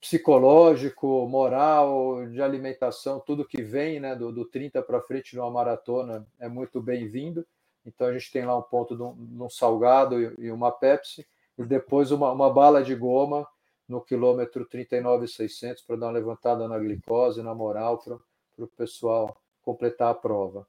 psicológico, 0.00 1.26
moral, 1.26 2.24
de 2.28 2.40
alimentação, 2.40 3.18
tudo 3.18 3.44
que 3.44 3.60
vem 3.60 3.98
né, 3.98 4.14
do, 4.14 4.30
do 4.30 4.44
30 4.44 4.80
para 4.82 5.00
frente 5.00 5.34
numa 5.34 5.50
maratona 5.50 6.24
é 6.38 6.48
muito 6.48 6.80
bem-vindo. 6.80 7.44
Então, 7.84 8.06
a 8.06 8.12
gente 8.12 8.30
tem 8.30 8.46
lá 8.46 8.56
um 8.56 8.62
ponto 8.62 8.96
de 8.96 9.02
um, 9.02 9.12
de 9.12 9.42
um 9.42 9.50
salgado 9.50 10.20
e, 10.20 10.46
e, 10.46 10.50
uma 10.52 10.70
Pepsi, 10.70 11.26
e 11.58 11.64
depois 11.64 12.12
uma, 12.12 12.30
uma 12.30 12.52
bala 12.52 12.84
de 12.84 12.94
goma 12.94 13.48
no 13.88 14.00
quilômetro 14.00 14.64
39,600 14.64 15.82
para 15.82 15.96
dar 15.96 16.06
uma 16.06 16.12
levantada 16.12 16.68
na 16.68 16.78
glicose, 16.78 17.42
na 17.42 17.54
moral, 17.54 17.98
para 17.98 18.16
o 18.64 18.68
pessoal 18.68 19.36
completar 19.62 20.10
a 20.10 20.14
prova. 20.14 20.66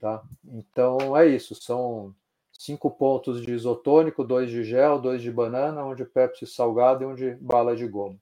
Tá? 0.00 0.22
Então 0.44 1.14
é 1.14 1.26
isso, 1.26 1.54
são 1.54 2.14
cinco 2.52 2.90
pontos 2.90 3.42
de 3.42 3.52
isotônico, 3.52 4.24
dois 4.24 4.50
de 4.50 4.64
gel, 4.64 4.98
dois 4.98 5.20
de 5.20 5.30
banana, 5.30 5.84
um 5.84 5.94
de 5.94 6.06
Pepsi 6.06 6.46
salgado 6.46 7.04
e 7.04 7.06
um 7.06 7.14
de 7.14 7.34
bala 7.34 7.76
de 7.76 7.86
goma. 7.86 8.18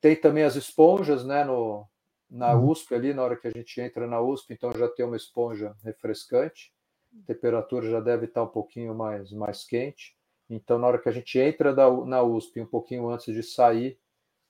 Tem 0.00 0.14
também 0.14 0.44
as 0.44 0.54
esponjas, 0.54 1.24
né, 1.24 1.42
no, 1.44 1.84
na 2.30 2.54
uhum. 2.54 2.70
USP 2.70 2.94
ali, 2.94 3.12
na 3.12 3.24
hora 3.24 3.36
que 3.36 3.48
a 3.48 3.50
gente 3.50 3.80
entra 3.80 4.06
na 4.06 4.20
USP, 4.20 4.54
então 4.54 4.70
já 4.72 4.88
tem 4.88 5.04
uma 5.04 5.16
esponja 5.16 5.74
refrescante, 5.82 6.72
a 7.12 7.26
temperatura 7.26 7.90
já 7.90 8.00
deve 8.00 8.26
estar 8.26 8.44
um 8.44 8.48
pouquinho 8.48 8.94
mais, 8.94 9.32
mais 9.32 9.64
quente. 9.64 10.16
Então, 10.48 10.78
na 10.78 10.86
hora 10.86 10.98
que 10.98 11.08
a 11.08 11.12
gente 11.12 11.38
entra 11.38 11.74
da, 11.74 11.90
na 11.90 12.22
USP, 12.22 12.60
um 12.60 12.66
pouquinho 12.66 13.08
antes 13.08 13.34
de 13.34 13.42
sair, 13.42 13.98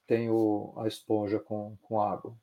tem 0.06 0.30
o, 0.30 0.74
a 0.76 0.86
esponja 0.86 1.38
com, 1.38 1.76
com 1.82 2.00
água. 2.00 2.36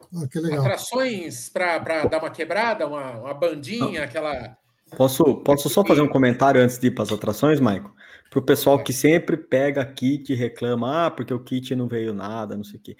Ah, 0.00 0.28
que 0.30 0.38
legal. 0.38 0.60
Atrações 0.60 1.48
para 1.48 2.04
dar 2.04 2.18
uma 2.18 2.30
quebrada, 2.30 2.86
uma, 2.86 3.12
uma 3.18 3.34
bandinha, 3.34 4.04
aquela. 4.04 4.56
Posso, 4.96 5.36
posso 5.36 5.68
só 5.68 5.84
fazer 5.84 6.02
um 6.02 6.08
comentário 6.08 6.60
antes 6.60 6.78
de 6.78 6.86
ir 6.88 6.90
para 6.92 7.02
as 7.02 7.12
atrações, 7.12 7.58
Maico? 7.58 7.94
Para 8.30 8.38
o 8.38 8.42
pessoal 8.42 8.82
que 8.82 8.92
sempre 8.92 9.36
pega 9.36 9.84
kit 9.84 10.32
e 10.32 10.36
reclama, 10.36 11.06
ah, 11.06 11.10
porque 11.10 11.34
o 11.34 11.42
kit 11.42 11.74
não 11.74 11.88
veio 11.88 12.12
nada, 12.12 12.56
não 12.56 12.64
sei 12.64 12.78
o 12.78 12.82
quê. 12.82 12.96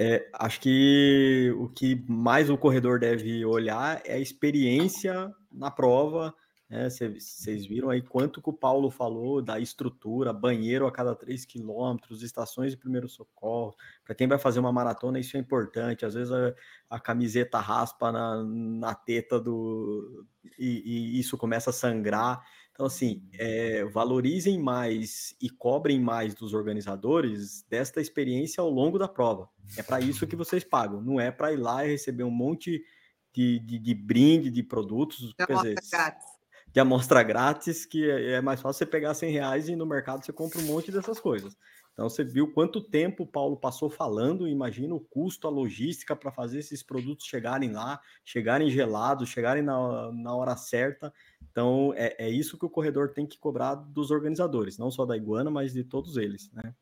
É, 0.00 0.28
acho 0.32 0.60
que 0.60 1.52
o 1.58 1.68
que 1.68 2.04
mais 2.08 2.48
o 2.48 2.56
corredor 2.56 3.00
deve 3.00 3.44
olhar 3.44 4.00
é 4.04 4.14
a 4.14 4.20
experiência 4.20 5.32
na 5.50 5.72
prova, 5.72 6.32
né? 6.68 6.88
Vocês 6.90 7.64
viram 7.64 7.88
aí 7.88 8.02
quanto 8.02 8.42
que 8.42 8.50
o 8.50 8.52
Paulo 8.52 8.90
falou 8.90 9.40
da 9.40 9.58
estrutura, 9.58 10.34
banheiro 10.34 10.86
a 10.86 10.92
cada 10.92 11.14
3 11.14 11.46
quilômetros, 11.46 12.22
estações 12.22 12.72
de 12.72 12.76
primeiro 12.76 13.08
socorro. 13.08 13.74
Para 14.04 14.14
quem 14.14 14.28
vai 14.28 14.38
fazer 14.38 14.60
uma 14.60 14.72
maratona, 14.72 15.18
isso 15.18 15.36
é 15.36 15.40
importante. 15.40 16.04
Às 16.04 16.12
vezes 16.12 16.30
a, 16.30 16.54
a 16.90 17.00
camiseta 17.00 17.58
raspa 17.58 18.12
na, 18.12 18.44
na 18.44 18.94
teta 18.94 19.40
do. 19.40 20.26
E, 20.58 20.82
e, 20.84 21.18
isso 21.18 21.38
começa 21.38 21.70
a 21.70 21.72
sangrar. 21.72 22.44
Então, 22.70 22.86
assim, 22.86 23.26
é, 23.32 23.84
valorizem 23.86 24.58
mais 24.58 25.34
e 25.40 25.50
cobrem 25.50 25.98
mais 25.98 26.34
dos 26.34 26.52
organizadores 26.52 27.64
desta 27.68 28.00
experiência 28.00 28.60
ao 28.60 28.70
longo 28.70 28.98
da 28.98 29.08
prova. 29.08 29.48
É 29.76 29.82
para 29.82 30.00
isso 30.00 30.26
que 30.26 30.36
vocês 30.36 30.62
pagam, 30.62 31.00
não 31.00 31.18
é 31.18 31.32
para 31.32 31.52
ir 31.52 31.56
lá 31.56 31.84
e 31.84 31.90
receber 31.90 32.22
um 32.22 32.30
monte 32.30 32.84
de, 33.32 33.58
de, 33.58 33.78
de 33.80 33.94
brinde, 33.94 34.48
de 34.48 34.62
produtos. 34.62 35.34
Quer 35.34 35.56
dizer, 35.56 35.74
grátis 35.90 36.37
de 36.72 36.80
amostra 36.80 37.22
grátis, 37.22 37.84
que 37.84 38.08
é, 38.08 38.32
é 38.32 38.40
mais 38.40 38.60
fácil 38.60 38.78
você 38.78 38.86
pegar 38.86 39.14
100 39.14 39.32
reais 39.32 39.68
e 39.68 39.76
no 39.76 39.86
mercado 39.86 40.24
você 40.24 40.32
compra 40.32 40.58
um 40.60 40.66
monte 40.66 40.92
dessas 40.92 41.18
coisas. 41.18 41.56
Então 41.92 42.08
você 42.08 42.22
viu 42.22 42.52
quanto 42.52 42.80
tempo 42.80 43.24
o 43.24 43.26
Paulo 43.26 43.56
passou 43.56 43.90
falando, 43.90 44.46
imagina 44.46 44.94
o 44.94 45.00
custo, 45.00 45.48
a 45.48 45.50
logística 45.50 46.14
para 46.14 46.30
fazer 46.30 46.60
esses 46.60 46.80
produtos 46.80 47.26
chegarem 47.26 47.72
lá, 47.72 48.00
chegarem 48.24 48.70
gelados, 48.70 49.28
chegarem 49.28 49.64
na, 49.64 50.12
na 50.12 50.32
hora 50.32 50.56
certa. 50.56 51.12
Então 51.50 51.92
é, 51.96 52.14
é 52.18 52.30
isso 52.30 52.56
que 52.56 52.64
o 52.64 52.70
corredor 52.70 53.12
tem 53.12 53.26
que 53.26 53.36
cobrar 53.36 53.74
dos 53.74 54.12
organizadores, 54.12 54.78
não 54.78 54.92
só 54.92 55.04
da 55.04 55.16
Iguana, 55.16 55.50
mas 55.50 55.72
de 55.72 55.82
todos 55.82 56.16
eles, 56.16 56.52
né? 56.52 56.72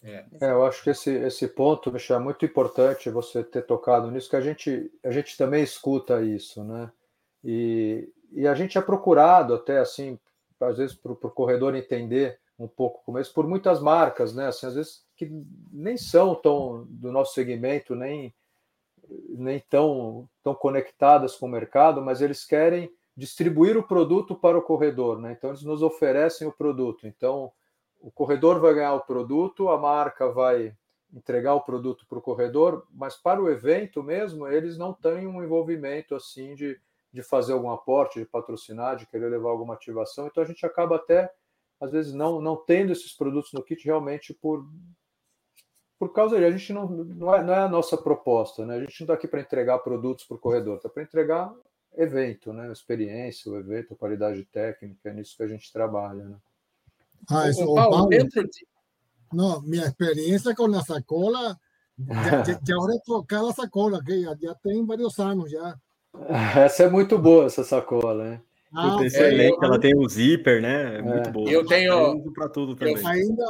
É. 0.00 0.24
é, 0.40 0.50
eu 0.52 0.64
acho 0.64 0.84
que 0.84 0.90
esse, 0.90 1.10
esse 1.10 1.48
ponto, 1.48 1.90
Michel, 1.90 2.18
é 2.18 2.20
muito 2.20 2.44
importante 2.44 3.10
você 3.10 3.42
ter 3.42 3.62
tocado 3.62 4.08
nisso, 4.08 4.30
que 4.30 4.36
a 4.36 4.40
gente, 4.40 4.92
a 5.04 5.10
gente 5.10 5.36
também 5.36 5.64
escuta 5.64 6.22
isso, 6.22 6.62
né? 6.62 6.92
E, 7.42 8.08
e 8.32 8.46
a 8.46 8.54
gente 8.54 8.76
é 8.76 8.80
procurado 8.80 9.54
até 9.54 9.78
assim, 9.78 10.18
às 10.60 10.78
vezes 10.78 10.94
para 10.94 11.12
o 11.12 11.16
corredor 11.16 11.74
entender 11.74 12.38
um 12.58 12.66
pouco 12.68 13.02
como 13.04 13.18
isso, 13.18 13.32
por 13.32 13.46
muitas 13.46 13.80
marcas, 13.80 14.34
né? 14.34 14.48
Assim, 14.48 14.66
às 14.66 14.74
vezes 14.74 15.04
que 15.16 15.30
nem 15.72 15.96
são 15.96 16.34
tão 16.34 16.84
do 16.88 17.12
nosso 17.12 17.34
segmento, 17.34 17.94
nem 17.94 18.34
nem 19.30 19.58
tão, 19.70 20.28
tão 20.42 20.54
conectadas 20.54 21.34
com 21.34 21.46
o 21.46 21.50
mercado, 21.50 22.02
mas 22.02 22.20
eles 22.20 22.44
querem 22.44 22.92
distribuir 23.16 23.76
o 23.76 23.82
produto 23.82 24.34
para 24.34 24.58
o 24.58 24.62
corredor, 24.62 25.18
né? 25.18 25.32
Então 25.32 25.50
eles 25.50 25.62
nos 25.62 25.82
oferecem 25.82 26.46
o 26.46 26.52
produto. 26.52 27.06
Então 27.06 27.50
o 28.00 28.10
corredor 28.10 28.60
vai 28.60 28.74
ganhar 28.74 28.94
o 28.94 29.00
produto, 29.00 29.70
a 29.70 29.78
marca 29.78 30.30
vai 30.30 30.76
entregar 31.12 31.54
o 31.54 31.62
produto 31.62 32.06
para 32.06 32.18
o 32.18 32.22
corredor, 32.22 32.86
mas 32.92 33.16
para 33.16 33.42
o 33.42 33.50
evento 33.50 34.02
mesmo 34.02 34.46
eles 34.46 34.76
não 34.76 34.92
têm 34.92 35.26
um 35.26 35.42
envolvimento 35.42 36.14
assim 36.14 36.54
de 36.54 36.78
de 37.12 37.22
fazer 37.22 37.52
algum 37.52 37.70
aporte, 37.70 38.18
de 38.18 38.26
patrocinar, 38.26 38.96
de 38.96 39.06
querer 39.06 39.28
levar 39.28 39.50
alguma 39.50 39.74
ativação. 39.74 40.26
Então 40.26 40.42
a 40.42 40.46
gente 40.46 40.64
acaba 40.64 40.96
até, 40.96 41.32
às 41.80 41.90
vezes, 41.90 42.12
não, 42.12 42.40
não 42.40 42.56
tendo 42.56 42.92
esses 42.92 43.12
produtos 43.12 43.52
no 43.52 43.62
kit 43.62 43.84
realmente 43.84 44.34
por, 44.34 44.68
por 45.98 46.12
causa 46.12 46.38
de 46.38 46.44
a 46.44 46.50
gente 46.50 46.72
não, 46.72 46.88
não, 46.88 47.34
é, 47.34 47.42
não 47.42 47.54
é 47.54 47.58
a 47.60 47.68
nossa 47.68 47.96
proposta, 47.96 48.66
né? 48.66 48.76
A 48.76 48.80
gente 48.80 49.00
não 49.00 49.04
está 49.04 49.14
aqui 49.14 49.26
para 49.26 49.40
entregar 49.40 49.78
produtos 49.78 50.24
para 50.24 50.36
o 50.36 50.40
corredor, 50.40 50.76
está 50.76 50.88
para 50.88 51.02
entregar 51.02 51.52
evento, 51.96 52.52
né? 52.52 52.70
Experiência, 52.70 53.50
o 53.50 53.56
evento, 53.56 53.96
qualidade 53.96 54.44
técnica, 54.44 55.08
é 55.08 55.14
nisso 55.14 55.36
que 55.36 55.42
a 55.42 55.48
gente 55.48 55.72
trabalha, 55.72 56.24
né? 56.24 56.36
Ah, 57.28 57.48
isso, 57.48 57.64
Paulo, 57.64 57.90
Paulo, 57.90 58.08
dentro 58.08 58.46
de... 58.48 58.66
Não, 59.32 59.60
minha 59.62 59.84
experiência 59.84 60.54
com 60.54 60.66
a 60.66 60.82
sacola, 60.82 61.58
já, 61.98 62.44
já, 62.44 62.60
já 62.64 62.78
hora 62.78 62.92
de 62.92 63.02
trocar 63.02 63.44
a 63.44 63.52
sacola, 63.52 64.02
que 64.02 64.22
já, 64.22 64.36
já 64.40 64.54
tem 64.54 64.86
vários 64.86 65.18
anos 65.18 65.50
já. 65.50 65.78
Essa 66.64 66.84
é 66.84 66.88
muito 66.88 67.18
boa, 67.18 67.46
essa 67.46 67.64
sacola, 67.64 68.24
né? 68.24 68.40
Ah, 68.74 68.98
excelente, 69.02 69.56
é, 69.62 69.66
ela 69.66 69.80
tem 69.80 69.96
um 69.96 70.06
zíper, 70.06 70.60
né? 70.60 70.98
É 70.98 71.02
muito 71.02 71.30
boa. 71.30 71.50
Eu 71.50 71.64
tenho 71.64 72.22
para 72.34 72.50
tudo 72.50 72.76
também. 72.76 72.96
ainda, 73.06 73.44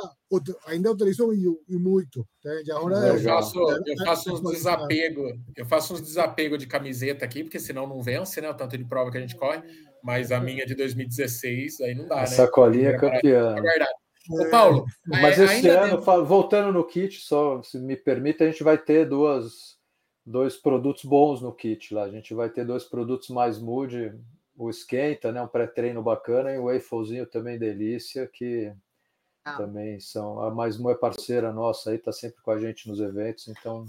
ainda 0.66 0.92
utilizo 0.92 1.32
e, 1.32 1.76
muito. 1.76 2.24
Né? 2.44 2.62
agora 2.70 3.08
eu 3.08 3.20
faço, 3.20 3.58
eu 3.58 4.04
faço 4.04 4.32
uns 4.32 4.40
desapego, 4.52 5.22
eu 5.56 5.66
faço 5.66 5.94
uns 5.94 6.02
desapego 6.02 6.56
de 6.56 6.68
camiseta 6.68 7.24
aqui, 7.24 7.42
porque 7.42 7.58
senão 7.58 7.86
não 7.86 8.00
vence, 8.00 8.40
né? 8.40 8.48
O 8.48 8.54
tanto 8.54 8.78
de 8.78 8.84
prova 8.84 9.10
que 9.10 9.18
a 9.18 9.20
gente 9.20 9.34
corre. 9.34 9.60
Mas 10.04 10.30
a 10.30 10.38
minha 10.38 10.64
de 10.64 10.76
2016 10.76 11.80
aí 11.80 11.94
não 11.96 12.06
dá, 12.06 12.18
a 12.18 12.20
né? 12.20 12.26
Sacolinha 12.26 12.90
é 12.90 12.96
campeã. 12.96 13.56
É 13.56 13.60
verdade. 13.60 13.94
Ô, 14.30 14.50
Paulo, 14.50 14.84
mas 15.04 15.38
esse 15.38 15.68
ano, 15.68 16.00
voltando 16.24 16.72
no 16.72 16.84
kit, 16.84 17.18
só 17.22 17.60
se 17.62 17.78
me 17.78 17.96
permite, 17.96 18.44
a 18.44 18.46
gente 18.46 18.62
vai 18.62 18.78
ter 18.78 19.08
duas 19.08 19.77
dois 20.28 20.56
produtos 20.56 21.04
bons 21.04 21.40
no 21.40 21.52
kit 21.52 21.94
lá. 21.94 22.04
A 22.04 22.10
gente 22.10 22.34
vai 22.34 22.50
ter 22.50 22.64
dois 22.64 22.84
produtos 22.84 23.30
mais 23.30 23.58
mood, 23.58 24.14
o 24.56 24.68
esquenta, 24.68 25.32
né, 25.32 25.40
um 25.40 25.48
pré-treino 25.48 26.02
bacana 26.02 26.52
e 26.52 26.58
o 26.58 26.64
wafelzinho 26.64 27.26
também 27.26 27.58
delícia, 27.58 28.26
que 28.26 28.72
ah. 29.44 29.56
também 29.56 29.98
são 29.98 30.40
a 30.40 30.50
mais 30.50 30.78
é 30.78 30.94
parceira 30.94 31.52
nossa 31.52 31.90
aí, 31.90 31.98
tá 31.98 32.12
sempre 32.12 32.42
com 32.42 32.50
a 32.50 32.58
gente 32.58 32.88
nos 32.88 33.00
eventos, 33.00 33.48
então 33.48 33.86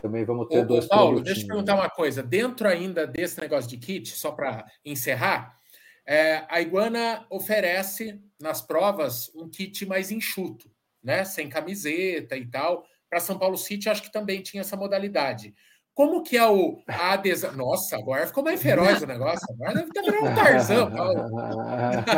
também 0.00 0.24
vamos 0.24 0.48
ter 0.48 0.60
ô, 0.60 0.66
dois 0.66 0.86
Paulo, 0.86 1.20
deixa 1.20 1.40
eu 1.40 1.44
te 1.44 1.48
perguntar 1.48 1.74
uma 1.74 1.90
coisa. 1.90 2.22
Dentro 2.22 2.66
ainda 2.66 3.06
desse 3.06 3.40
negócio 3.40 3.70
de 3.70 3.76
kit, 3.76 4.10
só 4.16 4.32
para 4.32 4.66
encerrar, 4.84 5.56
é, 6.04 6.44
a 6.48 6.60
Iguana 6.60 7.24
oferece 7.30 8.20
nas 8.40 8.60
provas 8.60 9.30
um 9.36 9.48
kit 9.48 9.86
mais 9.86 10.10
enxuto, 10.10 10.68
né? 11.00 11.24
Sem 11.24 11.48
camiseta 11.48 12.36
e 12.36 12.46
tal 12.46 12.84
para 13.12 13.20
São 13.20 13.38
Paulo 13.38 13.58
City, 13.58 13.90
acho 13.90 14.02
que 14.02 14.10
também 14.10 14.40
tinha 14.40 14.62
essa 14.62 14.74
modalidade. 14.74 15.52
Como 15.92 16.22
que 16.22 16.38
é 16.38 16.48
o, 16.48 16.82
a 16.88 17.12
adesão? 17.12 17.52
Nossa, 17.52 17.98
agora 17.98 18.26
ficou 18.26 18.42
mais 18.42 18.62
feroz 18.62 19.02
o 19.02 19.06
negócio. 19.06 19.46
Agora 19.52 19.74
deve 19.74 19.88
estar 19.88 20.00
virando 20.00 20.24
um 20.24 20.34
Tarzan, 20.34 20.90
Paulo. 20.90 21.12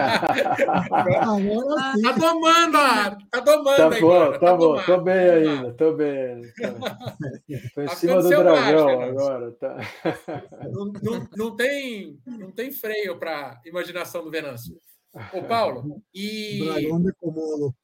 tá 2.01 2.13
domando, 2.13 2.79
tá 3.29 3.41
domando. 3.41 3.77
Tá 3.77 4.01
bom, 4.01 4.31
tá, 4.31 4.39
tá 4.39 4.55
bom. 4.55 4.81
Tô 4.85 5.01
bem 5.01 5.31
ainda, 5.31 5.73
tô 5.73 5.93
bem. 5.95 6.43
Tô 7.75 7.83
em 7.83 7.89
cima 7.89 8.23
do 8.23 8.29
dragão 8.29 9.01
agora. 9.01 9.51
Tá. 9.51 9.77
Não, 10.71 10.93
não, 11.03 11.29
não, 11.37 11.57
tem, 11.57 12.17
não 12.25 12.53
tem 12.53 12.71
freio 12.71 13.19
para 13.19 13.61
imaginação 13.67 14.23
do 14.23 14.31
Venâncio. 14.31 14.81
Ô, 15.33 15.43
Paulo, 15.45 16.03
e 16.13 16.61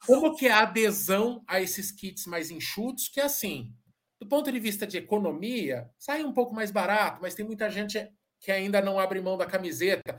como 0.04 0.34
que 0.34 0.48
é 0.48 0.50
a 0.50 0.62
adesão 0.62 1.42
a 1.46 1.60
esses 1.60 1.92
kits 1.92 2.26
mais 2.26 2.50
enxutos, 2.50 3.08
que 3.08 3.20
assim, 3.20 3.72
do 4.20 4.26
ponto 4.26 4.50
de 4.50 4.58
vista 4.58 4.86
de 4.86 4.98
economia, 4.98 5.88
sai 5.96 6.24
um 6.24 6.32
pouco 6.32 6.54
mais 6.54 6.70
barato, 6.70 7.20
mas 7.22 7.34
tem 7.34 7.46
muita 7.46 7.70
gente 7.70 8.10
que 8.40 8.50
ainda 8.50 8.80
não 8.80 8.98
abre 8.98 9.20
mão 9.20 9.36
da 9.36 9.46
camiseta. 9.46 10.18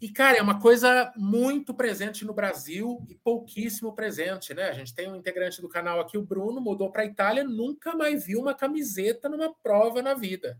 E, 0.00 0.08
cara, 0.08 0.38
é 0.38 0.42
uma 0.42 0.60
coisa 0.60 1.12
muito 1.16 1.74
presente 1.74 2.24
no 2.24 2.32
Brasil 2.32 3.04
e 3.08 3.14
pouquíssimo 3.16 3.94
presente, 3.94 4.54
né? 4.54 4.68
A 4.68 4.72
gente 4.72 4.94
tem 4.94 5.10
um 5.10 5.16
integrante 5.16 5.60
do 5.60 5.68
canal 5.68 6.00
aqui, 6.00 6.16
o 6.16 6.24
Bruno, 6.24 6.60
mudou 6.60 6.90
para 6.90 7.02
a 7.02 7.06
Itália, 7.06 7.42
nunca 7.42 7.94
mais 7.94 8.24
viu 8.24 8.40
uma 8.40 8.54
camiseta 8.54 9.28
numa 9.28 9.52
prova 9.62 10.00
na 10.00 10.14
vida. 10.14 10.58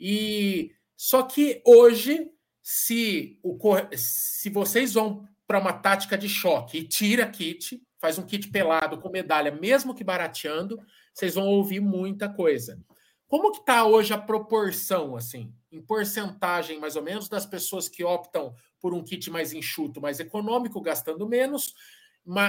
E 0.00 0.72
só 0.96 1.22
que 1.22 1.62
hoje 1.66 2.30
se, 2.70 3.40
o, 3.42 3.58
se 3.96 4.50
vocês 4.50 4.92
vão 4.92 5.26
para 5.46 5.58
uma 5.58 5.72
tática 5.72 6.18
de 6.18 6.28
choque 6.28 6.76
e 6.76 6.86
tira 6.86 7.26
kit, 7.26 7.82
faz 7.98 8.18
um 8.18 8.26
kit 8.26 8.50
pelado 8.50 8.98
com 8.98 9.08
medalha, 9.08 9.50
mesmo 9.50 9.94
que 9.94 10.04
barateando, 10.04 10.78
vocês 11.14 11.34
vão 11.34 11.46
ouvir 11.46 11.80
muita 11.80 12.28
coisa. 12.28 12.78
Como 13.26 13.52
que 13.52 13.60
está 13.60 13.86
hoje 13.86 14.12
a 14.12 14.18
proporção, 14.18 15.16
assim, 15.16 15.50
em 15.72 15.80
porcentagem, 15.80 16.78
mais 16.78 16.94
ou 16.94 17.02
menos, 17.02 17.26
das 17.26 17.46
pessoas 17.46 17.88
que 17.88 18.04
optam 18.04 18.54
por 18.78 18.92
um 18.92 19.02
kit 19.02 19.30
mais 19.30 19.54
enxuto, 19.54 19.98
mais 19.98 20.20
econômico, 20.20 20.78
gastando 20.82 21.26
menos, 21.26 21.74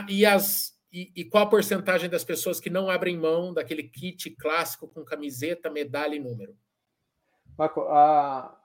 e, 0.10 0.26
as, 0.26 0.78
e, 0.92 1.14
e 1.16 1.24
qual 1.24 1.46
a 1.46 1.50
porcentagem 1.50 2.10
das 2.10 2.26
pessoas 2.26 2.60
que 2.60 2.70
não 2.70 2.90
abrem 2.90 3.18
mão 3.18 3.54
daquele 3.54 3.84
kit 3.84 4.32
clássico 4.32 4.86
com 4.86 5.06
camiseta, 5.06 5.70
medalha 5.70 6.16
e 6.16 6.20
número? 6.20 6.58
Marco, 7.58 7.84
a, 7.84 8.59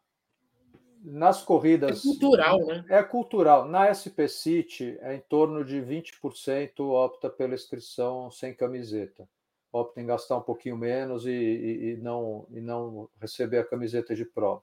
nas 1.04 1.42
corridas. 1.42 1.98
É 1.98 2.02
cultural, 2.02 2.66
né? 2.66 2.84
É 2.88 3.02
cultural. 3.02 3.68
Na 3.68 3.92
SP 3.92 4.26
City, 4.26 4.96
é 5.00 5.14
em 5.14 5.20
torno 5.20 5.62
de 5.62 5.76
20% 5.76 6.80
opta 6.80 7.28
pela 7.28 7.54
inscrição 7.54 8.30
sem 8.30 8.54
camiseta. 8.54 9.28
Opta 9.70 10.00
em 10.00 10.06
gastar 10.06 10.38
um 10.38 10.42
pouquinho 10.42 10.76
menos 10.76 11.26
e, 11.26 11.30
e, 11.30 11.90
e, 11.90 11.96
não, 11.98 12.46
e 12.50 12.60
não 12.60 13.08
receber 13.20 13.58
a 13.58 13.64
camiseta 13.64 14.14
de 14.14 14.24
prova. 14.24 14.62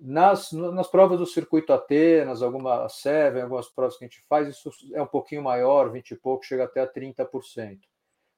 Nas, 0.00 0.50
nas 0.50 0.88
provas 0.88 1.18
do 1.18 1.26
circuito 1.26 1.72
Atenas, 1.72 2.42
alguma 2.42 2.88
Seven, 2.88 3.42
algumas 3.42 3.68
provas 3.68 3.96
que 3.96 4.04
a 4.04 4.08
gente 4.08 4.20
faz, 4.28 4.48
isso 4.48 4.70
é 4.94 5.00
um 5.00 5.06
pouquinho 5.06 5.42
maior, 5.42 5.92
20 5.92 6.10
e 6.10 6.16
pouco, 6.16 6.44
chega 6.44 6.64
até 6.64 6.80
a 6.80 6.92
30%. 6.92 7.78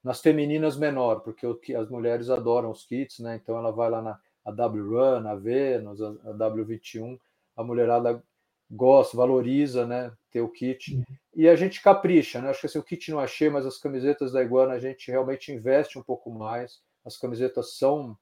Nas 0.02 0.20
femininas, 0.20 0.76
menor, 0.76 1.20
porque 1.20 1.74
as 1.74 1.88
mulheres 1.88 2.28
adoram 2.28 2.70
os 2.70 2.84
kits, 2.84 3.20
né? 3.20 3.40
Então 3.42 3.56
ela 3.56 3.70
vai 3.70 3.88
lá 3.88 4.02
na 4.02 4.20
a 4.44 4.50
W-Run, 4.50 5.26
a 5.26 5.34
Venus, 5.34 6.00
a, 6.02 6.08
a 6.08 6.34
W21, 6.34 7.18
a 7.56 7.64
mulherada 7.64 8.22
gosta, 8.70 9.16
valoriza, 9.16 9.86
né, 9.86 10.12
ter 10.30 10.40
o 10.40 10.48
kit. 10.48 10.94
Uhum. 10.94 11.04
E 11.34 11.48
a 11.48 11.56
gente 11.56 11.82
capricha, 11.82 12.40
né? 12.40 12.50
Acho 12.50 12.60
que 12.60 12.66
assim, 12.66 12.78
o 12.78 12.82
kit 12.82 13.10
não 13.10 13.20
achei, 13.20 13.48
mas 13.48 13.66
as 13.66 13.78
camisetas 13.78 14.32
da 14.32 14.42
Iguana 14.42 14.74
a 14.74 14.78
gente 14.78 15.10
realmente 15.10 15.52
investe 15.52 15.98
um 15.98 16.02
pouco 16.02 16.30
mais. 16.30 16.80
As 17.04 17.16
camisetas 17.16 17.76
são 17.76 18.16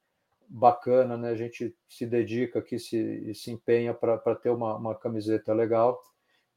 bacana, 0.49 1.17
né? 1.17 1.31
A 1.31 1.35
gente 1.35 1.75
se 1.89 2.07
dedica 2.07 2.59
aqui, 2.59 2.79
se, 2.79 3.35
se 3.35 3.51
empenha 3.51 3.95
para 3.95 4.35
ter 4.35 4.51
uma, 4.51 4.77
uma 4.77 4.95
camiseta 4.95 5.53
legal. 5.53 6.01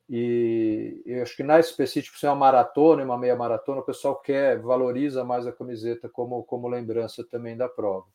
E 0.07 1.01
eu 1.05 1.23
acho 1.23 1.35
que 1.35 1.43
na 1.43 1.59
específico, 1.59 2.17
se 2.17 2.25
é 2.25 2.29
uma 2.29 2.35
maratona 2.35 3.01
e 3.01 3.05
uma 3.05 3.17
meia 3.17 3.35
maratona, 3.35 3.81
o 3.81 3.85
pessoal 3.85 4.15
quer, 4.21 4.59
valoriza 4.59 5.23
mais 5.23 5.47
a 5.47 5.51
camiseta 5.51 6.07
como, 6.07 6.43
como 6.43 6.67
lembrança 6.67 7.23
também 7.23 7.57
da 7.57 7.67
prova. 7.67 8.05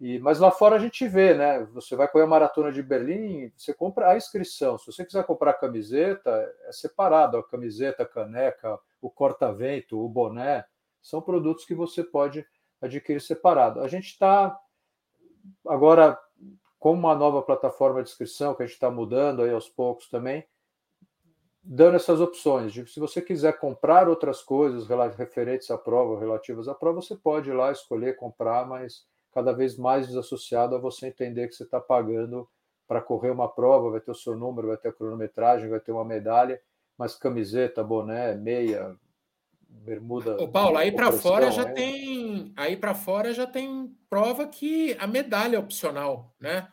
E, 0.00 0.18
mas 0.18 0.40
lá 0.40 0.50
fora 0.50 0.76
a 0.76 0.78
gente 0.78 1.06
vê, 1.06 1.34
né? 1.34 1.64
Você 1.72 1.94
vai 1.94 2.08
correr 2.08 2.24
a 2.24 2.28
maratona 2.28 2.72
de 2.72 2.82
Berlim, 2.82 3.52
você 3.56 3.72
compra 3.72 4.10
a 4.10 4.16
inscrição. 4.16 4.76
Se 4.76 4.86
você 4.86 5.04
quiser 5.04 5.24
comprar 5.24 5.52
a 5.52 5.54
camiseta, 5.54 6.30
é 6.66 6.72
separado 6.72 7.36
a 7.36 7.48
camiseta, 7.48 8.02
a 8.02 8.06
caneca, 8.06 8.78
o 9.00 9.08
corta-vento, 9.08 9.98
o 9.98 10.08
boné, 10.08 10.64
são 11.00 11.22
produtos 11.22 11.64
que 11.64 11.74
você 11.74 12.02
pode 12.02 12.44
adquirir 12.80 13.20
separado. 13.20 13.80
A 13.80 13.88
gente 13.88 14.06
está 14.06 14.58
agora 15.66 16.18
com 16.78 16.92
uma 16.92 17.14
nova 17.14 17.40
plataforma 17.42 18.02
de 18.02 18.10
inscrição 18.10 18.54
que 18.54 18.62
a 18.62 18.66
gente 18.66 18.74
está 18.74 18.90
mudando 18.90 19.42
aí 19.42 19.50
aos 19.50 19.68
poucos 19.68 20.08
também, 20.08 20.46
dando 21.62 21.96
essas 21.96 22.20
opções. 22.20 22.72
De, 22.72 22.86
se 22.86 23.00
você 23.00 23.22
quiser 23.22 23.58
comprar 23.58 24.08
outras 24.08 24.42
coisas 24.42 24.86
referentes 25.16 25.70
à 25.70 25.78
prova, 25.78 26.20
relativas 26.20 26.68
à 26.68 26.74
prova, 26.74 27.00
você 27.00 27.16
pode 27.16 27.48
ir 27.48 27.54
lá 27.54 27.72
escolher 27.72 28.16
comprar, 28.16 28.66
mas 28.66 29.06
cada 29.34 29.52
vez 29.52 29.76
mais 29.76 30.06
desassociado 30.06 30.76
a 30.76 30.78
você 30.78 31.08
entender 31.08 31.48
que 31.48 31.54
você 31.54 31.64
está 31.64 31.80
pagando 31.80 32.48
para 32.86 33.00
correr 33.00 33.30
uma 33.30 33.48
prova, 33.48 33.90
vai 33.90 34.00
ter 34.00 34.12
o 34.12 34.14
seu 34.14 34.36
número, 34.36 34.68
vai 34.68 34.76
ter 34.76 34.88
a 34.88 34.92
cronometragem, 34.92 35.68
vai 35.68 35.80
ter 35.80 35.90
uma 35.90 36.04
medalha, 36.04 36.60
mas 36.96 37.16
camiseta, 37.16 37.82
boné, 37.82 38.34
meia, 38.34 38.96
bermuda. 39.68 40.40
Ô, 40.40 40.48
Paulo, 40.48 40.76
aí 40.76 40.92
para 40.92 41.10
fora 41.10 41.50
já 41.50 41.62
é... 41.62 41.72
tem, 41.72 42.52
aí 42.56 42.76
para 42.76 42.94
fora 42.94 43.32
já 43.32 43.46
tem 43.46 43.92
prova 44.08 44.46
que 44.46 44.96
a 45.00 45.06
medalha 45.06 45.56
é 45.56 45.58
opcional, 45.58 46.34
né? 46.38 46.68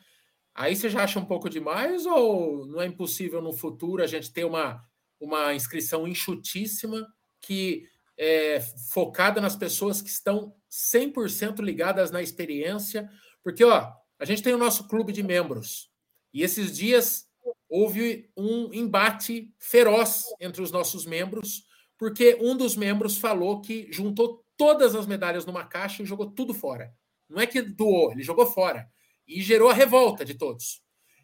Aí 0.53 0.75
você 0.75 0.89
já 0.89 1.03
acha 1.03 1.17
um 1.17 1.25
pouco 1.25 1.49
demais 1.49 2.05
ou 2.05 2.67
não 2.67 2.81
é 2.81 2.85
impossível 2.85 3.41
no 3.41 3.53
futuro 3.53 4.03
a 4.03 4.07
gente 4.07 4.31
ter 4.31 4.43
uma, 4.43 4.83
uma 5.19 5.53
inscrição 5.55 6.07
enxutíssima 6.07 7.07
que 7.39 7.85
é 8.23 8.61
focada 8.91 9.41
nas 9.41 9.55
pessoas 9.55 9.99
que 9.99 10.09
estão 10.09 10.53
100% 10.69 11.59
ligadas 11.59 12.11
na 12.11 12.21
experiência? 12.21 13.09
Porque, 13.43 13.63
ó, 13.63 13.91
a 14.19 14.25
gente 14.25 14.43
tem 14.43 14.53
o 14.53 14.59
nosso 14.59 14.87
clube 14.87 15.11
de 15.11 15.23
membros 15.23 15.89
e 16.31 16.43
esses 16.43 16.77
dias 16.77 17.27
houve 17.67 18.29
um 18.37 18.71
embate 18.71 19.51
feroz 19.57 20.25
entre 20.39 20.61
os 20.61 20.71
nossos 20.71 21.03
membros, 21.03 21.65
porque 21.97 22.37
um 22.39 22.55
dos 22.55 22.75
membros 22.75 23.17
falou 23.17 23.59
que 23.59 23.87
juntou 23.91 24.45
todas 24.55 24.93
as 24.93 25.07
medalhas 25.07 25.43
numa 25.43 25.65
caixa 25.65 26.03
e 26.03 26.05
jogou 26.05 26.29
tudo 26.29 26.53
fora. 26.53 26.93
Não 27.27 27.41
é 27.41 27.47
que 27.47 27.59
doou, 27.59 28.11
ele 28.11 28.21
jogou 28.21 28.45
fora 28.45 28.87
e 29.27 29.41
gerou 29.41 29.69
a 29.69 29.73
revolta 29.73 30.23
de 30.23 30.35
todos. 30.35 30.83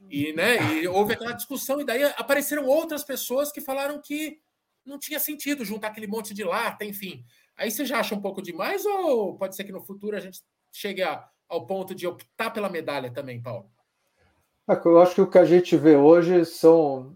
E, 0.09 0.33
né, 0.33 0.81
e 0.81 0.87
houve 0.87 1.13
aquela 1.13 1.33
discussão, 1.33 1.79
e 1.79 1.85
daí 1.85 2.03
apareceram 2.03 2.65
outras 2.65 3.03
pessoas 3.03 3.51
que 3.51 3.61
falaram 3.61 4.01
que 4.01 4.39
não 4.87 4.97
tinha 4.97 5.19
sentido 5.19 5.65
juntar 5.65 5.87
aquele 5.87 6.07
monte 6.07 6.33
de 6.33 6.43
lata, 6.43 6.85
enfim. 6.85 7.25
Aí 7.55 7.69
você 7.69 7.85
já 7.85 7.99
acha 7.99 8.15
um 8.15 8.21
pouco 8.21 8.41
demais, 8.41 8.85
ou 8.85 9.37
pode 9.37 9.55
ser 9.55 9.63
que 9.63 9.71
no 9.71 9.81
futuro 9.81 10.15
a 10.15 10.19
gente 10.19 10.41
chegue 10.71 11.03
a, 11.03 11.27
ao 11.49 11.65
ponto 11.65 11.93
de 11.93 12.07
optar 12.07 12.51
pela 12.51 12.69
medalha 12.69 13.11
também, 13.11 13.41
Paulo? 13.41 13.69
É, 14.69 14.79
eu 14.85 15.01
acho 15.01 15.15
que 15.15 15.21
o 15.21 15.29
que 15.29 15.37
a 15.37 15.45
gente 15.45 15.75
vê 15.75 15.95
hoje 15.95 16.45
são 16.45 17.15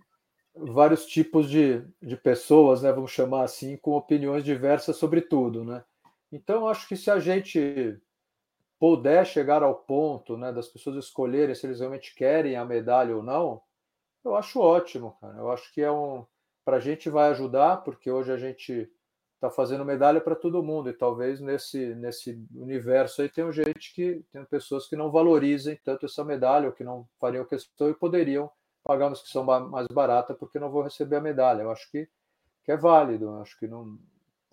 vários 0.56 1.06
tipos 1.06 1.50
de, 1.50 1.82
de 2.02 2.18
pessoas, 2.18 2.82
né, 2.82 2.92
vamos 2.92 3.12
chamar 3.12 3.44
assim, 3.44 3.78
com 3.78 3.92
opiniões 3.92 4.44
diversas 4.44 4.98
sobre 4.98 5.22
tudo, 5.22 5.64
né? 5.64 5.84
Então, 6.32 6.68
acho 6.68 6.88
que 6.88 6.96
se 6.96 7.12
a 7.12 7.20
gente 7.20 8.00
puder 8.80 9.26
chegar 9.26 9.62
ao 9.62 9.76
ponto 9.76 10.38
né, 10.38 10.52
das 10.52 10.68
pessoas 10.68 10.96
escolherem 10.96 11.54
se 11.54 11.68
eles 11.68 11.80
realmente 11.80 12.16
querem 12.16 12.56
a 12.56 12.66
medalha 12.66 13.16
ou 13.16 13.22
não, 13.22 13.62
eu 14.24 14.36
acho 14.36 14.60
ótimo, 14.60 15.18
cara. 15.20 15.38
Eu 15.38 15.52
acho 15.52 15.72
que 15.74 15.82
é 15.82 15.92
um. 15.92 16.26
Para 16.72 16.78
a 16.78 16.80
gente 16.80 17.10
vai 17.10 17.30
ajudar, 17.32 17.84
porque 17.84 18.10
hoje 18.10 18.32
a 18.32 18.38
gente 18.38 18.90
está 19.36 19.50
fazendo 19.50 19.84
medalha 19.84 20.22
para 20.22 20.38
todo 20.38 20.64
mundo, 20.64 20.90
e 20.90 20.94
talvez 20.94 21.42
nesse, 21.42 21.94
nesse 21.96 22.42
universo 22.56 23.22
aí 23.22 23.28
tenham 23.28 23.52
gente 23.52 23.94
que 23.94 24.24
tem 24.32 24.46
pessoas 24.46 24.88
que 24.88 24.96
não 24.96 25.12
valorizem 25.12 25.78
tanto 25.84 26.06
essa 26.06 26.24
medalha, 26.24 26.68
ou 26.68 26.72
que 26.72 26.86
não 26.86 27.06
fariam 27.20 27.44
questão 27.44 27.90
e 27.90 27.94
poderiam 27.94 28.50
pagar 28.86 29.08
uma 29.08 29.12
inscrição 29.12 29.44
mais 29.44 29.86
barata 29.88 30.34
porque 30.34 30.60
não 30.60 30.72
vou 30.72 30.82
receber 30.82 31.18
a 31.18 31.22
medalha. 31.22 31.64
Eu 31.64 31.72
acho 31.72 31.92
que, 31.92 32.08
que 32.64 32.72
é 32.72 32.78
válido, 32.78 33.26
eu 33.26 33.42
acho 33.42 33.60
que 33.60 33.68
não. 33.68 34.00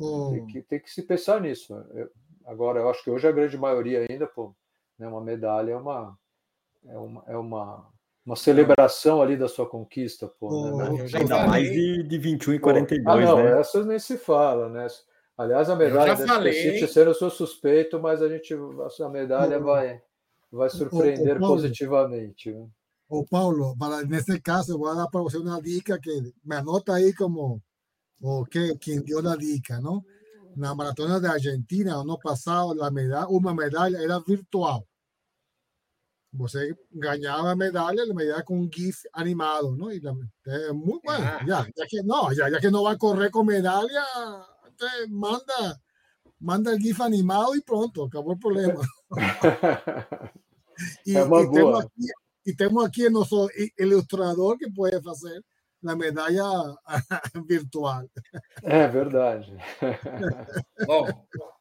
Hum. 0.01 0.31
Tem, 0.33 0.47
que, 0.49 0.63
tem 0.63 0.81
que 0.81 0.91
se 0.91 1.05
pensar 1.05 1.41
nisso. 1.41 1.73
Eu, 1.95 2.11
Agora, 2.45 2.81
eu 2.81 2.91
acho 2.91 3.05
que 3.05 3.11
hoje 3.11 3.29
a 3.29 3.31
grande 3.31 3.57
maioria 3.57 4.05
ainda, 4.11 4.27
pô, 4.27 4.53
né, 4.99 5.07
uma 5.07 5.21
medalha 5.21 5.71
é 5.71 5.77
uma, 5.77 6.19
é 6.85 6.99
uma, 6.99 7.25
é 7.29 7.37
uma, 7.37 7.87
uma 8.29 8.37
celebração 8.37 9.23
ali 9.23 9.39
da 9.39 9.49
sua 9.49 9.67
conquista, 9.67 10.29
pô. 10.29 10.77
Né? 10.77 11.09
Ainda 11.15 11.47
mais 11.47 11.71
de, 11.71 12.03
de 12.03 12.19
21 12.19 12.55
e 12.55 12.59
42, 12.59 13.05
pô, 13.05 13.11
ah, 13.11 13.25
não, 13.25 13.43
né? 13.43 13.59
essas 13.59 13.87
nem 13.87 13.99
se 13.99 14.19
fala, 14.19 14.69
né? 14.69 14.87
Aliás, 15.37 15.71
a 15.71 15.77
medalha 15.77 16.15
da 16.15 16.53
City 16.53 16.87
sendo 16.87 17.11
eu 17.11 17.15
sou 17.15 17.31
suspeito, 17.31 17.99
mas 17.99 18.21
a 18.21 18.29
gente 18.29 18.55
a 18.55 19.09
medalha 19.09 19.59
vai 19.59 20.03
vai 20.53 20.69
surpreender 20.69 21.41
o, 21.41 21.45
o 21.45 21.49
positivamente. 21.49 22.53
Né? 22.53 22.67
O 23.09 23.25
Paulo, 23.25 23.75
para, 23.79 24.03
nesse 24.03 24.39
caso, 24.41 24.73
eu 24.73 24.79
vou 24.79 24.95
dar 24.95 25.09
para 25.09 25.23
você 25.23 25.39
uma 25.39 25.63
dica 25.63 25.99
que 25.99 26.11
me 26.45 26.57
anota 26.57 26.93
aí 26.93 27.15
como 27.15 27.63
o 28.21 28.45
que 28.45 28.77
quem 28.77 29.01
deu 29.01 29.27
a 29.27 29.37
dica, 29.37 29.81
não? 29.81 30.05
la 30.55 30.75
maratona 30.75 31.21
de 31.21 31.29
Argentina, 31.29 32.03
no 32.05 32.19
pasado, 32.19 32.75
la 32.75 32.91
medalla, 32.91 33.29
una 33.29 33.55
medalla 33.55 34.03
era 34.03 34.19
virtual. 34.21 34.85
Você 36.33 36.77
ganhava 36.93 37.51
a 37.51 37.57
medalha, 37.57 38.03
a 38.03 38.15
medalha 38.15 38.43
com 38.45 38.69
GIF 38.71 39.09
animado, 39.15 39.75
¿no? 39.75 39.91
Y 39.91 40.01
la, 40.01 40.15
é 40.47 40.73
muito 40.73 41.01
bueno. 41.05 41.25
Ya, 41.47 41.67
ya 41.75 41.87
que 41.87 42.03
no, 42.03 42.33
ya, 42.33 42.51
ya 42.51 42.61
que 42.61 42.71
no 42.71 42.83
va 42.83 42.93
a 42.93 42.99
correr 42.99 43.31
con 43.31 43.47
medalha, 43.47 44.05
manda, 45.09 45.81
manda 46.39 46.73
el 46.73 46.79
GIF 46.79 47.01
animado 47.01 47.55
y 47.55 47.63
pronto, 47.63 48.05
acabó 48.05 48.33
el 48.33 48.39
problema. 48.39 48.81
y, 51.05 51.17
é 51.17 51.23
y, 51.23 51.51
temos 51.51 51.85
aqui, 51.85 52.07
y 52.45 52.55
temos 52.55 52.87
aqui 52.87 53.11
nosso 53.11 53.49
ilustrador 53.79 54.59
que 54.59 54.71
pode 54.71 55.01
fazer 55.03 55.43
na 55.83 55.95
medalha 55.95 56.43
virtual. 57.47 58.09
É 58.63 58.87
verdade. 58.89 59.57
Bom, 60.87 61.07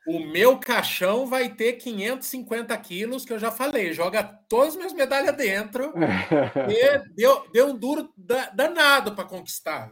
o 0.07 0.19
meu 0.19 0.57
caixão 0.57 1.25
vai 1.25 1.53
ter 1.53 1.73
550 1.73 2.77
quilos, 2.77 3.25
que 3.25 3.33
eu 3.33 3.39
já 3.39 3.51
falei, 3.51 3.93
joga 3.93 4.23
todas 4.23 4.69
as 4.69 4.75
minhas 4.75 4.93
medalhas 4.93 5.35
dentro. 5.35 5.93
e 6.69 7.13
deu, 7.15 7.47
deu 7.51 7.67
um 7.67 7.77
duro 7.77 8.11
danado 8.53 9.13
para 9.15 9.25
conquistar. 9.25 9.91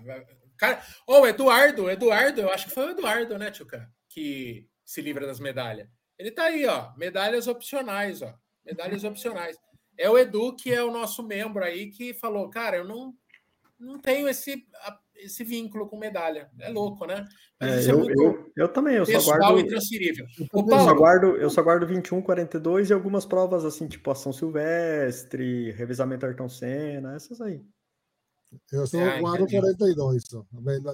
Cara, 0.57 0.81
oh, 1.05 1.21
o 1.21 1.27
Eduardo, 1.27 1.89
Eduardo, 1.89 2.41
eu 2.41 2.49
acho 2.49 2.67
que 2.67 2.73
foi 2.73 2.87
o 2.87 2.91
Eduardo, 2.91 3.37
né, 3.37 3.51
Tchuca, 3.51 3.89
que 4.09 4.67
se 4.85 5.01
livra 5.01 5.27
das 5.27 5.39
medalhas. 5.39 5.87
Ele 6.17 6.31
tá 6.31 6.43
aí, 6.45 6.65
ó, 6.65 6.93
medalhas 6.95 7.47
opcionais, 7.47 8.21
ó, 8.21 8.33
medalhas 8.65 9.03
opcionais. 9.03 9.57
É 9.97 10.09
o 10.09 10.17
Edu, 10.17 10.55
que 10.55 10.73
é 10.73 10.81
o 10.83 10.91
nosso 10.91 11.23
membro 11.23 11.63
aí, 11.63 11.89
que 11.89 12.13
falou, 12.13 12.49
cara, 12.49 12.77
eu 12.77 12.85
não 12.85 13.13
não 13.85 13.99
tenho 13.99 14.27
esse, 14.27 14.65
esse 15.15 15.43
vínculo 15.43 15.87
com 15.87 15.97
medalha. 15.97 16.49
É 16.59 16.69
louco, 16.69 17.05
né? 17.05 17.25
É, 17.61 17.67
é, 17.67 17.91
eu, 17.91 18.09
eu, 18.09 18.51
eu, 18.55 18.67
também, 18.67 18.95
eu 18.95 19.05
só 19.05 19.37
guardo. 19.37 19.59
E 19.59 19.67
transferível. 19.67 20.25
Eu, 20.39 20.65
Paulo, 20.65 20.83
só 20.83 20.93
guardo, 20.93 21.37
eu 21.37 21.49
só 21.49 21.61
guardo 21.61 21.87
21, 21.87 22.21
42 22.21 22.89
e 22.89 22.93
algumas 22.93 23.25
provas 23.25 23.63
assim, 23.63 23.87
tipo 23.87 24.11
Ação 24.11 24.33
Silvestre, 24.33 25.71
Revisamento 25.71 26.25
Ayrton 26.25 26.49
Senna, 26.49 27.15
essas 27.15 27.39
aí. 27.39 27.61
Eu 28.71 28.87
só 28.87 28.97
ah, 28.99 29.19
guardo 29.19 29.43
entendi. 29.43 29.59
42. 29.59 30.23
Só. 30.25 30.45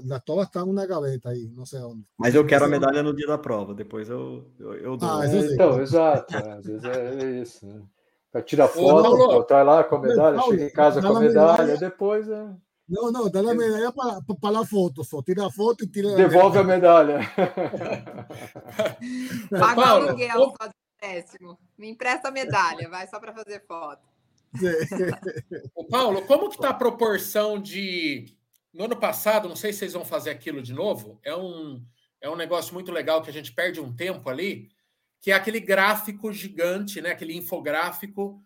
Las 0.03 0.23
todas 0.23 0.45
estão 0.47 0.71
na 0.73 0.85
gaveta 0.85 1.29
aí, 1.29 1.49
não 1.53 1.65
sei 1.65 1.79
onde. 1.81 2.03
Mas 2.17 2.33
eu 2.33 2.45
quero 2.45 2.65
a 2.65 2.67
medalha 2.67 3.03
no 3.03 3.15
dia 3.15 3.27
da 3.27 3.37
prova, 3.37 3.73
depois 3.73 4.09
eu, 4.09 4.51
eu, 4.59 4.73
eu 4.75 4.97
dou. 4.97 5.09
Ah, 5.09 5.25
é, 5.25 5.53
então, 5.53 5.81
exato. 5.81 6.35
É, 6.35 6.51
às 6.51 6.65
vezes 6.65 6.83
é 6.83 7.41
isso. 7.41 7.67
Né? 7.67 8.41
Tira 8.43 8.67
foto, 8.67 9.43
traz 9.43 9.65
lá 9.65 9.83
com 9.83 9.95
a 9.95 9.99
medalha, 9.99 10.37
Paulo, 10.37 10.51
chega 10.53 10.65
em 10.65 10.71
casa 10.71 11.01
com 11.01 11.17
a 11.17 11.19
medalha, 11.19 11.63
medalha, 11.63 11.77
depois 11.77 12.29
é. 12.29 12.47
No, 12.91 13.09
no, 13.09 13.29
da 13.29 13.41
la 13.41 13.53
medalla 13.53 13.93
para, 13.93 14.21
para 14.21 14.51
la 14.51 14.65
foto, 14.65 15.01
só 15.01 15.23
tira 15.23 15.45
a 15.45 15.49
foto 15.49 15.85
e 15.85 15.87
tira 15.87 16.13
Devolve 16.13 16.57
a 16.57 16.63
medalha. 16.63 17.19
Paga 19.49 19.79
o 19.79 19.85
aluguel 19.85 20.53
só 20.59 20.67
de 20.67 20.73
décimo. 20.99 21.57
Me 21.77 21.89
empresta 21.89 22.27
a 22.27 22.31
medalha, 22.31 22.89
vai 22.89 23.07
só 23.07 23.17
para 23.17 23.33
fazer 23.33 23.65
foto. 23.65 24.05
o 25.73 25.85
Paulo, 25.85 26.23
como 26.23 26.49
que 26.49 26.57
tá 26.57 26.71
a 26.71 26.73
proporção 26.73 27.61
de 27.61 28.35
no 28.73 28.83
ano 28.83 28.97
passado, 28.97 29.47
não 29.47 29.55
sei 29.55 29.71
se 29.71 29.79
vocês 29.79 29.93
vão 29.93 30.03
fazer 30.03 30.31
aquilo 30.31 30.61
de 30.61 30.73
novo, 30.73 31.17
é 31.23 31.33
um 31.33 31.81
é 32.19 32.29
um 32.29 32.35
negócio 32.35 32.73
muito 32.73 32.91
legal 32.91 33.21
que 33.21 33.29
a 33.29 33.33
gente 33.33 33.53
perde 33.53 33.79
um 33.79 33.95
tempo 33.95 34.29
ali, 34.29 34.69
que 35.21 35.31
é 35.31 35.33
aquele 35.33 35.61
gráfico 35.61 36.33
gigante, 36.33 36.99
né, 36.99 37.11
aquele 37.11 37.37
infográfico 37.37 38.43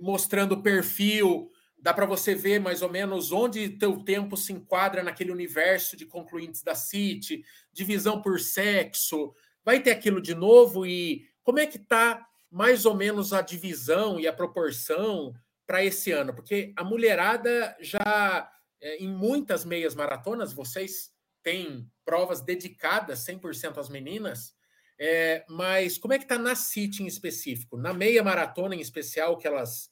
mostrando 0.00 0.52
o 0.52 0.62
perfil 0.62 1.52
dá 1.78 1.92
para 1.92 2.06
você 2.06 2.34
ver 2.34 2.58
mais 2.58 2.82
ou 2.82 2.90
menos 2.90 3.32
onde 3.32 3.68
teu 3.68 4.02
tempo 4.02 4.36
se 4.36 4.52
enquadra 4.52 5.02
naquele 5.02 5.30
universo 5.30 5.96
de 5.96 6.06
concluintes 6.06 6.62
da 6.62 6.74
City, 6.74 7.44
divisão 7.72 8.20
por 8.20 8.40
sexo, 8.40 9.34
vai 9.64 9.80
ter 9.80 9.90
aquilo 9.90 10.20
de 10.20 10.34
novo 10.34 10.86
e 10.86 11.28
como 11.42 11.58
é 11.58 11.66
que 11.66 11.78
tá 11.78 12.26
mais 12.50 12.86
ou 12.86 12.94
menos 12.94 13.32
a 13.32 13.40
divisão 13.40 14.18
e 14.18 14.26
a 14.26 14.32
proporção 14.32 15.34
para 15.66 15.84
esse 15.84 16.12
ano? 16.12 16.34
Porque 16.34 16.72
a 16.76 16.84
mulherada 16.84 17.76
já, 17.80 18.50
é, 18.80 18.96
em 18.96 19.08
muitas 19.08 19.64
meias 19.64 19.94
maratonas, 19.94 20.52
vocês 20.52 21.10
têm 21.42 21.90
provas 22.04 22.40
dedicadas 22.40 23.24
100% 23.26 23.78
às 23.78 23.88
meninas, 23.88 24.54
é, 24.98 25.44
mas 25.48 25.98
como 25.98 26.14
é 26.14 26.18
que 26.18 26.24
está 26.24 26.38
na 26.38 26.54
City 26.54 27.02
em 27.02 27.06
específico? 27.06 27.76
Na 27.76 27.92
meia 27.92 28.22
maratona 28.22 28.74
em 28.74 28.80
especial, 28.80 29.36
que 29.36 29.46
elas 29.46 29.90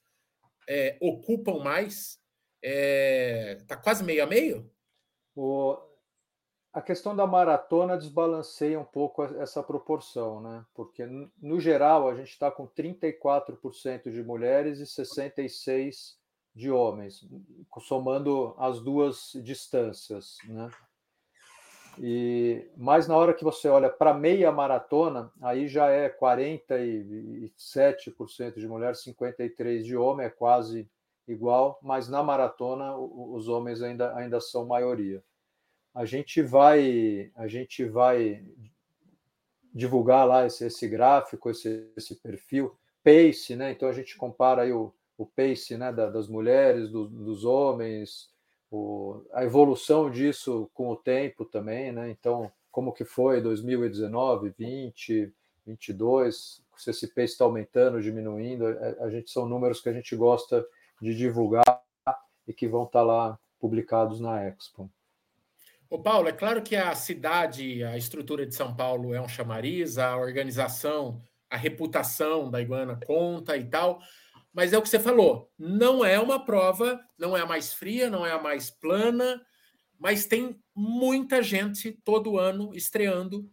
é, 0.68 0.96
ocupam 1.00 1.58
mais, 1.62 2.18
está 2.62 3.74
é, 3.74 3.82
quase 3.82 4.02
meio 4.04 4.22
a 4.22 4.26
meio? 4.26 4.70
O, 5.34 5.76
a 6.72 6.82
questão 6.82 7.14
da 7.14 7.26
maratona 7.26 7.96
desbalanceia 7.96 8.80
um 8.80 8.84
pouco 8.84 9.22
essa 9.24 9.62
proporção, 9.62 10.40
né? 10.40 10.66
Porque, 10.74 11.06
no 11.40 11.60
geral, 11.60 12.08
a 12.08 12.14
gente 12.16 12.30
está 12.30 12.50
com 12.50 12.66
34% 12.66 14.10
de 14.10 14.22
mulheres 14.22 14.80
e 14.80 14.84
66% 14.84 16.16
de 16.54 16.70
homens, 16.70 17.28
somando 17.80 18.54
as 18.58 18.80
duas 18.80 19.32
distâncias, 19.42 20.38
né? 20.44 20.68
E, 21.98 22.66
mas 22.76 23.06
na 23.06 23.16
hora 23.16 23.34
que 23.34 23.44
você 23.44 23.68
olha 23.68 23.88
para 23.88 24.14
meia 24.14 24.50
maratona, 24.50 25.30
aí 25.40 25.68
já 25.68 25.88
é 25.88 26.08
47% 26.08 28.58
de 28.58 28.66
mulheres, 28.66 29.04
53% 29.04 29.82
de 29.82 29.96
homem, 29.96 30.26
é 30.26 30.30
quase 30.30 30.90
igual, 31.26 31.78
mas 31.82 32.08
na 32.08 32.22
maratona 32.22 32.94
os 32.96 33.48
homens 33.48 33.80
ainda, 33.80 34.14
ainda 34.14 34.40
são 34.40 34.66
maioria 34.66 35.22
a 35.94 36.04
gente 36.04 36.42
vai 36.42 37.30
a 37.36 37.46
gente 37.46 37.84
vai 37.84 38.44
divulgar 39.72 40.26
lá 40.26 40.46
esse, 40.46 40.66
esse 40.66 40.88
gráfico, 40.88 41.50
esse, 41.50 41.90
esse 41.96 42.16
perfil 42.16 42.76
pace, 43.02 43.56
né? 43.56 43.72
Então 43.72 43.88
a 43.88 43.92
gente 43.92 44.16
compara 44.16 44.62
aí 44.62 44.72
o, 44.72 44.92
o 45.16 45.26
pace, 45.26 45.76
né, 45.76 45.92
da, 45.92 46.08
das 46.08 46.28
mulheres, 46.28 46.90
do, 46.90 47.08
dos 47.08 47.44
homens, 47.44 48.30
o, 48.74 49.24
a 49.32 49.44
evolução 49.44 50.10
disso 50.10 50.68
com 50.74 50.90
o 50.90 50.96
tempo 50.96 51.44
também, 51.44 51.92
né? 51.92 52.10
Então 52.10 52.50
como 52.72 52.92
que 52.92 53.04
foi 53.04 53.40
2019, 53.40 54.52
20, 54.58 55.32
22, 55.64 56.60
se 56.76 56.90
esse 56.90 57.12
está 57.16 57.44
aumentando, 57.44 58.02
diminuindo, 58.02 58.66
a, 58.66 58.70
é, 58.70 58.96
a, 59.04 59.10
gente 59.10 59.30
são 59.30 59.46
números 59.46 59.80
que 59.80 59.88
a 59.88 59.92
gente 59.92 60.16
gosta 60.16 60.66
de 61.00 61.14
divulgar 61.14 61.64
e 62.48 62.52
que 62.52 62.66
vão 62.66 62.82
estar 62.82 62.98
tá 62.98 63.04
lá 63.04 63.38
publicados 63.60 64.18
na 64.18 64.44
Expo. 64.44 64.90
Ô 65.88 66.00
Paulo, 66.00 66.28
é 66.28 66.32
claro 66.32 66.62
que 66.62 66.74
a 66.74 66.92
cidade, 66.96 67.84
a 67.84 67.96
estrutura 67.96 68.44
de 68.44 68.56
São 68.56 68.74
Paulo 68.74 69.14
é 69.14 69.20
um 69.20 69.28
chamariz, 69.28 69.96
a 69.96 70.16
organização, 70.16 71.22
a 71.48 71.56
reputação 71.56 72.50
da 72.50 72.60
Iguana 72.60 72.98
conta 73.06 73.56
e 73.56 73.64
tal, 73.64 74.00
mas 74.54 74.72
é 74.72 74.78
o 74.78 74.82
que 74.82 74.88
você 74.88 75.00
falou, 75.00 75.50
não 75.58 76.04
é 76.04 76.18
uma 76.18 76.42
prova, 76.42 77.04
não 77.18 77.36
é 77.36 77.40
a 77.40 77.46
mais 77.46 77.74
fria, 77.74 78.08
não 78.08 78.24
é 78.24 78.30
a 78.30 78.40
mais 78.40 78.70
plana, 78.70 79.44
mas 79.98 80.26
tem 80.26 80.56
muita 80.74 81.42
gente 81.42 81.92
todo 82.04 82.38
ano 82.38 82.72
estreando, 82.72 83.50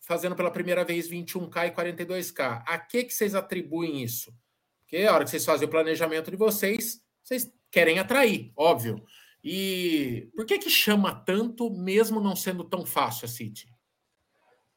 fazendo 0.00 0.34
pela 0.34 0.50
primeira 0.50 0.84
vez 0.84 1.08
21K 1.08 1.68
e 1.68 1.70
42K. 1.72 2.62
A 2.66 2.78
que, 2.78 3.04
que 3.04 3.12
vocês 3.12 3.34
atribuem 3.34 4.02
isso? 4.02 4.34
Porque 4.80 5.04
a 5.04 5.14
hora 5.14 5.24
que 5.24 5.30
vocês 5.30 5.44
fazem 5.44 5.68
o 5.68 5.70
planejamento 5.70 6.30
de 6.30 6.36
vocês, 6.36 7.02
vocês 7.22 7.52
querem 7.70 7.98
atrair, 7.98 8.52
óbvio. 8.56 9.04
E 9.44 10.30
por 10.34 10.46
que 10.46 10.58
que 10.58 10.70
chama 10.70 11.14
tanto, 11.14 11.70
mesmo 11.70 12.20
não 12.20 12.34
sendo 12.34 12.64
tão 12.64 12.86
fácil 12.86 13.26
a 13.26 13.28
City? 13.28 13.68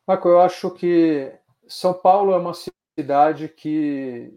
Marco, 0.05 0.27
eu 0.27 0.39
acho 0.41 0.71
que 0.71 1.31
São 1.67 1.93
Paulo 1.93 2.33
é 2.33 2.37
uma 2.37 2.53
cidade 2.97 3.47
que, 3.47 4.33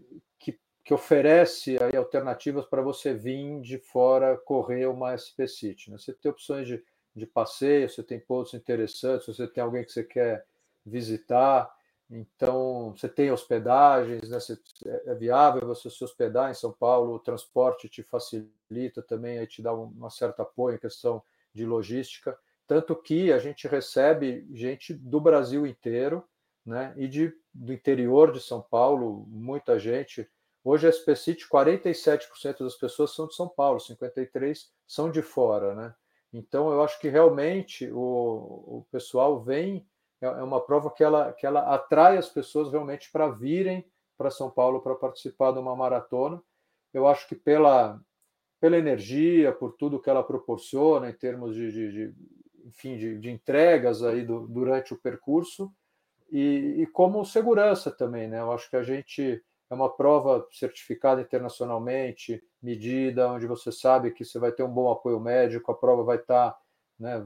que, 0.89 0.93
oferece 0.93 1.77
aí 1.81 1.95
alternativas 1.95 2.65
para 2.65 2.81
você 2.81 3.13
vir 3.13 3.61
de 3.61 3.77
fora 3.77 4.35
correr 4.37 4.87
uma 4.87 5.13
SP 5.13 5.47
City. 5.47 5.91
Né? 5.91 5.97
Você 5.97 6.13
tem 6.13 6.31
opções 6.31 6.67
de, 6.67 6.83
de 7.15 7.27
passeio, 7.27 7.87
você 7.87 8.01
tem 8.01 8.19
pontos 8.19 8.55
interessantes, 8.55 9.27
você 9.27 9.47
tem 9.47 9.63
alguém 9.63 9.83
que 9.83 9.91
você 9.91 10.03
quer 10.03 10.45
visitar, 10.85 11.71
então, 12.09 12.95
você 12.97 13.07
tem 13.07 13.31
hospedagens, 13.31 14.29
né? 14.29 14.39
é 15.05 15.13
viável 15.13 15.67
você 15.67 15.91
se 15.91 16.03
hospedar 16.03 16.49
em 16.49 16.55
São 16.55 16.71
Paulo, 16.71 17.13
o 17.13 17.19
transporte 17.19 17.87
te 17.87 18.01
facilita 18.01 19.03
também, 19.03 19.37
aí 19.37 19.45
te 19.45 19.61
dá 19.61 19.71
uma 19.71 20.09
certa 20.09 20.41
apoio 20.41 20.75
em 20.75 20.79
questão 20.79 21.21
de 21.53 21.67
logística. 21.67 22.35
Tanto 22.65 22.95
que 22.95 23.31
a 23.31 23.37
gente 23.37 23.67
recebe 23.67 24.47
gente 24.51 24.91
do 24.91 25.21
Brasil 25.21 25.67
inteiro, 25.67 26.27
né? 26.65 26.93
E 26.97 27.07
de, 27.07 27.31
do 27.53 27.71
interior 27.71 28.31
de 28.31 28.39
São 28.39 28.59
Paulo, 28.59 29.25
muita 29.27 29.77
gente. 29.77 30.27
Hoje 30.69 30.87
a 30.87 30.91
Specit, 30.91 31.49
47% 31.49 32.59
das 32.59 32.75
pessoas 32.75 33.15
são 33.15 33.25
de 33.25 33.33
São 33.33 33.49
Paulo, 33.49 33.79
53% 33.79 34.67
são 34.85 35.09
de 35.09 35.23
fora, 35.23 35.73
né? 35.73 35.95
Então, 36.31 36.71
eu 36.71 36.83
acho 36.83 36.99
que 36.99 37.09
realmente 37.09 37.89
o, 37.91 38.77
o 38.77 38.87
pessoal 38.91 39.41
vem 39.41 39.83
é, 40.21 40.27
é 40.27 40.43
uma 40.43 40.63
prova 40.63 40.91
que 40.91 41.03
ela, 41.03 41.33
que 41.33 41.47
ela 41.47 41.73
atrai 41.73 42.17
as 42.17 42.29
pessoas 42.29 42.71
realmente 42.71 43.11
para 43.11 43.29
virem 43.29 43.83
para 44.15 44.29
São 44.29 44.47
Paulo 44.47 44.79
para 44.79 44.93
participar 44.93 45.53
de 45.53 45.57
uma 45.57 45.75
maratona. 45.75 46.39
Eu 46.93 47.07
acho 47.07 47.27
que 47.27 47.33
pela, 47.33 47.99
pela 48.61 48.77
energia, 48.77 49.51
por 49.51 49.73
tudo 49.73 49.99
que 49.99 50.07
ela 50.11 50.21
proporciona 50.21 51.09
em 51.09 51.13
termos 51.13 51.55
de, 51.55 51.71
de, 51.71 51.91
de 51.91 52.15
enfim, 52.67 52.95
de, 52.95 53.17
de, 53.17 53.31
entregas 53.31 54.03
aí 54.03 54.23
do, 54.23 54.47
durante 54.47 54.93
o 54.93 55.01
percurso 55.01 55.73
e, 56.31 56.75
e, 56.83 56.85
como 56.85 57.25
segurança 57.25 57.89
também, 57.89 58.27
né? 58.27 58.39
Eu 58.39 58.51
acho 58.51 58.69
que 58.69 58.75
a 58.75 58.83
gente 58.83 59.43
é 59.69 59.73
uma 59.73 59.89
prova 59.89 60.47
certificada 60.51 61.21
internacionalmente, 61.21 62.43
medida, 62.61 63.29
onde 63.31 63.45
você 63.45 63.71
sabe 63.71 64.11
que 64.11 64.25
você 64.25 64.39
vai 64.39 64.51
ter 64.51 64.63
um 64.63 64.71
bom 64.71 64.91
apoio 64.91 65.19
médico, 65.19 65.71
a 65.71 65.75
prova 65.75 66.03
vai 66.03 66.17
estar, 66.17 66.57
né, 66.99 67.25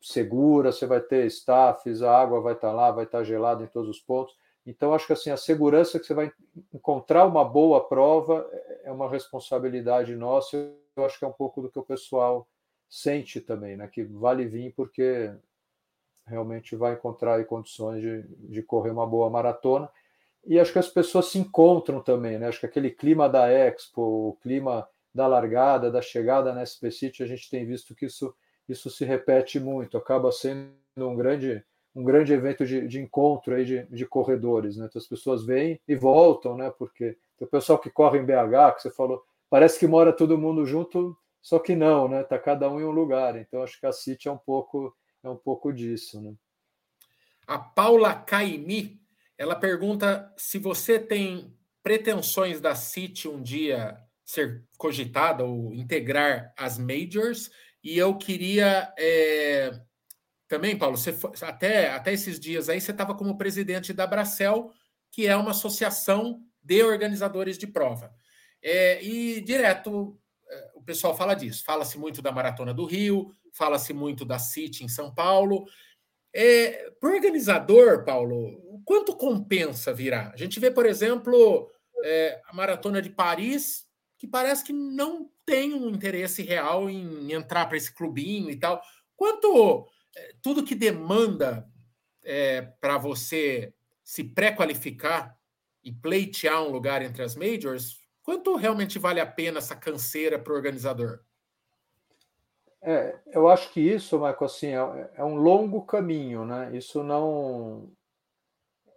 segura, 0.00 0.72
você 0.72 0.86
vai 0.86 1.00
ter 1.00 1.26
staffs, 1.26 2.02
a 2.02 2.18
água 2.18 2.40
vai 2.40 2.54
estar 2.54 2.72
lá, 2.72 2.90
vai 2.90 3.04
estar 3.04 3.22
gelada 3.24 3.62
em 3.62 3.68
todos 3.68 3.88
os 3.88 4.00
pontos. 4.00 4.36
Então, 4.64 4.94
acho 4.94 5.06
que 5.06 5.12
assim, 5.12 5.30
a 5.30 5.36
segurança 5.36 5.98
que 5.98 6.06
você 6.06 6.14
vai 6.14 6.32
encontrar 6.72 7.26
uma 7.26 7.44
boa 7.44 7.86
prova 7.86 8.48
é 8.84 8.92
uma 8.92 9.08
responsabilidade 9.08 10.14
nossa. 10.14 10.56
Eu 10.96 11.04
acho 11.04 11.18
que 11.18 11.24
é 11.24 11.28
um 11.28 11.32
pouco 11.32 11.60
do 11.60 11.70
que 11.70 11.78
o 11.78 11.84
pessoal 11.84 12.48
sente 12.88 13.40
também, 13.40 13.76
né? 13.76 13.88
Que 13.88 14.04
vale 14.04 14.46
vir 14.46 14.72
porque 14.74 15.32
realmente 16.26 16.76
vai 16.76 16.94
encontrar 16.94 17.44
condições 17.44 18.00
de, 18.00 18.22
de 18.22 18.62
correr 18.62 18.90
uma 18.90 19.06
boa 19.06 19.28
maratona. 19.28 19.90
E 20.44 20.58
acho 20.58 20.72
que 20.72 20.78
as 20.78 20.88
pessoas 20.88 21.26
se 21.26 21.38
encontram 21.38 22.00
também, 22.00 22.38
né? 22.38 22.48
Acho 22.48 22.60
que 22.60 22.66
aquele 22.66 22.90
clima 22.90 23.28
da 23.28 23.48
Expo, 23.48 24.02
o 24.02 24.38
clima 24.42 24.88
da 25.14 25.26
largada, 25.26 25.90
da 25.90 26.02
chegada 26.02 26.52
na 26.52 26.64
SP 26.66 26.90
City, 26.90 27.22
a 27.22 27.26
gente 27.26 27.48
tem 27.48 27.64
visto 27.64 27.94
que 27.94 28.06
isso 28.06 28.34
isso 28.68 28.90
se 28.90 29.04
repete 29.04 29.60
muito, 29.60 29.96
acaba 29.96 30.30
sendo 30.32 30.72
um 30.96 31.16
grande, 31.16 31.64
um 31.94 32.04
grande 32.04 32.32
evento 32.32 32.64
de, 32.64 32.86
de 32.86 33.00
encontro 33.00 33.54
aí 33.54 33.64
de, 33.64 33.84
de 33.86 34.06
corredores, 34.06 34.76
né? 34.76 34.86
Então, 34.88 35.00
as 35.00 35.06
pessoas 35.06 35.44
vêm 35.44 35.80
e 35.86 35.94
voltam, 35.94 36.56
né? 36.56 36.72
Porque 36.78 37.16
o 37.40 37.46
pessoal 37.46 37.78
que 37.78 37.90
corre 37.90 38.18
em 38.18 38.24
BH, 38.24 38.76
que 38.76 38.82
você 38.82 38.90
falou, 38.90 39.22
parece 39.50 39.78
que 39.78 39.86
mora 39.86 40.12
todo 40.12 40.38
mundo 40.38 40.64
junto, 40.64 41.16
só 41.40 41.58
que 41.58 41.74
não, 41.74 42.08
né? 42.08 42.22
Tá 42.22 42.38
cada 42.38 42.70
um 42.70 42.80
em 42.80 42.84
um 42.84 42.90
lugar. 42.90 43.36
Então 43.36 43.62
acho 43.62 43.78
que 43.78 43.86
a 43.86 43.92
City 43.92 44.28
é 44.28 44.32
um 44.32 44.38
pouco 44.38 44.94
é 45.22 45.28
um 45.28 45.36
pouco 45.36 45.72
disso, 45.72 46.20
né? 46.20 46.34
A 47.46 47.58
Paula 47.58 48.14
Caimi, 48.14 49.00
ela 49.38 49.56
pergunta 49.56 50.32
se 50.36 50.58
você 50.58 50.98
tem 50.98 51.56
pretensões 51.82 52.60
da 52.60 52.74
City 52.74 53.28
um 53.28 53.42
dia 53.42 53.98
ser 54.24 54.64
cogitada 54.78 55.44
ou 55.44 55.74
integrar 55.74 56.54
as 56.56 56.78
majors 56.78 57.50
e 57.82 57.98
eu 57.98 58.16
queria 58.16 58.92
é, 58.96 59.72
também, 60.52 60.76
Paulo, 60.76 60.98
você 60.98 61.14
foi, 61.14 61.30
até, 61.40 61.90
até 61.90 62.12
esses 62.12 62.38
dias 62.38 62.68
aí 62.68 62.78
você 62.78 62.90
estava 62.90 63.14
como 63.14 63.38
presidente 63.38 63.92
da 63.92 64.06
Bracel, 64.06 64.70
que 65.10 65.26
é 65.26 65.34
uma 65.34 65.52
associação 65.52 66.42
de 66.62 66.82
organizadores 66.82 67.56
de 67.56 67.66
prova. 67.66 68.14
É, 68.62 69.02
e 69.02 69.40
direto 69.40 70.20
é, 70.46 70.70
o 70.74 70.82
pessoal 70.82 71.16
fala 71.16 71.34
disso. 71.34 71.64
Fala-se 71.64 71.98
muito 71.98 72.20
da 72.20 72.30
Maratona 72.30 72.74
do 72.74 72.84
Rio, 72.84 73.34
fala-se 73.50 73.94
muito 73.94 74.26
da 74.26 74.38
City 74.38 74.84
em 74.84 74.88
São 74.88 75.12
Paulo. 75.12 75.64
É, 76.34 76.90
Para 76.98 77.10
o 77.10 77.14
organizador, 77.14 78.04
Paulo, 78.04 78.82
quanto 78.84 79.14
compensa 79.16 79.92
virar? 79.92 80.32
A 80.32 80.36
gente 80.36 80.58
vê, 80.58 80.70
por 80.70 80.86
exemplo, 80.86 81.70
é, 82.04 82.40
a 82.46 82.54
Maratona 82.54 83.02
de 83.02 83.10
Paris, 83.10 83.86
que 84.18 84.26
parece 84.26 84.64
que 84.64 84.72
não 84.72 85.30
tem 85.44 85.74
um 85.74 85.90
interesse 85.90 86.42
real 86.42 86.88
em 86.88 87.32
entrar 87.32 87.66
para 87.66 87.76
esse 87.76 87.92
clubinho 87.92 88.50
e 88.50 88.56
tal. 88.56 88.80
Quanto 89.16 89.86
é, 90.16 90.34
tudo 90.40 90.64
que 90.64 90.74
demanda 90.74 91.68
é, 92.24 92.62
para 92.62 92.98
você 92.98 93.74
se 94.04 94.24
pré-qualificar 94.24 95.36
e 95.82 95.92
pleitear 95.92 96.62
um 96.62 96.70
lugar 96.70 97.02
entre 97.02 97.22
as 97.22 97.34
majors, 97.34 97.98
quanto 98.22 98.54
realmente 98.56 98.98
vale 98.98 99.20
a 99.20 99.26
pena 99.26 99.58
essa 99.58 99.74
canseira 99.74 100.38
para 100.38 100.52
o 100.52 100.56
organizador? 100.56 101.20
É, 102.84 103.16
eu 103.32 103.48
acho 103.48 103.72
que 103.72 103.80
isso, 103.80 104.18
Marco, 104.18 104.44
assim, 104.44 104.68
é, 104.68 105.10
é, 105.16 105.24
um 105.24 105.36
longo 105.36 105.82
caminho, 105.82 106.44
né? 106.44 106.76
Isso 106.76 107.04
não 107.04 107.88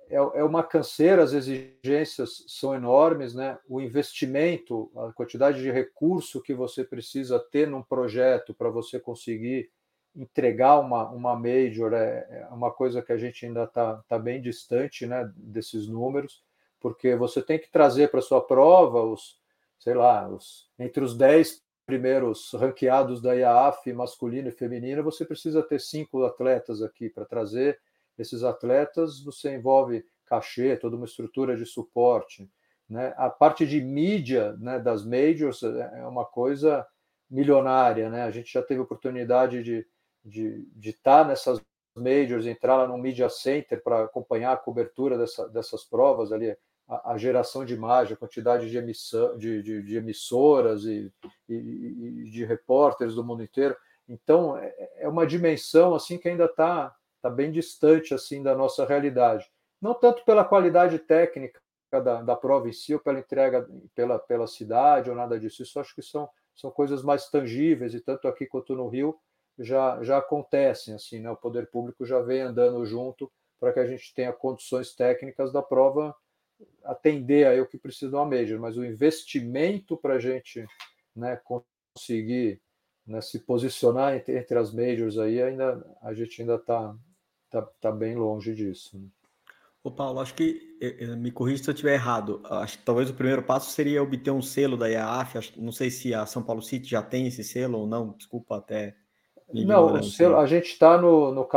é, 0.09 0.15
é 0.15 0.43
uma 0.43 0.63
canseira, 0.63 1.23
as 1.23 1.33
exigências 1.33 2.43
são 2.47 2.73
enormes, 2.73 3.35
né? 3.35 3.59
O 3.67 3.79
investimento, 3.79 4.91
a 4.95 5.13
quantidade 5.13 5.61
de 5.61 5.69
recurso 5.69 6.41
que 6.41 6.53
você 6.53 6.83
precisa 6.83 7.39
ter 7.39 7.67
num 7.67 7.83
projeto 7.83 8.55
para 8.55 8.69
você 8.69 8.99
conseguir 8.99 9.69
entregar 10.15 10.79
uma, 10.79 11.09
uma 11.11 11.35
major 11.35 11.93
é, 11.93 12.25
é 12.29 12.47
uma 12.53 12.71
coisa 12.71 13.01
que 13.01 13.11
a 13.11 13.17
gente 13.17 13.45
ainda 13.45 13.65
está 13.65 14.01
tá 14.07 14.17
bem 14.17 14.41
distante 14.41 15.05
né, 15.05 15.29
desses 15.35 15.87
números, 15.87 16.43
porque 16.79 17.15
você 17.15 17.41
tem 17.41 17.59
que 17.59 17.69
trazer 17.69 18.09
para 18.09 18.21
sua 18.21 18.41
prova 18.41 19.03
os, 19.03 19.39
sei 19.77 19.93
lá, 19.93 20.27
os, 20.27 20.69
entre 20.79 21.03
os 21.03 21.15
10 21.17 21.64
primeiros 21.85 22.51
ranqueados 22.53 23.21
da 23.21 23.33
IAAF, 23.33 23.91
masculino 23.93 24.49
e 24.49 24.51
feminino, 24.51 25.03
você 25.03 25.25
precisa 25.25 25.61
ter 25.61 25.79
cinco 25.79 26.23
atletas 26.23 26.81
aqui 26.81 27.09
para 27.09 27.25
trazer 27.25 27.79
esses 28.17 28.43
atletas, 28.43 29.23
você 29.23 29.55
envolve 29.55 30.05
cachê, 30.25 30.75
toda 30.75 30.95
uma 30.95 31.05
estrutura 31.05 31.55
de 31.55 31.65
suporte. 31.65 32.49
Né? 32.89 33.13
A 33.17 33.29
parte 33.29 33.65
de 33.65 33.81
mídia 33.81 34.53
né, 34.53 34.79
das 34.79 35.05
majors 35.05 35.63
é 35.63 36.05
uma 36.07 36.25
coisa 36.25 36.85
milionária. 37.29 38.09
Né? 38.09 38.23
A 38.23 38.31
gente 38.31 38.51
já 38.51 38.61
teve 38.61 38.79
oportunidade 38.79 39.63
de, 39.63 39.85
de, 40.23 40.67
de 40.73 40.89
estar 40.89 41.23
tá 41.23 41.27
nessas 41.27 41.61
majors, 41.95 42.45
entrar 42.45 42.77
lá 42.77 42.87
no 42.87 42.97
Media 42.97 43.29
Center 43.29 43.81
para 43.81 44.03
acompanhar 44.03 44.53
a 44.53 44.57
cobertura 44.57 45.17
dessa, 45.17 45.47
dessas 45.49 45.83
provas 45.83 46.31
ali, 46.31 46.55
a, 46.87 47.13
a, 47.13 47.17
geração 47.17 47.65
de 47.65 47.73
imagem, 47.73 48.13
a 48.13 48.17
quantidade 48.17 48.69
de, 48.69 48.77
emissão, 48.77 49.37
de, 49.37 49.61
de, 49.61 49.81
de 49.81 49.95
emissoras 49.97 50.85
e, 50.85 51.11
e, 51.49 51.55
e, 51.55 52.29
de 52.29 52.45
repórteres 52.45 53.15
do 53.15 53.23
mundo 53.23 53.43
inteiro. 53.43 53.75
Então, 54.07 54.57
é, 54.57 54.73
é 54.97 55.07
uma 55.07 55.25
dimensão 55.25 55.95
assim 55.95 56.17
que 56.17 56.29
ainda 56.29 56.45
está 56.45 56.95
tá 57.21 57.29
bem 57.29 57.51
distante 57.51 58.13
assim 58.13 58.43
da 58.43 58.55
nossa 58.55 58.85
realidade. 58.85 59.49
Não 59.81 59.93
tanto 59.93 60.23
pela 60.23 60.45
qualidade 60.45 60.99
técnica 60.99 61.59
da, 61.91 62.21
da 62.21 62.35
prova 62.35 62.67
em 62.67 62.73
si, 62.73 62.93
ou 62.93 62.99
pela 62.99 63.19
entrega 63.19 63.67
pela, 63.93 64.19
pela 64.19 64.47
cidade, 64.47 65.09
ou 65.09 65.15
nada 65.15 65.39
disso. 65.39 65.63
Isso 65.63 65.79
acho 65.79 65.95
que 65.95 66.01
são, 66.01 66.29
são 66.55 66.69
coisas 66.69 67.03
mais 67.03 67.29
tangíveis, 67.29 67.93
e 67.93 67.99
tanto 67.99 68.27
aqui 68.27 68.45
quanto 68.45 68.75
no 68.75 68.87
Rio, 68.87 69.17
já, 69.57 70.01
já 70.03 70.17
acontecem, 70.17 70.93
assim, 70.93 71.19
né? 71.19 71.31
O 71.31 71.37
poder 71.37 71.67
público 71.67 72.05
já 72.05 72.19
vem 72.19 72.41
andando 72.41 72.85
junto 72.85 73.31
para 73.59 73.71
que 73.71 73.79
a 73.79 73.87
gente 73.87 74.13
tenha 74.13 74.33
condições 74.33 74.93
técnicas 74.93 75.51
da 75.51 75.61
prova 75.61 76.13
atender 76.83 77.47
aí 77.47 77.59
o 77.59 77.67
que 77.67 77.77
precisa 77.77 78.09
de 78.09 78.15
uma 78.15 78.25
major, 78.25 78.59
mas 78.59 78.77
o 78.77 78.85
investimento 78.85 79.97
para 79.97 80.15
a 80.15 80.19
gente 80.19 80.65
né, 81.15 81.39
conseguir 81.43 82.61
né, 83.05 83.21
se 83.21 83.39
posicionar 83.39 84.15
entre, 84.15 84.37
entre, 84.37 84.57
as 84.57 84.73
majors 84.73 85.17
aí, 85.17 85.41
ainda 85.41 85.85
a 86.01 86.13
gente 86.13 86.41
ainda 86.41 86.55
está 86.55 86.95
tá, 87.49 87.61
tá 87.81 87.91
bem 87.91 88.15
longe 88.15 88.53
disso. 88.53 88.97
Né? 88.97 89.07
Ô 89.83 89.91
Paulo, 89.91 90.19
acho 90.19 90.33
que 90.33 90.75
me 91.17 91.31
corrija 91.31 91.63
se 91.63 91.69
eu 91.69 91.73
estiver 91.73 91.93
errado. 91.93 92.41
Acho 92.45 92.79
que 92.79 92.83
talvez 92.83 93.07
o 93.09 93.13
primeiro 93.13 93.43
passo 93.43 93.69
seria 93.69 94.01
obter 94.01 94.31
um 94.31 94.41
selo 94.41 94.75
da 94.75 94.87
IAAF. 94.87 95.53
Não 95.57 95.71
sei 95.71 95.91
se 95.91 96.11
a 96.11 96.25
São 96.25 96.41
Paulo 96.41 96.61
City 96.61 96.89
já 96.89 97.03
tem 97.03 97.27
esse 97.27 97.43
selo 97.43 97.77
ou 97.77 97.87
não. 97.87 98.13
Desculpa 98.17 98.57
até 98.57 98.95
não, 99.53 100.01
selo, 100.01 100.37
a 100.37 100.47
gente 100.47 100.65
está 100.65 100.97
no, 100.97 101.31
no 101.31 101.47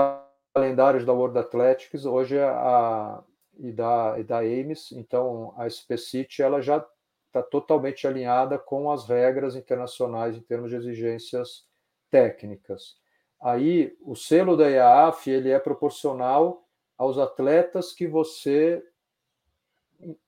calendário 0.55 1.05
da 1.05 1.13
World 1.13 1.39
Athletics, 1.39 2.05
hoje 2.05 2.37
é 2.37 2.45
a, 2.45 3.23
e, 3.59 3.73
da, 3.73 4.17
e 4.19 4.25
da 4.25 4.39
Ames, 4.39 4.93
então 4.93 5.53
a 5.57 5.67
SPCIT 5.67 6.43
ela 6.43 6.61
já 6.61 6.85
está 7.27 7.43
totalmente 7.43 8.07
alinhada 8.07 8.59
com 8.59 8.91
as 8.91 9.07
regras 9.07 9.55
internacionais 9.55 10.37
em 10.37 10.41
termos 10.41 10.71
de 10.71 10.77
exigências 10.77 11.67
técnicas. 12.11 12.97
Aí, 13.41 13.97
o 14.01 14.17
selo 14.17 14.57
da 14.57 14.69
IAAF 14.69 15.31
ele 15.31 15.51
é 15.51 15.59
proporcional 15.59 16.65
aos 16.97 17.19
atletas 17.19 17.93
que 17.93 18.07
você 18.07 18.83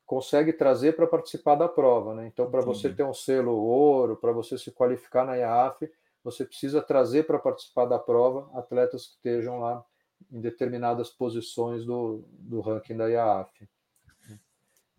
consegue 0.07 0.53
trazer 0.53 0.95
para 0.95 1.07
participar 1.07 1.55
da 1.55 1.69
prova. 1.69 2.15
Né? 2.15 2.27
Então, 2.27 2.51
para 2.51 2.61
você 2.61 2.93
ter 2.93 3.03
um 3.03 3.15
selo 3.15 3.53
ouro, 3.53 4.17
para 4.17 4.33
você 4.33 4.59
se 4.59 4.71
qualificar 4.71 5.25
na 5.25 5.37
IAAF, 5.37 5.91
você 6.23 6.45
precisa 6.45 6.83
trazer 6.83 7.25
para 7.27 7.39
participar 7.39 7.87
da 7.87 7.99
prova 7.99 8.51
atletas 8.59 9.07
que 9.07 9.15
estejam 9.15 9.59
lá 9.59 9.85
em 10.31 10.41
determinadas 10.41 11.11
posições 11.11 11.85
do, 11.85 12.25
do 12.39 12.61
ranking 12.61 12.97
da 12.97 13.09
IAAF. 13.09 13.69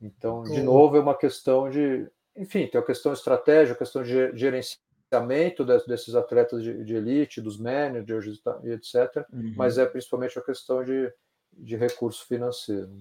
Então, 0.02 0.44
de 0.44 0.62
novo, 0.62 0.98
é 0.98 1.00
uma 1.00 1.16
questão 1.16 1.70
de, 1.70 2.10
enfim, 2.36 2.68
tem 2.68 2.82
a 2.82 2.84
questão 2.84 3.14
estratégica, 3.14 3.76
a 3.76 3.78
questão 3.78 4.02
de 4.02 4.36
gerenciamento 4.36 5.64
desses 5.88 6.16
atletas 6.16 6.64
de, 6.64 6.84
de 6.84 6.96
elite, 6.96 7.40
dos 7.40 7.58
managers 7.58 8.42
e 8.64 8.70
etc., 8.72 9.26
uhum. 9.32 9.54
mas 9.56 9.78
é 9.78 9.86
principalmente 9.86 10.40
a 10.40 10.42
questão 10.42 10.84
de, 10.84 11.14
de 11.54 11.76
recurso 11.76 12.26
financeiro. 12.26 12.92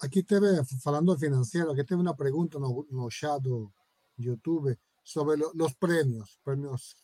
Aqui 0.00 0.22
teve, 0.22 0.46
falando 0.82 1.18
financeiro, 1.18 1.70
aqui 1.70 1.84
teve 1.84 2.00
uma 2.00 2.14
pergunta 2.14 2.58
no, 2.58 2.86
no 2.90 3.10
chat 3.10 3.40
do 3.42 3.70
YouTube 4.18 4.78
sobre 5.02 5.36
lo, 5.36 5.52
los 5.54 5.74
premios, 5.74 6.38
premios 6.44 6.96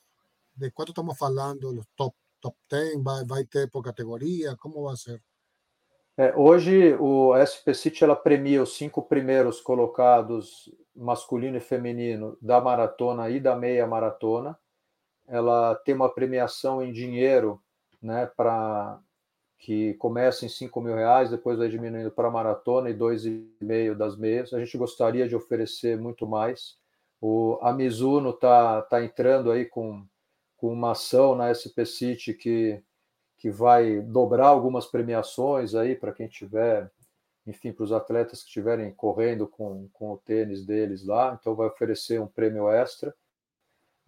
de 0.54 0.70
cuánto 0.72 0.92
estamos 0.92 1.18
falando, 1.18 1.72
los 1.72 1.86
top, 1.94 2.14
top 2.46 2.56
10, 2.70 3.02
vai, 3.02 3.24
vai 3.24 3.44
ter 3.44 3.70
por 3.70 3.82
categoria, 3.82 4.56
como 4.56 4.84
vai 4.84 4.96
ser? 4.96 5.20
É, 6.16 6.34
hoje 6.34 6.94
o 6.94 7.34
SP 7.36 7.74
City 7.74 8.04
ela 8.04 8.16
premia 8.16 8.62
os 8.62 8.76
cinco 8.76 9.02
primeiros 9.02 9.60
colocados 9.60 10.72
masculino 10.94 11.58
e 11.58 11.60
feminino 11.60 12.38
da 12.40 12.60
maratona 12.60 13.28
e 13.28 13.38
da 13.38 13.54
meia 13.54 13.86
maratona. 13.86 14.58
Ela 15.26 15.74
tem 15.74 15.94
uma 15.94 16.08
premiação 16.08 16.82
em 16.82 16.92
dinheiro, 16.92 17.60
né, 18.00 18.26
para 18.34 18.98
que 19.58 19.94
começa 19.94 20.44
em 20.44 20.48
5 20.48 20.80
mil 20.80 20.94
reais, 20.94 21.30
depois 21.30 21.58
vai 21.58 21.68
diminuindo 21.68 22.10
para 22.10 22.28
a 22.28 22.30
maratona 22.30 22.88
e 22.88 22.94
dois 22.94 23.26
e 23.26 23.50
meio 23.60 23.96
das 23.96 24.16
meias. 24.16 24.52
A 24.52 24.60
gente 24.60 24.76
gostaria 24.78 25.26
de 25.26 25.34
oferecer 25.34 25.98
muito 25.98 26.26
mais. 26.26 26.78
O, 27.20 27.58
a 27.62 27.72
Mizuno 27.72 28.30
está 28.30 28.82
tá 28.82 29.02
entrando 29.02 29.50
aí 29.50 29.64
com, 29.64 30.06
com 30.56 30.72
uma 30.72 30.92
ação 30.92 31.34
na 31.34 31.52
SP 31.52 31.84
City 31.84 32.34
que, 32.34 32.82
que 33.36 33.50
vai 33.50 34.00
dobrar 34.00 34.48
algumas 34.48 34.86
premiações 34.86 35.74
aí 35.74 35.94
para 35.94 36.12
quem 36.12 36.26
tiver, 36.26 36.90
enfim, 37.46 37.72
para 37.72 37.84
os 37.84 37.92
atletas 37.92 38.40
que 38.40 38.48
estiverem 38.48 38.92
correndo 38.92 39.46
com, 39.46 39.88
com 39.92 40.12
o 40.12 40.18
tênis 40.18 40.64
deles 40.64 41.04
lá, 41.04 41.36
então 41.38 41.54
vai 41.54 41.66
oferecer 41.66 42.20
um 42.20 42.26
prêmio 42.26 42.68
extra. 42.68 43.14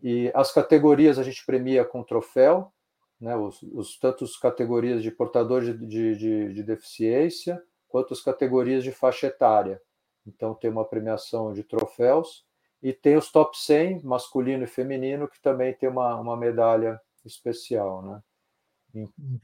E 0.02 0.30
as 0.34 0.52
categorias 0.52 1.18
a 1.18 1.22
gente 1.22 1.44
premia 1.44 1.84
com 1.84 2.02
troféu, 2.02 2.72
né, 3.20 3.36
os, 3.36 3.62
os 3.62 3.98
tantos 3.98 4.36
categorias 4.36 5.02
de 5.02 5.10
portadores 5.10 5.76
de, 5.78 5.86
de, 5.86 6.16
de, 6.16 6.54
de 6.54 6.62
deficiência, 6.62 7.62
quanto 7.88 8.14
as 8.14 8.22
categorias 8.22 8.84
de 8.84 8.92
faixa 8.92 9.26
etária. 9.26 9.80
Então 10.26 10.54
tem 10.54 10.70
uma 10.70 10.84
premiação 10.84 11.52
de 11.52 11.64
troféus 11.64 12.47
e 12.82 12.92
tem 12.92 13.16
os 13.16 13.30
top 13.30 13.58
100, 13.58 14.02
masculino 14.04 14.64
e 14.64 14.68
feminino, 14.68 15.28
que 15.28 15.40
também 15.40 15.74
tem 15.74 15.88
uma, 15.88 16.14
uma 16.20 16.36
medalha 16.36 17.00
especial. 17.24 18.02
Né? 18.02 18.22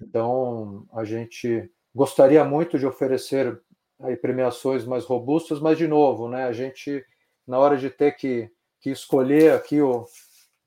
Então, 0.01 0.87
a 0.93 1.05
gente 1.05 1.70
gostaria 1.95 2.45
muito 2.45 2.78
de 2.78 2.87
oferecer 2.87 3.61
aí 4.01 4.16
premiações 4.16 4.85
mais 4.85 5.05
robustas, 5.05 5.61
mas, 5.61 5.78
de 5.78 5.87
novo, 5.87 6.28
né, 6.28 6.45
a 6.45 6.53
gente, 6.53 7.05
na 7.47 7.59
hora 7.59 7.76
de 7.76 7.91
ter 7.91 8.12
que, 8.12 8.51
que 8.80 8.91
escolher 8.91 9.53
aqui 9.53 9.80
o, 9.80 10.07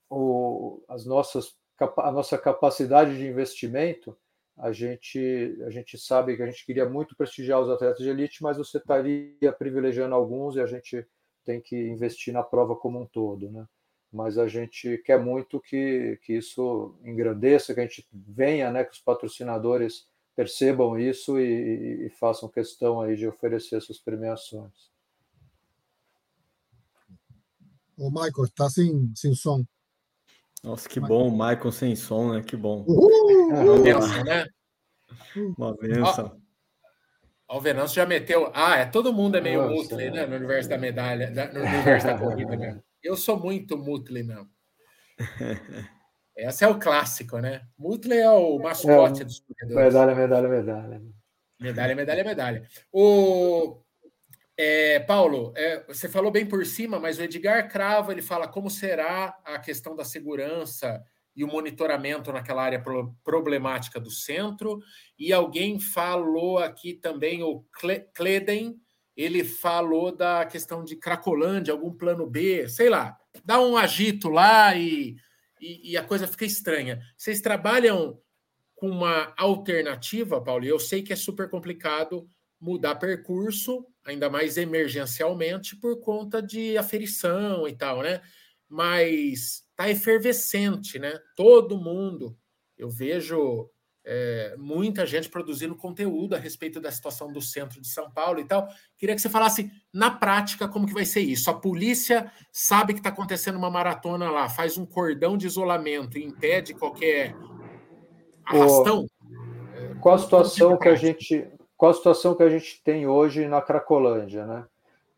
o, 0.10 0.84
as 0.88 1.06
nossas, 1.06 1.56
a 1.98 2.12
nossa 2.12 2.38
capacidade 2.38 3.18
de 3.18 3.28
investimento, 3.28 4.18
a 4.58 4.72
gente, 4.72 5.56
a 5.66 5.70
gente 5.70 5.98
sabe 5.98 6.36
que 6.36 6.42
a 6.42 6.48
gente 6.48 6.66
queria 6.66 6.90
muito 6.90 7.16
prestigiar 7.16 7.62
os 7.62 7.70
atletas 7.70 8.00
de 8.00 8.10
elite, 8.10 8.42
mas 8.42 8.58
você 8.58 8.78
estaria 8.78 9.54
privilegiando 9.58 10.16
alguns 10.16 10.56
e 10.56 10.62
a 10.62 10.66
gente 10.66 11.06
tem 11.48 11.62
que 11.62 11.78
investir 11.78 12.34
na 12.34 12.44
prova 12.44 12.76
como 12.76 13.02
um 13.02 13.06
todo, 13.06 13.50
né? 13.50 13.66
Mas 14.12 14.38
a 14.38 14.50
gente 14.50 14.98
quer 15.00 15.18
muito 15.18 15.62
que, 15.62 16.20
que 16.24 16.34
isso 16.34 16.94
engrandeça, 17.06 17.74
que 17.74 17.80
a 17.80 17.84
gente 17.84 18.06
venha, 18.12 18.70
né, 18.70 18.84
que 18.84 18.92
os 18.92 19.00
patrocinadores 19.00 20.06
percebam 20.36 21.00
isso 21.00 21.40
e, 21.40 22.06
e 22.06 22.10
façam 22.10 22.50
questão 22.50 23.00
aí 23.00 23.16
de 23.16 23.28
oferecer 23.28 23.78
essas 23.78 23.98
premiações. 23.98 24.92
O 27.98 28.10
Michael 28.10 28.46
está 28.46 28.70
sem, 28.70 29.12
sem 29.16 29.34
som. 29.34 29.66
Nossa, 30.64 30.88
que 30.88 31.00
bom, 31.00 31.30
o 31.30 31.32
Michael 31.32 31.72
sem 31.72 31.96
som, 31.96 32.34
né? 32.34 32.44
Que 32.44 32.58
bom. 32.58 32.84
Uhul! 32.88 33.48
Uma 33.50 33.80
benção, 33.82 34.24
né? 34.26 34.48
Uma 35.58 35.74
benção. 35.76 36.42
O 37.50 37.62
Venâncio 37.62 37.96
já 37.96 38.06
meteu. 38.06 38.52
Ah, 38.54 38.78
é 38.78 38.86
todo 38.86 39.14
mundo 39.14 39.38
é 39.38 39.42
meio 39.42 39.62
Nossa, 39.62 39.74
Mutley, 39.74 40.12
né? 40.12 40.26
No 40.26 40.36
universo 40.36 40.70
da 40.70 40.78
medalha, 40.78 41.30
no 41.54 41.62
universo 41.62 42.08
da 42.08 42.18
corrida 42.18 42.58
mesmo. 42.58 42.84
Eu 43.02 43.16
sou 43.16 43.40
muito 43.40 43.78
Mutley 43.78 44.24
mesmo. 44.24 44.50
Esse 46.36 46.64
é 46.64 46.68
o 46.68 46.78
clássico, 46.78 47.40
né? 47.40 47.62
Mutley 47.78 48.20
é 48.20 48.30
o 48.30 48.60
mascote 48.60 49.22
é, 49.22 49.26
dos 49.26 49.40
corredores. 49.40 49.86
Medalha, 49.86 50.16
medalha, 50.16 50.48
medalha. 50.48 51.02
Medalha, 51.60 51.96
medalha, 51.96 52.24
medalha. 52.24 52.68
O 52.92 53.82
é, 54.56 55.00
Paulo, 55.00 55.54
é, 55.56 55.84
você 55.88 56.10
falou 56.10 56.32
bem 56.32 56.46
por 56.46 56.66
cima, 56.66 57.00
mas 57.00 57.18
o 57.18 57.24
Edgar 57.24 57.70
Cravo 57.70 58.12
ele 58.12 58.22
fala 58.22 58.48
como 58.48 58.70
será 58.70 59.38
a 59.46 59.58
questão 59.58 59.96
da 59.96 60.04
segurança 60.04 61.04
e 61.38 61.44
o 61.44 61.48
monitoramento 61.48 62.34
naquela 62.34 62.64
área 62.64 62.84
problemática 63.24 64.00
do 64.00 64.10
centro. 64.10 64.80
E 65.20 65.32
alguém 65.32 65.80
falou 65.80 66.58
aqui 66.58 66.96
também, 66.96 67.44
o 67.44 67.64
Cleden, 68.16 68.76
ele 69.16 69.44
falou 69.44 70.12
da 70.12 70.44
questão 70.48 70.84
de 70.84 70.96
Cracolândia, 70.96 71.72
algum 71.72 71.94
plano 71.94 72.26
B, 72.26 72.68
sei 72.68 72.90
lá, 72.90 73.16
dá 73.46 73.62
um 73.62 73.78
agito 73.78 74.30
lá 74.30 74.76
e, 74.76 75.16
e, 75.62 75.92
e 75.92 75.98
a 75.98 76.04
coisa 76.04 76.28
fica 76.28 76.44
estranha. 76.44 77.00
Vocês 77.16 77.40
trabalham 77.40 78.20
com 78.76 78.90
uma 78.90 79.32
alternativa, 79.38 80.42
Paulo? 80.42 80.66
Eu 80.66 80.80
sei 80.80 81.04
que 81.04 81.14
é 81.14 81.16
super 81.16 81.48
complicado 81.52 82.28
mudar 82.60 82.96
percurso, 82.96 83.86
ainda 84.04 84.28
mais 84.28 84.58
emergencialmente, 84.58 85.76
por 85.76 86.00
conta 86.00 86.42
de 86.42 86.76
aferição 86.80 87.68
e 87.68 87.76
tal, 87.76 88.02
né? 88.02 88.22
Mas 88.68 89.67
tá 89.78 89.90
efervescente, 89.90 90.98
né? 90.98 91.18
Todo 91.36 91.78
mundo, 91.78 92.36
eu 92.76 92.90
vejo 92.90 93.70
é, 94.04 94.56
muita 94.58 95.06
gente 95.06 95.30
produzindo 95.30 95.76
conteúdo 95.76 96.34
a 96.34 96.40
respeito 96.40 96.82
da 96.82 96.92
situação 96.92 97.32
do 97.32 97.42
centro 97.42 97.80
de 97.80 97.88
São 97.88 98.10
Paulo 98.10 98.40
e 98.40 98.46
tal. 98.46 98.68
Queria 98.98 99.14
que 99.14 99.22
você 99.22 99.30
falasse 99.30 99.72
na 99.94 100.10
prática 100.10 100.68
como 100.68 100.88
que 100.88 100.94
vai 100.94 101.06
ser 101.06 101.20
isso. 101.20 101.50
A 101.52 101.54
polícia 101.54 102.32
sabe 102.52 102.94
que 102.94 103.00
está 103.00 103.10
acontecendo 103.10 103.58
uma 103.58 103.70
maratona 103.70 104.32
lá, 104.32 104.50
faz 104.50 104.78
um 104.78 104.86
cordão 104.86 105.38
de 105.38 105.46
isolamento 105.46 106.18
e 106.18 106.26
impede 106.26 106.74
qualquer 106.74 107.36
arrastão. 108.46 109.06
Qual 110.02 110.16
a 110.16 110.20
situação 110.20 110.78
que 110.78 110.90
a 110.90 110.96
gente 110.96 111.48
qual 111.76 111.92
a 111.92 111.94
situação 111.94 112.34
que 112.34 112.42
a 112.42 112.50
gente 112.50 112.82
tem 112.84 113.06
hoje 113.06 113.48
na 113.48 113.62
Cracolândia, 113.62 114.48
né? 114.48 114.66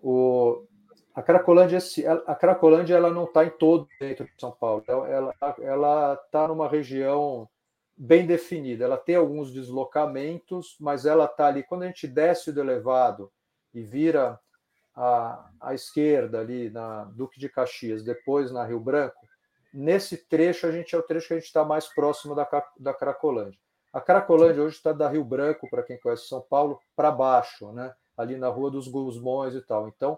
O, 0.02 0.66
a 1.20 1.22
Cracolândia, 1.22 1.80
a 2.26 2.34
Cracolândia 2.34 2.96
ela 2.96 3.10
não 3.10 3.26
está 3.26 3.44
em 3.44 3.50
todo 3.50 3.90
dentro 4.00 4.24
de 4.24 4.32
São 4.40 4.52
Paulo. 4.52 4.86
Ela 5.60 6.14
está 6.14 6.48
numa 6.48 6.70
região 6.70 7.46
bem 7.98 8.26
definida. 8.26 8.86
Ela 8.86 8.98
tem 8.98 9.18
alguns 9.18 9.52
deslocamentos, 9.52 10.78
mas 10.80 11.06
ela 11.06 11.26
está 11.26 11.48
ali. 11.48 11.62
Quando 11.62 11.84
a 11.84 11.88
gente 11.88 12.08
desce 12.08 12.54
do 12.54 12.62
elevado 12.62 13.30
e 13.74 13.84
vira 13.84 14.40
à, 14.96 15.50
à 15.60 15.74
esquerda 15.74 16.40
ali 16.40 16.70
na 16.70 17.04
Duque 17.04 17.38
de 17.38 17.50
Caxias, 17.50 18.02
depois 18.02 18.50
na 18.50 18.64
Rio 18.64 18.80
Branco, 18.80 19.28
nesse 19.74 20.16
trecho 20.16 20.68
a 20.68 20.72
gente 20.72 20.96
é 20.96 20.98
o 20.98 21.04
trecho 21.04 21.28
que 21.28 21.34
a 21.34 21.38
gente 21.38 21.48
está 21.48 21.66
mais 21.66 21.86
próximo 21.88 22.34
da, 22.34 22.48
da 22.80 22.94
Cracolândia. 22.94 23.60
A 23.92 24.00
Cracolândia 24.00 24.64
hoje 24.64 24.78
está 24.78 24.94
da 24.94 25.10
Rio 25.10 25.26
Branco, 25.26 25.70
para 25.70 25.84
quem 25.84 26.00
conhece 26.00 26.30
São 26.30 26.40
Paulo, 26.40 26.80
para 26.96 27.12
baixo, 27.12 27.74
né? 27.74 27.94
ali 28.16 28.38
na 28.38 28.48
Rua 28.48 28.72
dos 28.72 28.88
Gusmões 28.88 29.54
e 29.54 29.62
tal. 29.62 29.90
Então, 29.90 30.18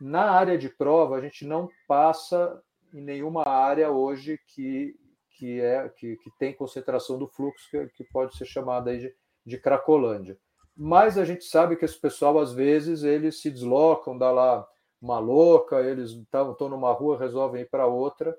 na 0.00 0.30
área 0.30 0.56
de 0.56 0.68
prova, 0.68 1.16
a 1.16 1.20
gente 1.20 1.44
não 1.46 1.68
passa 1.86 2.62
em 2.92 3.02
nenhuma 3.02 3.46
área 3.46 3.90
hoje 3.90 4.38
que, 4.46 4.94
que, 5.30 5.60
é, 5.60 5.88
que, 5.88 6.16
que 6.16 6.30
tem 6.38 6.52
concentração 6.52 7.18
do 7.18 7.26
fluxo, 7.26 7.68
que, 7.70 7.86
que 7.88 8.04
pode 8.04 8.36
ser 8.36 8.46
chamada 8.46 8.96
de, 8.96 9.12
de 9.44 9.58
Cracolândia. 9.58 10.38
Mas 10.76 11.18
a 11.18 11.24
gente 11.24 11.44
sabe 11.44 11.76
que 11.76 11.84
esse 11.84 12.00
pessoal, 12.00 12.38
às 12.38 12.52
vezes, 12.52 13.02
eles 13.02 13.40
se 13.40 13.50
deslocam, 13.50 14.16
dá 14.16 14.30
lá 14.30 14.66
uma 15.00 15.18
louca, 15.18 15.80
eles 15.80 16.10
estão 16.10 16.68
numa 16.68 16.92
rua, 16.92 17.18
resolvem 17.18 17.62
ir 17.62 17.68
para 17.68 17.86
outra, 17.86 18.36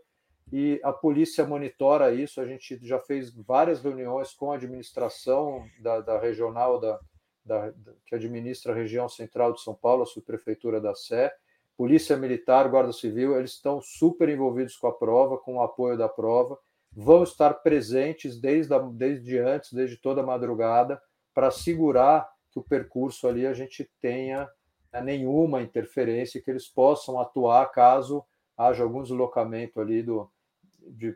e 0.52 0.80
a 0.84 0.92
polícia 0.92 1.46
monitora 1.46 2.14
isso. 2.14 2.42
A 2.42 2.46
gente 2.46 2.80
já 2.82 3.00
fez 3.00 3.34
várias 3.34 3.82
reuniões 3.82 4.34
com 4.34 4.52
a 4.52 4.56
administração 4.56 5.66
da, 5.80 6.02
da 6.02 6.20
regional 6.20 6.80
da, 6.80 7.00
da, 7.46 7.74
que 8.06 8.16
administra 8.16 8.74
a 8.74 8.76
região 8.76 9.08
central 9.08 9.54
de 9.54 9.62
São 9.62 9.76
Paulo, 9.76 10.04
a 10.04 10.08
subprefeitura 10.08 10.82
da 10.82 10.96
Sé, 10.96 11.32
Polícia 11.80 12.18
Militar, 12.18 12.68
Guarda 12.68 12.92
Civil, 12.92 13.38
eles 13.38 13.52
estão 13.52 13.82
super 13.82 14.28
envolvidos 14.28 14.76
com 14.76 14.88
a 14.88 14.92
prova, 14.92 15.38
com 15.38 15.56
o 15.56 15.62
apoio 15.62 15.98
da 15.98 16.10
prova, 16.10 16.60
vão 16.92 17.24
estar 17.24 17.54
presentes 17.54 18.38
desde, 18.38 18.74
a, 18.74 18.80
desde 18.80 19.38
antes, 19.38 19.72
desde 19.72 19.96
toda 19.96 20.20
a 20.20 20.26
madrugada, 20.26 21.02
para 21.34 21.48
assegurar 21.48 22.30
que 22.52 22.60
o 22.60 22.64
percurso 22.64 23.30
ali 23.30 23.48
a 23.48 23.54
gente 23.54 23.90
tenha 24.02 24.46
né, 24.92 25.02
nenhuma 25.02 25.62
interferência, 25.62 26.42
que 26.44 26.52
eles 26.52 26.68
possam 26.68 27.18
atuar 27.18 27.72
caso 27.72 28.26
haja 28.58 28.84
algum 28.84 29.02
deslocamento 29.02 29.80
ali 29.80 30.04
do, 30.04 30.30
de, 30.82 31.16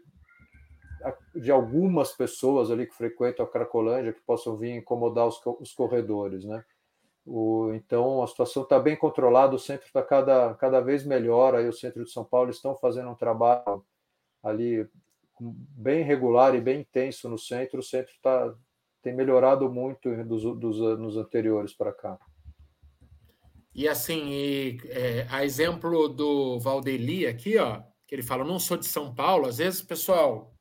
de 1.36 1.51
algumas 1.51 2.14
pessoas 2.14 2.72
ali 2.72 2.88
que 2.88 2.95
frequentam 2.95 3.45
a 3.45 3.49
Cracolândia 3.49 4.14
que 4.14 4.22
possam 4.22 4.55
vir 4.55 4.78
incomodar 4.78 5.28
os, 5.28 5.41
os 5.59 5.74
corredores, 5.74 6.45
né? 6.45 6.64
O, 7.26 7.71
então 7.74 8.21
a 8.21 8.28
situação 8.28 8.63
está 8.63 8.78
bem 8.80 8.97
controlada, 8.97 9.55
o 9.55 9.59
centro 9.59 9.88
está 9.88 10.03
cada, 10.03 10.53
cada 10.55 10.82
vez 10.82 11.05
melhor. 11.05 11.55
Aí 11.55 11.67
o 11.67 11.74
centro 11.74 12.03
de 12.03 12.11
São 12.11 12.24
Paulo 12.24 12.49
estão 12.49 12.76
fazendo 12.76 13.09
um 13.09 13.15
trabalho 13.15 13.84
ali 14.41 14.88
bem 15.39 16.03
regular 16.03 16.53
e 16.55 16.61
bem 16.61 16.82
intenso 16.82 17.30
no 17.30 17.38
centro. 17.38 17.80
O 17.80 17.84
centro 17.84 18.13
tá, 18.21 18.53
tem 19.01 19.15
melhorado 19.15 19.69
muito 19.71 20.09
dos, 20.26 20.43
dos 20.59 20.82
anos 20.82 21.17
anteriores 21.17 21.74
para 21.74 21.93
cá. 21.93 22.19
E 23.74 23.88
assim, 23.88 24.30
e, 24.30 24.78
é, 24.89 25.26
a 25.30 25.43
exemplo 25.43 26.07
do 26.07 26.59
Valdeli 26.59 27.26
aqui, 27.26 27.57
ó, 27.57 27.82
que 28.05 28.13
ele 28.13 28.21
fala, 28.21 28.43
não 28.43 28.59
sou 28.59 28.78
de 28.78 28.86
São 28.86 29.13
Paulo, 29.13 29.47
às 29.47 29.57
vezes 29.57 29.82
o 29.82 29.88
pessoal 29.88 30.53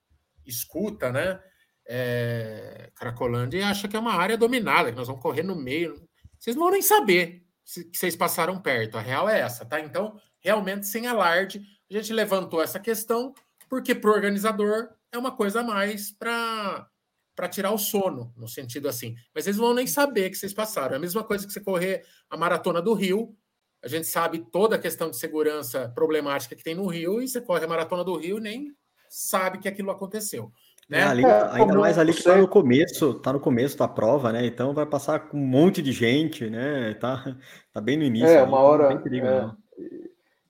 escuta, 0.47 1.13
né? 1.13 1.41
É, 1.87 2.91
Cracolândia 2.95 3.59
e 3.59 3.63
acha 3.63 3.89
que 3.89 3.97
é 3.97 3.99
uma 3.99 4.15
área 4.15 4.39
dominada, 4.39 4.91
que 4.91 4.97
nós 4.97 5.09
vamos 5.09 5.23
correr 5.23 5.43
no 5.43 5.57
meio. 5.57 6.09
Vocês 6.43 6.57
não 6.57 6.65
vão 6.65 6.73
nem 6.73 6.83
saber 6.83 7.47
se, 7.65 7.85
que 7.85 7.97
vocês 7.97 8.17
passaram 8.17 8.61
perto. 8.61 8.99
A 8.99 9.01
real 9.01 9.29
é 9.29 9.39
essa, 9.39 9.65
tá? 9.65 9.79
Então, 9.79 10.21
realmente, 10.41 10.89
sem 10.89 11.07
alarde, 11.07 11.63
a 11.89 11.95
gente 11.95 12.13
levantou 12.13 12.61
essa 12.61 12.81
questão, 12.81 13.33
porque 13.69 13.95
para 13.95 14.11
o 14.11 14.13
organizador 14.13 14.89
é 15.13 15.19
uma 15.19 15.31
coisa 15.31 15.61
a 15.61 15.63
mais 15.63 16.11
para 16.11 16.89
para 17.35 17.49
tirar 17.49 17.73
o 17.73 17.79
sono, 17.79 18.31
no 18.37 18.47
sentido 18.47 18.89
assim. 18.89 19.15
Mas 19.35 19.47
eles 19.47 19.57
vão 19.57 19.73
nem 19.73 19.87
saber 19.87 20.29
que 20.29 20.37
vocês 20.37 20.53
passaram. 20.53 20.93
É 20.93 20.97
a 20.97 21.01
mesma 21.01 21.25
coisa 21.25 21.47
que 21.47 21.53
você 21.53 21.63
correr 21.63 22.05
a 22.29 22.37
maratona 22.37 22.83
do 22.83 22.93
Rio, 22.93 23.35
a 23.83 23.89
gente 23.89 24.07
sabe 24.07 24.45
toda 24.51 24.77
a 24.77 24.79
questão 24.79 25.09
de 25.09 25.17
segurança 25.17 25.91
problemática 25.95 26.55
que 26.55 26.63
tem 26.63 26.75
no 26.75 26.87
Rio 26.87 27.23
e 27.23 27.29
você 27.29 27.41
corre 27.41 27.65
a 27.65 27.69
maratona 27.69 28.05
do 28.05 28.17
Rio 28.17 28.37
e 28.37 28.41
nem 28.41 28.77
sabe 29.09 29.61
que 29.61 29.69
aquilo 29.69 29.91
aconteceu. 29.91 30.53
Né? 30.89 31.01
É, 31.01 31.03
ali, 31.05 31.25
é, 31.25 31.49
ainda 31.53 31.75
mais 31.75 31.99
ali 31.99 32.13
que 32.13 32.19
está 32.19 32.37
no 32.37 32.49
começo, 32.49 33.15
tá 33.15 33.33
no 33.33 33.41
começo 33.41 33.79
da 33.79 33.89
prova, 33.89 34.33
né? 34.33 34.45
Então 34.45 34.75
vai 34.75 34.85
passar 34.85 35.21
com 35.21 35.39
um 35.39 35.47
monte 35.47 35.81
de 35.81 35.93
gente, 35.93 36.51
né? 36.51 36.95
Tá, 36.95 37.37
tá 37.73 37.81
bem 37.81 37.97
no 37.97 38.05
início. 38.05 38.29
É, 38.29 38.39
ali, 38.39 38.49
uma 38.49 38.59
então 38.59 38.61
hora. 38.61 38.97
Perigo, 38.99 39.27
é, 39.27 39.51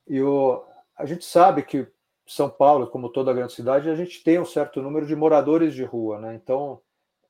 e 0.09 0.21
o, 0.21 0.65
a 0.97 1.07
gente 1.07 1.25
sabe 1.25 1.63
que 1.63 1.87
São 2.27 2.51
Paulo, 2.51 2.87
como 2.89 3.09
toda 3.09 3.33
grande 3.33 3.53
cidade, 3.53 3.89
a 3.89 3.95
gente 3.95 4.23
tem 4.25 4.39
um 4.39 4.45
certo 4.45 4.83
número 4.83 5.07
de 5.07 5.15
moradores 5.15 5.75
de 5.75 5.85
rua, 5.85 6.19
né? 6.19 6.35
Então 6.35 6.81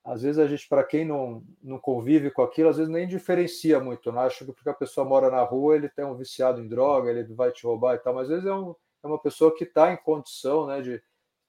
às 0.04 0.22
vezes 0.22 0.38
a 0.38 0.48
gente, 0.48 0.68
para 0.68 0.82
quem 0.82 1.04
não, 1.04 1.44
não 1.62 1.78
convive 1.78 2.30
com 2.30 2.42
aquilo, 2.42 2.68
às 2.68 2.76
vezes 2.76 2.92
nem 2.92 3.06
diferencia 3.06 3.78
muito. 3.78 4.10
Não 4.10 4.20
né? 4.20 4.26
acho 4.26 4.44
que 4.44 4.52
porque 4.52 4.68
a 4.68 4.74
pessoa 4.74 5.06
mora 5.06 5.30
na 5.30 5.42
rua, 5.42 5.76
ele 5.76 5.88
tem 5.88 6.04
um 6.04 6.16
viciado 6.16 6.60
em 6.60 6.66
droga, 6.66 7.10
ele 7.10 7.22
vai 7.34 7.52
te 7.52 7.64
roubar 7.64 7.94
e 7.94 7.98
tal, 7.98 8.14
mas 8.14 8.24
às 8.24 8.30
vezes 8.30 8.46
é, 8.46 8.54
um, 8.54 8.74
é 9.02 9.06
uma 9.06 9.18
pessoa 9.18 9.54
que 9.54 9.62
está 9.62 9.92
em 9.92 9.96
condição 9.96 10.66
né, 10.66 10.80
de 10.80 11.00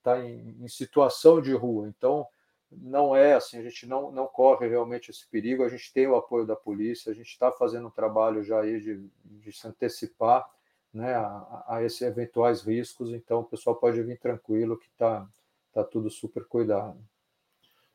estar 0.03 0.15
tá 0.15 0.25
em, 0.25 0.57
em, 0.61 0.67
situação 0.67 1.41
de 1.41 1.53
rua. 1.53 1.87
Então, 1.87 2.27
não 2.71 3.15
é 3.15 3.33
assim, 3.33 3.57
a 3.57 3.63
gente 3.63 3.85
não, 3.85 4.11
não 4.11 4.27
corre 4.27 4.67
realmente 4.67 5.11
esse 5.11 5.27
perigo, 5.27 5.63
a 5.63 5.69
gente 5.69 5.93
tem 5.93 6.07
o 6.07 6.15
apoio 6.15 6.45
da 6.45 6.55
polícia, 6.55 7.11
a 7.11 7.15
gente 7.15 7.29
está 7.29 7.51
fazendo 7.51 7.87
um 7.87 7.91
trabalho 7.91 8.43
já 8.43 8.61
aí 8.61 8.79
de, 8.79 9.09
de 9.23 9.51
se 9.51 9.67
antecipar 9.67 10.45
né, 10.93 11.13
a, 11.15 11.63
a 11.67 11.83
esses 11.83 12.01
eventuais 12.01 12.61
riscos, 12.61 13.11
então 13.11 13.39
o 13.39 13.45
pessoal 13.45 13.75
pode 13.75 14.01
vir 14.01 14.19
tranquilo 14.19 14.77
que 14.77 14.87
está 14.87 15.27
tá 15.71 15.83
tudo 15.83 16.09
super 16.09 16.45
cuidado. 16.45 16.97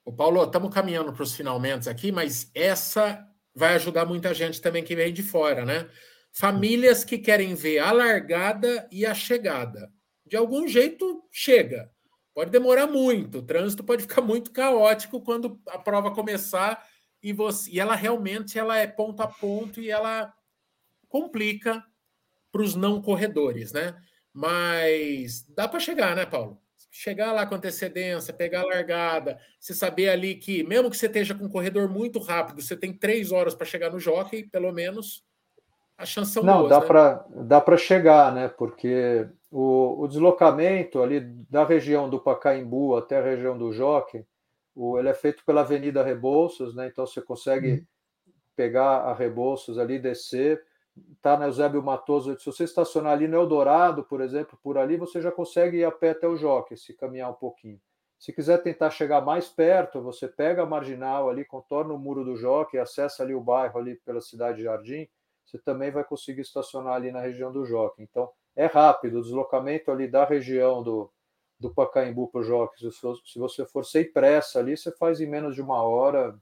O 0.04 0.12
Paulo, 0.12 0.42
estamos 0.42 0.72
caminhando 0.72 1.12
para 1.12 1.22
os 1.22 1.34
finalmente 1.34 1.88
aqui, 1.88 2.10
mas 2.10 2.50
essa 2.54 3.26
vai 3.54 3.74
ajudar 3.74 4.06
muita 4.06 4.32
gente 4.32 4.60
também 4.60 4.82
que 4.82 4.96
vem 4.96 5.12
de 5.12 5.22
fora, 5.22 5.64
né? 5.64 5.88
Famílias 6.32 7.04
que 7.04 7.18
querem 7.18 7.54
ver 7.54 7.80
a 7.80 7.92
largada 7.92 8.88
e 8.90 9.04
a 9.04 9.14
chegada. 9.14 9.92
De 10.24 10.36
algum 10.36 10.66
jeito 10.66 11.24
chega. 11.30 11.90
Pode 12.38 12.52
demorar 12.52 12.86
muito, 12.86 13.38
o 13.38 13.42
trânsito 13.42 13.82
pode 13.82 14.02
ficar 14.02 14.20
muito 14.20 14.52
caótico 14.52 15.20
quando 15.20 15.60
a 15.66 15.76
prova 15.76 16.14
começar 16.14 16.86
e 17.20 17.32
você 17.32 17.68
e 17.68 17.80
ela 17.80 17.96
realmente 17.96 18.56
ela 18.56 18.78
é 18.78 18.86
ponto 18.86 19.20
a 19.20 19.26
ponto 19.26 19.80
e 19.80 19.90
ela 19.90 20.32
complica 21.08 21.84
para 22.52 22.62
os 22.62 22.76
não 22.76 23.02
corredores, 23.02 23.72
né? 23.72 23.92
Mas 24.32 25.48
dá 25.48 25.66
para 25.66 25.80
chegar, 25.80 26.14
né, 26.14 26.24
Paulo? 26.26 26.62
chegar 26.92 27.32
lá 27.32 27.44
com 27.44 27.56
antecedência, 27.56 28.32
pegar 28.32 28.60
a 28.60 28.66
largada, 28.66 29.40
você 29.58 29.74
saber 29.74 30.08
ali 30.08 30.36
que, 30.36 30.62
mesmo 30.62 30.88
que 30.90 30.96
você 30.96 31.06
esteja 31.06 31.34
com 31.34 31.46
um 31.46 31.50
corredor 31.50 31.88
muito 31.88 32.20
rápido, 32.20 32.62
você 32.62 32.76
tem 32.76 32.92
três 32.92 33.32
horas 33.32 33.52
para 33.52 33.66
chegar 33.66 33.90
no 33.90 33.98
jockey, 33.98 34.44
pelo 34.44 34.70
menos, 34.70 35.24
a 35.96 36.06
chance 36.06 36.30
são 36.30 36.44
Não, 36.44 36.58
boas, 36.58 36.70
dá 36.70 36.80
né? 37.56 37.60
para 37.60 37.76
chegar, 37.76 38.32
né? 38.32 38.46
Porque 38.46 39.28
o, 39.50 40.02
o 40.02 40.08
deslocamento 40.08 41.02
ali 41.02 41.20
da 41.20 41.64
região 41.64 42.08
do 42.08 42.20
Pacaembu 42.20 42.96
até 42.96 43.18
a 43.18 43.22
região 43.22 43.56
do 43.56 43.72
Jockey, 43.72 44.24
o, 44.74 44.98
ele 44.98 45.08
é 45.08 45.14
feito 45.14 45.44
pela 45.44 45.62
Avenida 45.62 46.02
Rebouças, 46.02 46.74
né? 46.74 46.86
Então 46.86 47.06
você 47.06 47.20
consegue 47.20 47.72
uhum. 47.72 47.86
pegar 48.54 48.98
a 48.98 49.14
Rebouças 49.14 49.78
ali, 49.78 49.98
descer, 49.98 50.62
está 51.12 51.36
na 51.36 51.46
Eusébio 51.46 51.82
Matoso, 51.82 52.38
se 52.38 52.46
você 52.46 52.64
estacionar 52.64 53.12
ali 53.12 53.28
no 53.28 53.36
Eldorado, 53.36 54.04
por 54.04 54.20
exemplo, 54.20 54.58
por 54.62 54.76
ali, 54.76 54.96
você 54.96 55.20
já 55.20 55.30
consegue 55.30 55.78
ir 55.78 55.84
a 55.84 55.92
pé 55.92 56.10
até 56.10 56.26
o 56.26 56.36
Jockey, 56.36 56.76
se 56.76 56.94
caminhar 56.94 57.30
um 57.30 57.34
pouquinho. 57.34 57.80
Se 58.18 58.32
quiser 58.32 58.58
tentar 58.58 58.90
chegar 58.90 59.20
mais 59.20 59.48
perto, 59.48 60.02
você 60.02 60.26
pega 60.26 60.62
a 60.62 60.66
marginal 60.66 61.30
ali, 61.30 61.44
contorna 61.44 61.94
o 61.94 61.98
muro 61.98 62.24
do 62.24 62.36
Jockey, 62.36 62.76
acessa 62.76 63.22
ali 63.22 63.32
o 63.32 63.40
bairro 63.40 63.78
ali 63.78 63.94
pela 63.94 64.20
cidade 64.20 64.58
de 64.58 64.64
Jardim, 64.64 65.08
você 65.44 65.56
também 65.58 65.90
vai 65.90 66.04
conseguir 66.04 66.40
estacionar 66.40 66.94
ali 66.94 67.12
na 67.12 67.20
região 67.20 67.52
do 67.52 67.64
Jockey. 67.64 68.02
Então, 68.02 68.28
é 68.58 68.66
rápido, 68.66 69.20
o 69.20 69.22
deslocamento 69.22 69.88
ali 69.88 70.08
da 70.08 70.24
região 70.24 70.82
do, 70.82 71.08
do 71.60 71.70
Pacaembu 71.70 72.26
para 72.26 72.40
o 72.40 72.44
Jockey, 72.44 72.90
se 72.90 73.38
você 73.38 73.64
for 73.64 73.84
sem 73.84 74.12
pressa 74.12 74.58
ali, 74.58 74.76
você 74.76 74.90
faz 74.90 75.20
em 75.20 75.30
menos 75.30 75.54
de 75.54 75.62
uma 75.62 75.80
hora, 75.80 76.36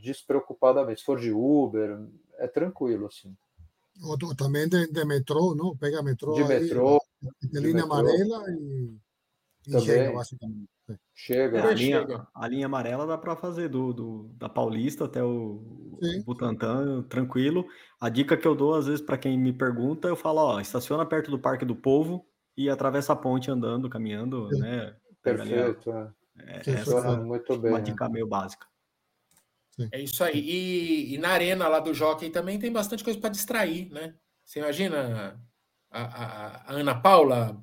despreocupadamente. 0.00 1.00
Se 1.00 1.06
for 1.06 1.20
de 1.20 1.30
Uber, 1.30 1.98
é 2.38 2.48
tranquilo, 2.48 3.06
assim. 3.06 3.36
Ou 4.02 4.16
também 4.34 4.66
de, 4.66 4.90
de 4.90 5.04
metrô, 5.04 5.54
não? 5.54 5.76
Pega 5.76 6.02
metrô. 6.02 6.32
De 6.32 6.42
aí, 6.42 6.60
metrô. 6.60 6.98
De, 7.42 7.60
linha 7.60 7.82
amarela 7.82 8.42
e 8.50 8.96
também. 9.70 9.86
Chega, 9.86 10.12
basicamente. 10.12 10.68
Chega. 11.14 11.68
A 11.68 11.72
linha, 11.72 12.26
a 12.34 12.48
linha 12.48 12.66
amarela 12.66 13.06
dá 13.06 13.16
para 13.16 13.36
fazer 13.36 13.68
do, 13.68 13.92
do, 13.92 14.30
da 14.36 14.48
Paulista 14.48 15.06
até 15.06 15.22
o, 15.22 15.28
o 15.28 15.98
Butantã, 16.24 17.02
tranquilo. 17.08 17.66
A 18.00 18.08
dica 18.08 18.36
que 18.36 18.46
eu 18.46 18.54
dou, 18.54 18.74
às 18.74 18.86
vezes, 18.86 19.00
para 19.00 19.16
quem 19.16 19.38
me 19.38 19.52
pergunta, 19.52 20.08
eu 20.08 20.16
falo: 20.16 20.40
ó, 20.40 20.60
estaciona 20.60 21.06
perto 21.06 21.30
do 21.30 21.38
Parque 21.38 21.64
do 21.64 21.74
Povo 21.74 22.26
e 22.56 22.68
atravessa 22.68 23.12
a 23.12 23.16
ponte 23.16 23.50
andando, 23.50 23.88
caminhando, 23.88 24.48
Sim. 24.52 24.60
né? 24.60 24.96
Perfeito. 25.22 25.90
Ali, 25.90 26.10
é, 26.38 26.70
essa 26.70 26.98
é 26.98 27.16
muito 27.16 27.56
bem, 27.58 27.70
uma 27.70 27.78
né? 27.78 27.84
dica 27.84 28.08
meio 28.08 28.26
básica. 28.26 28.66
Sim. 29.70 29.88
É 29.90 30.00
isso 30.00 30.22
aí. 30.22 30.38
E, 30.38 31.14
e, 31.14 31.18
na 31.18 31.30
arena 31.30 31.66
lá 31.66 31.80
do 31.80 31.94
Jockey 31.94 32.30
também 32.30 32.58
tem 32.58 32.70
bastante 32.70 33.02
coisa 33.02 33.18
para 33.18 33.30
distrair, 33.30 33.90
né? 33.90 34.14
Você 34.44 34.60
imagina 34.60 35.40
a, 35.90 36.02
a, 36.02 36.72
a 36.72 36.72
Ana 36.72 36.94
Paula 36.94 37.62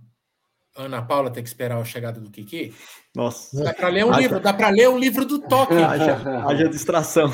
Ana 0.76 1.02
Paula 1.02 1.30
tem 1.30 1.44
que 1.44 1.50
esperar 1.50 1.78
a 1.80 1.86
chegada 1.86 2.20
do 2.20 2.30
Kiki? 2.30 2.74
Nossa. 3.16 3.64
Dá 3.64 3.74
para 3.74 3.90
ler 3.90 4.06
um 4.06 4.12
haja... 4.12 4.22
livro, 4.22 4.40
dá 4.40 4.54
para 4.54 4.70
ler 4.70 4.90
um 4.90 4.98
livro 4.98 5.26
do 5.26 5.40
Toque. 5.40 5.74
haja, 5.76 6.46
haja 6.48 6.70
distração. 6.70 7.30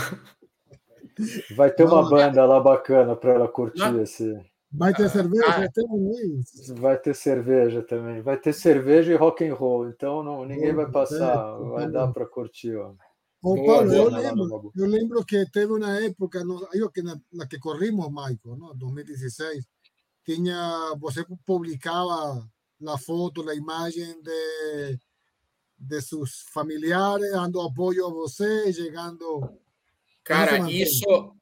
Vai 1.55 1.71
ter 1.71 1.83
uma 1.83 2.07
banda 2.07 2.45
lá 2.45 2.59
bacana 2.59 3.15
para 3.15 3.33
ela 3.33 3.47
curtir 3.47 3.79
Não. 3.79 4.01
esse. 4.01 4.33
Vai 4.71 4.93
ter 4.93 5.09
cerveja 5.09 5.45
ah, 5.47 5.71
também. 5.71 6.41
Vai 6.75 6.97
ter 6.97 7.15
cerveja 7.15 7.81
também. 7.81 8.21
Vai 8.21 8.37
ter 8.37 8.53
cerveja 8.53 9.13
e 9.13 9.15
rock 9.15 9.47
and 9.47 9.53
roll. 9.53 9.87
Então 9.87 10.21
não, 10.21 10.45
ninguém 10.45 10.73
vai 10.73 10.89
passar. 10.91 11.57
Vai 11.57 11.89
dar 11.89 12.07
para 12.11 12.25
curtir. 12.25 12.75
Ó. 12.75 12.93
Ô, 13.41 13.65
Paulo, 13.65 13.93
eu 13.93 14.09
lembro, 14.09 14.71
eu 14.75 14.87
lembro 14.87 15.25
que 15.25 15.49
teve 15.51 15.71
uma 15.71 15.99
época, 16.01 16.43
eu 16.73 16.89
que 16.91 17.01
na, 17.01 17.17
na 17.31 17.47
que 17.47 17.59
corrimos, 17.59 18.09
Michael, 18.09 18.57
no 18.57 18.73
2016, 18.73 19.65
tinha, 20.25 20.95
você 20.99 21.23
publicava 21.45 22.45
la 22.79 22.97
foto, 22.97 23.43
la 23.43 23.53
imagen 23.53 24.21
de, 24.21 24.99
de 25.77 26.01
sus 26.01 26.43
familiares, 26.51 27.31
dando 27.31 27.61
apoio 27.61 28.07
a 28.07 28.11
você, 28.11 28.71
chegando. 28.73 29.59
Cara, 30.23 30.69
isso 30.69 31.35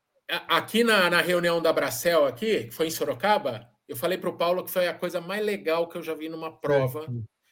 aqui 0.47 0.83
na, 0.83 1.09
na 1.09 1.21
reunião 1.21 1.61
da 1.61 1.73
Bracel, 1.73 2.25
aqui, 2.25 2.65
que 2.65 2.71
foi 2.71 2.87
em 2.87 2.91
Sorocaba, 2.91 3.69
eu 3.87 3.95
falei 3.95 4.17
para 4.17 4.29
o 4.29 4.37
Paulo 4.37 4.63
que 4.63 4.71
foi 4.71 4.87
a 4.87 4.93
coisa 4.93 5.21
mais 5.21 5.45
legal 5.45 5.87
que 5.87 5.97
eu 5.97 6.03
já 6.03 6.13
vi 6.13 6.29
numa 6.29 6.51
prova. 6.51 7.07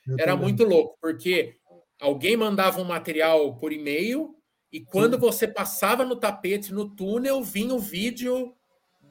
É, 0.08 0.22
Era 0.22 0.32
também. 0.32 0.48
muito 0.48 0.64
louco, 0.64 0.98
porque 1.00 1.58
alguém 2.00 2.36
mandava 2.36 2.82
um 2.82 2.86
material 2.86 3.56
por 3.58 3.72
e-mail 3.72 4.36
e 4.72 4.82
quando 4.82 5.16
Sim. 5.16 5.20
você 5.20 5.48
passava 5.48 6.04
no 6.04 6.16
tapete, 6.16 6.74
no 6.74 6.90
túnel, 6.90 7.44
vinha 7.44 7.74
o 7.74 7.80
vídeo 7.80 8.56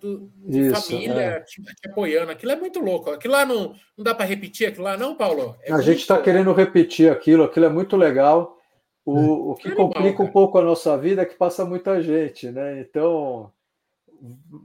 do, 0.03 0.31
de 0.37 0.69
Isso, 0.69 0.91
família 0.91 1.21
é. 1.21 1.41
te, 1.41 1.63
te, 1.63 1.89
apoiando. 1.89 2.33
Aquilo 2.33 2.53
é 2.53 2.57
muito 2.57 2.81
louco. 2.81 3.11
Aquilo 3.11 3.33
lá 3.33 3.47
não, 3.47 3.75
não 3.97 4.05
dá 4.05 4.15
para 4.15 4.27
repetir 4.27 4.67
aquilo 4.67 4.85
lá, 4.85 4.97
não, 4.97 5.15
Paulo? 5.15 5.57
É 5.63 5.73
a 5.73 5.81
gente 5.81 6.01
está 6.01 6.21
querendo 6.21 6.53
repetir 6.53 7.11
aquilo, 7.11 7.45
aquilo 7.45 7.67
é 7.67 7.69
muito 7.69 7.97
legal. 7.97 8.59
O, 9.05 9.19
é. 9.19 9.23
o 9.23 9.55
que 9.55 9.71
complica 9.73 10.23
um 10.23 10.31
pouco 10.31 10.59
a 10.59 10.63
nossa 10.63 10.99
vida 10.99 11.23
é 11.23 11.27
que 11.27 11.37
passa 11.37 11.65
muita 11.65 12.03
gente, 12.03 12.51
né? 12.51 12.81
Então 12.81 13.53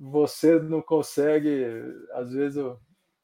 você 0.01 0.59
não 0.59 0.81
consegue, 0.81 1.65
às 2.13 2.31
vezes, 2.31 2.63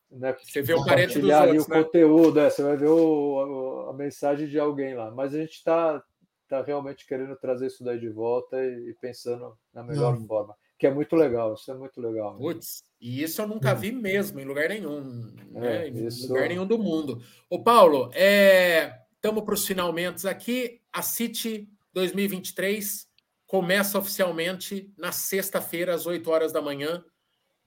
né, 0.10 0.36
você 0.42 0.62
vê 0.64 0.74
o 0.74 0.84
parente 0.84 1.20
dos 1.20 1.30
outros, 1.30 1.68
o 1.68 1.70
né? 1.70 1.84
conteúdo, 1.84 2.40
é, 2.40 2.50
você 2.50 2.64
vai 2.64 2.76
ver 2.76 2.90
o, 2.90 3.86
a, 3.88 3.92
a, 3.92 3.94
mensagem 3.94 4.48
de 4.48 4.60
alguém 4.60 4.96
lá. 4.96 5.12
Mas 5.12 5.36
a 5.36 5.38
gente 5.38 5.54
está 5.54 6.04
tá 6.48 6.64
realmente 6.64 7.06
querendo 7.06 7.36
trazer 7.36 7.68
isso 7.68 7.84
daí 7.84 8.00
de 8.00 8.10
volta 8.10 8.64
e, 8.64 8.90
e 8.90 8.94
pensando 8.96 9.56
na 9.72 9.84
melhor 9.84 10.20
não. 10.20 10.26
forma 10.26 10.56
que 10.84 10.88
é 10.88 10.92
muito 10.92 11.16
legal, 11.16 11.54
isso 11.54 11.72
é 11.72 11.74
muito 11.74 12.02
legal. 12.02 12.34
Né? 12.34 12.40
Putz, 12.40 12.84
e 13.00 13.24
isso 13.24 13.42
eu 13.42 13.48
nunca 13.48 13.74
vi 13.74 13.94
mesmo 13.94 14.38
em 14.42 14.44
lugar 14.44 14.68
nenhum, 14.68 15.34
é, 15.56 15.60
né? 15.62 15.88
em 15.88 16.08
isso... 16.08 16.28
lugar 16.28 16.50
nenhum 16.50 16.68
do 16.68 16.78
mundo. 16.78 17.24
Ô 17.50 17.64
Paulo, 17.64 18.12
estamos 18.14 19.42
é, 19.42 19.46
para 19.46 19.54
os 19.54 19.66
finalmente 19.66 20.28
aqui, 20.28 20.82
a 20.92 21.02
City 21.02 21.70
2023 21.94 23.08
começa 23.48 23.98
oficialmente 23.98 24.94
na 24.98 25.14
sexta-feira, 25.14 25.96
às 25.96 26.06
8 26.06 26.30
horas 26.30 26.52
da 26.52 26.62
manhã, 26.62 27.02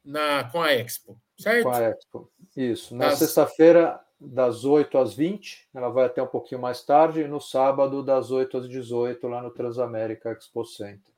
na, 0.04 0.44
com 0.50 0.60
a 0.60 0.74
Expo, 0.74 1.18
certo? 1.38 1.62
Com 1.62 1.70
a 1.70 1.82
Expo, 1.84 2.30
isso. 2.54 2.94
Na 2.94 3.08
das... 3.08 3.18
sexta-feira, 3.18 3.98
das 4.20 4.66
8 4.66 4.98
às 4.98 5.14
20, 5.14 5.70
ela 5.72 5.88
vai 5.88 6.04
até 6.04 6.22
um 6.22 6.26
pouquinho 6.26 6.60
mais 6.60 6.82
tarde, 6.84 7.22
e 7.22 7.28
no 7.28 7.40
sábado, 7.40 8.02
das 8.02 8.30
8 8.30 8.58
às 8.58 8.68
18, 8.68 9.26
lá 9.26 9.40
no 9.40 9.50
Transamérica 9.50 10.32
Expo 10.32 10.66
Center. 10.66 11.15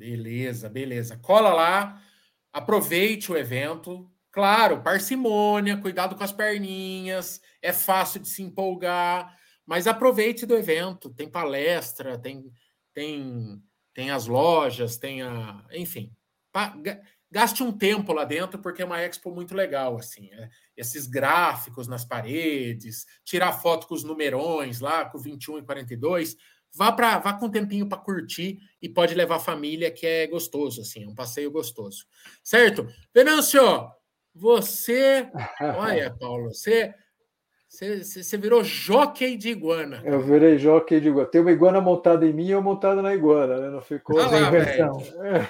Beleza, 0.00 0.66
beleza. 0.66 1.18
Cola 1.18 1.52
lá, 1.52 2.02
aproveite 2.50 3.30
o 3.30 3.36
evento. 3.36 4.10
Claro, 4.32 4.80
parcimônia, 4.82 5.76
cuidado 5.76 6.16
com 6.16 6.24
as 6.24 6.32
perninhas, 6.32 7.38
é 7.60 7.70
fácil 7.70 8.18
de 8.20 8.28
se 8.28 8.42
empolgar, 8.42 9.36
mas 9.66 9.86
aproveite 9.86 10.46
do 10.46 10.56
evento. 10.56 11.10
Tem 11.10 11.28
palestra, 11.28 12.18
tem 12.18 12.50
tem 12.94 13.62
tem 13.92 14.10
as 14.10 14.26
lojas, 14.26 14.96
tem 14.96 15.20
a, 15.20 15.66
enfim, 15.72 16.10
gaste 17.30 17.62
um 17.62 17.70
tempo 17.70 18.14
lá 18.14 18.24
dentro 18.24 18.58
porque 18.58 18.80
é 18.80 18.84
uma 18.86 19.02
expo 19.02 19.30
muito 19.30 19.54
legal 19.54 19.98
assim, 19.98 20.30
é, 20.32 20.48
esses 20.74 21.06
gráficos 21.06 21.86
nas 21.86 22.06
paredes, 22.06 23.04
tirar 23.22 23.52
foto 23.52 23.86
com 23.86 23.94
os 23.94 24.02
numerões 24.02 24.80
lá 24.80 25.04
com 25.04 25.18
21 25.18 25.58
e 25.58 25.62
42, 25.62 26.36
vá 26.74 26.92
para 26.92 27.18
vá 27.18 27.32
com 27.32 27.46
um 27.46 27.50
tempinho 27.50 27.88
para 27.88 27.98
curtir 27.98 28.58
e 28.80 28.88
pode 28.88 29.14
levar 29.14 29.36
a 29.36 29.40
família, 29.40 29.90
que 29.90 30.06
é 30.06 30.26
gostoso, 30.26 30.80
assim, 30.80 31.04
é 31.04 31.08
um 31.08 31.14
passeio 31.14 31.50
gostoso. 31.50 32.06
Certo? 32.42 32.86
Venâncio, 33.14 33.62
você. 34.34 35.28
Olha, 35.78 36.14
Paulo, 36.18 36.52
você. 36.52 36.94
Você, 37.68 38.02
você 38.02 38.36
virou 38.36 38.64
jockey 38.64 39.36
de 39.36 39.48
iguana. 39.48 40.02
Eu 40.04 40.20
virei 40.20 40.58
jockey 40.58 41.00
de 41.00 41.08
iguana. 41.08 41.28
Tem 41.28 41.40
uma 41.40 41.52
iguana 41.52 41.80
montada 41.80 42.26
em 42.26 42.32
mim 42.32 42.46
e 42.46 42.50
eu 42.50 42.60
montada 42.60 43.00
na 43.00 43.14
iguana, 43.14 43.58
né? 43.58 43.70
Não 43.70 43.80
ficou. 43.80 44.18
Ah 44.18 44.26
lá, 44.26 44.50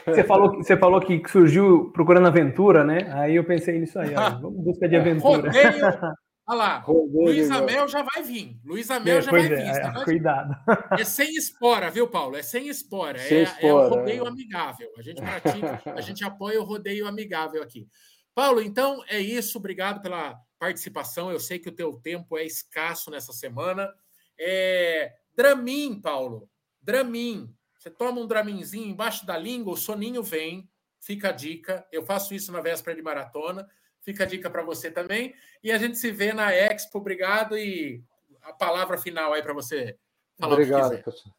você, 0.05 0.23
falou, 0.25 0.57
você 0.57 0.77
falou 0.77 1.01
que 1.01 1.23
surgiu 1.27 1.91
procurando 1.95 2.27
aventura, 2.27 2.85
né? 2.85 3.11
Aí 3.14 3.37
eu 3.37 3.45
pensei 3.45 3.79
nisso 3.81 3.99
aí. 3.99 4.14
Ó. 4.14 4.39
Vamos 4.39 4.62
busca 4.62 4.87
de 4.87 4.97
aventura. 4.97 5.51
Rodeio, 5.51 5.73
Olha 6.51 6.59
lá, 6.59 6.85
Luiz 6.89 7.49
Amel 7.49 7.87
já 7.87 8.03
vai 8.03 8.25
vir. 8.25 8.61
Luiz 8.65 8.91
Amel 8.91 9.19
é, 9.19 9.23
já 9.23 9.31
vai 9.31 9.47
é, 9.47 9.49
vir. 9.49 9.57
É, 9.61 10.05
cuidado. 10.05 10.53
É 10.99 11.05
sem 11.05 11.37
espora, 11.37 11.89
viu, 11.93 12.09
Paulo? 12.09 12.35
É 12.35 12.43
sem 12.43 12.67
espora. 12.67 13.21
Sem 13.21 13.39
é, 13.39 13.43
espora, 13.45 13.67
é 13.69 13.73
o 13.73 13.89
rodeio 13.89 14.27
amigável. 14.27 14.91
A 14.99 15.03
gente 15.03 15.23
pratica, 15.23 15.83
a 15.95 16.01
gente 16.01 16.25
apoia 16.25 16.61
o 16.61 16.65
rodeio 16.65 17.07
amigável 17.07 17.63
aqui. 17.63 17.87
Paulo, 18.35 18.61
então 18.61 19.01
é 19.07 19.21
isso. 19.21 19.59
Obrigado 19.59 20.03
pela 20.03 20.37
participação. 20.59 21.31
Eu 21.31 21.39
sei 21.39 21.61
que 21.61 21.69
o 21.69 21.75
teu 21.75 21.93
tempo 22.03 22.37
é 22.37 22.45
escasso 22.45 23.13
nessa 23.13 23.33
semana. 23.33 23.89
É... 24.37 25.13
Dramin, 25.37 26.01
Paulo. 26.01 26.51
Dramin. 26.83 27.55
Você 27.79 27.91
toma 27.91 28.21
um 28.21 28.27
draminzinho 28.27 28.89
embaixo 28.89 29.25
da 29.25 29.39
língua, 29.39 29.75
o 29.75 29.77
soninho 29.77 30.21
vem. 30.21 30.69
Fica 31.01 31.29
a 31.29 31.33
dica. 31.33 31.87
Eu 31.93 32.03
faço 32.03 32.35
isso 32.35 32.51
na 32.51 32.61
véspera 32.61 32.97
de 32.97 33.03
maratona. 33.03 33.69
Fica 34.03 34.25
a 34.25 34.27
dica 34.27 34.49
para 34.51 34.63
você 34.63 34.91
também. 34.91 35.35
E 35.63 35.71
a 35.71 35.79
gente 35.79 35.99
se 35.99 36.11
vê 36.11 36.33
na 36.33 36.53
Expo. 36.53 36.99
Obrigado 36.99 37.57
e 37.57 38.03
a 38.43 38.53
palavra 38.53 38.99
final 38.99 39.33
aí 39.33 39.43
para 39.43 39.53
você 39.53 39.97
falar 40.39 40.55
Obrigado, 40.55 41.03
pessoal. 41.03 41.35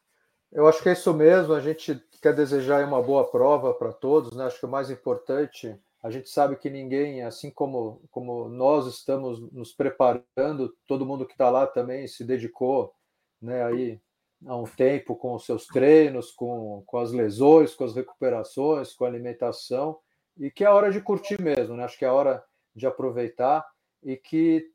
Eu 0.52 0.66
acho 0.68 0.82
que 0.82 0.88
é 0.88 0.92
isso 0.92 1.12
mesmo. 1.14 1.54
A 1.54 1.60
gente 1.60 2.00
quer 2.20 2.34
desejar 2.34 2.86
uma 2.86 3.02
boa 3.02 3.28
prova 3.28 3.74
para 3.74 3.92
todos. 3.92 4.36
Né? 4.36 4.44
Acho 4.44 4.60
que 4.60 4.66
o 4.66 4.68
mais 4.68 4.90
importante, 4.90 5.76
a 6.02 6.10
gente 6.10 6.28
sabe 6.28 6.56
que 6.56 6.70
ninguém, 6.70 7.22
assim 7.22 7.50
como, 7.50 8.02
como 8.10 8.48
nós 8.48 8.86
estamos 8.86 9.40
nos 9.52 9.72
preparando, 9.72 10.76
todo 10.86 11.06
mundo 11.06 11.26
que 11.26 11.32
está 11.32 11.50
lá 11.50 11.66
também 11.66 12.06
se 12.06 12.22
dedicou 12.22 12.94
né, 13.40 13.64
aí 13.64 14.00
há 14.46 14.56
um 14.56 14.64
tempo 14.64 15.16
com 15.16 15.34
os 15.34 15.44
seus 15.44 15.66
treinos, 15.66 16.30
com, 16.30 16.82
com 16.86 16.98
as 16.98 17.12
lesões, 17.12 17.74
com 17.74 17.84
as 17.84 17.94
recuperações, 17.94 18.92
com 18.92 19.04
a 19.04 19.08
alimentação, 19.08 19.98
e 20.36 20.50
que 20.50 20.64
é 20.64 20.70
hora 20.70 20.90
de 20.90 21.00
curtir 21.00 21.40
mesmo. 21.40 21.76
Né? 21.76 21.84
Acho 21.84 21.98
que 21.98 22.04
é 22.04 22.10
hora 22.10 22.42
de 22.74 22.86
aproveitar 22.86 23.66
e 24.02 24.16
que 24.16 24.70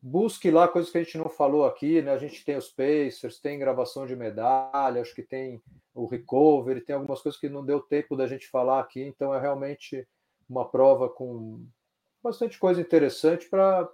busque 0.00 0.50
lá 0.50 0.68
coisas 0.68 0.90
que 0.90 0.98
a 0.98 1.02
gente 1.02 1.18
não 1.18 1.28
falou 1.28 1.64
aqui, 1.64 2.00
né? 2.02 2.12
A 2.12 2.18
gente 2.18 2.44
tem 2.44 2.56
os 2.56 2.68
Pacers, 2.68 3.40
tem 3.40 3.58
gravação 3.58 4.06
de 4.06 4.14
medalha, 4.14 5.00
acho 5.00 5.14
que 5.14 5.22
tem 5.22 5.62
o 5.94 6.06
recovery, 6.06 6.80
tem 6.80 6.94
algumas 6.94 7.20
coisas 7.20 7.40
que 7.40 7.48
não 7.48 7.64
deu 7.64 7.80
tempo 7.80 8.16
da 8.16 8.26
gente 8.26 8.48
falar 8.48 8.80
aqui, 8.80 9.02
então 9.02 9.34
é 9.34 9.40
realmente 9.40 10.06
uma 10.48 10.68
prova 10.68 11.08
com 11.08 11.66
bastante 12.22 12.58
coisa 12.58 12.80
interessante 12.80 13.48
para 13.48 13.90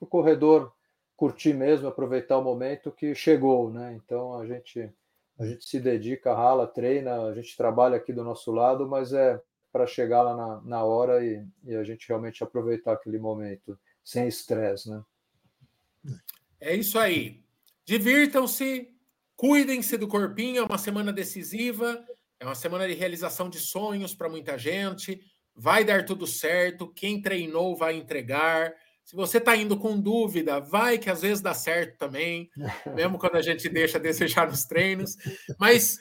o 0.00 0.06
corredor 0.06 0.72
curtir 1.16 1.52
mesmo, 1.52 1.88
aproveitar 1.88 2.38
o 2.38 2.44
momento 2.44 2.92
que 2.92 3.14
chegou, 3.14 3.70
né? 3.70 3.94
Então 3.94 4.38
a 4.38 4.46
gente 4.46 4.90
a 5.38 5.46
gente 5.46 5.68
se 5.68 5.78
dedica, 5.78 6.34
rala, 6.34 6.66
treina, 6.66 7.26
a 7.26 7.34
gente 7.34 7.56
trabalha 7.56 7.96
aqui 7.96 8.12
do 8.12 8.24
nosso 8.24 8.50
lado, 8.50 8.88
mas 8.88 9.12
é 9.12 9.40
para 9.78 9.86
chegar 9.86 10.22
lá 10.22 10.36
na, 10.36 10.60
na 10.62 10.82
hora 10.82 11.24
e, 11.24 11.46
e 11.62 11.76
a 11.76 11.84
gente 11.84 12.08
realmente 12.08 12.42
aproveitar 12.42 12.94
aquele 12.94 13.16
momento 13.16 13.78
sem 14.02 14.26
estresse, 14.26 14.90
né? 14.90 15.00
É 16.60 16.74
isso 16.74 16.98
aí. 16.98 17.44
Divirtam-se, 17.84 18.88
cuidem-se 19.36 19.96
do 19.96 20.08
corpinho, 20.08 20.62
é 20.62 20.64
uma 20.64 20.78
semana 20.78 21.12
decisiva, 21.12 22.04
é 22.40 22.44
uma 22.44 22.56
semana 22.56 22.88
de 22.88 22.94
realização 22.94 23.48
de 23.48 23.60
sonhos 23.60 24.16
para 24.16 24.28
muita 24.28 24.58
gente. 24.58 25.20
Vai 25.54 25.84
dar 25.84 26.04
tudo 26.04 26.26
certo, 26.26 26.92
quem 26.92 27.22
treinou 27.22 27.76
vai 27.76 27.96
entregar. 27.96 28.74
Se 29.04 29.14
você 29.14 29.38
está 29.38 29.54
indo 29.54 29.78
com 29.78 30.00
dúvida, 30.00 30.58
vai 30.58 30.98
que 30.98 31.08
às 31.08 31.22
vezes 31.22 31.40
dá 31.40 31.54
certo 31.54 31.96
também, 31.98 32.50
mesmo 32.96 33.16
quando 33.16 33.36
a 33.36 33.42
gente 33.42 33.68
deixa 33.68 33.96
a 33.96 34.00
desejar 34.00 34.48
nos 34.48 34.64
treinos. 34.64 35.14
Mas, 35.56 36.00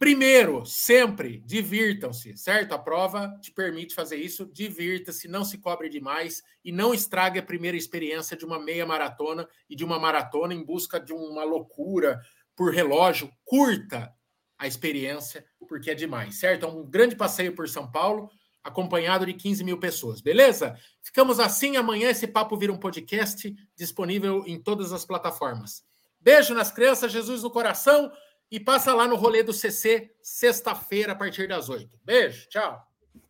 primeiro, 0.00 0.64
sempre 0.64 1.42
divirtam-se, 1.44 2.34
certo? 2.34 2.72
A 2.72 2.78
prova 2.78 3.38
te 3.42 3.52
permite 3.52 3.94
fazer 3.94 4.16
isso. 4.16 4.46
Divirta-se, 4.50 5.28
não 5.28 5.44
se 5.44 5.58
cobre 5.58 5.90
demais 5.90 6.42
e 6.64 6.72
não 6.72 6.94
estrague 6.94 7.38
a 7.38 7.42
primeira 7.42 7.76
experiência 7.76 8.34
de 8.34 8.46
uma 8.46 8.58
meia 8.58 8.86
maratona 8.86 9.46
e 9.68 9.76
de 9.76 9.84
uma 9.84 9.98
maratona 9.98 10.54
em 10.54 10.64
busca 10.64 10.98
de 10.98 11.12
uma 11.12 11.44
loucura 11.44 12.18
por 12.56 12.72
relógio. 12.72 13.30
Curta 13.44 14.10
a 14.58 14.66
experiência, 14.66 15.44
porque 15.68 15.90
é 15.90 15.94
demais, 15.94 16.36
certo? 16.36 16.64
É 16.64 16.68
um 16.68 16.82
grande 16.82 17.14
passeio 17.14 17.54
por 17.54 17.68
São 17.68 17.90
Paulo 17.92 18.30
acompanhado 18.64 19.26
de 19.26 19.34
15 19.34 19.62
mil 19.64 19.78
pessoas, 19.78 20.22
beleza? 20.22 20.78
Ficamos 21.02 21.38
assim. 21.38 21.76
Amanhã 21.76 22.08
esse 22.08 22.26
papo 22.26 22.56
vira 22.56 22.72
um 22.72 22.78
podcast 22.78 23.54
disponível 23.76 24.44
em 24.46 24.58
todas 24.58 24.94
as 24.94 25.04
plataformas. 25.04 25.82
Beijo 26.18 26.54
nas 26.54 26.72
crianças, 26.72 27.12
Jesus 27.12 27.42
no 27.42 27.50
coração 27.50 28.10
e 28.50 28.58
passa 28.58 28.94
lá 28.94 29.06
no 29.06 29.16
rolê 29.16 29.42
do 29.42 29.52
CC 29.52 30.10
sexta-feira 30.20 31.12
a 31.12 31.16
partir 31.16 31.46
das 31.46 31.68
8. 31.68 31.88
Beijo, 32.04 32.48
tchau. 32.48 32.86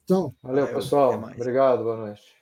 Tchau. 0.07 0.35
Valeu, 0.43 0.67
pessoal. 0.69 1.15
Obrigado, 1.15 1.85
boa 1.85 1.97
noite. 1.97 2.40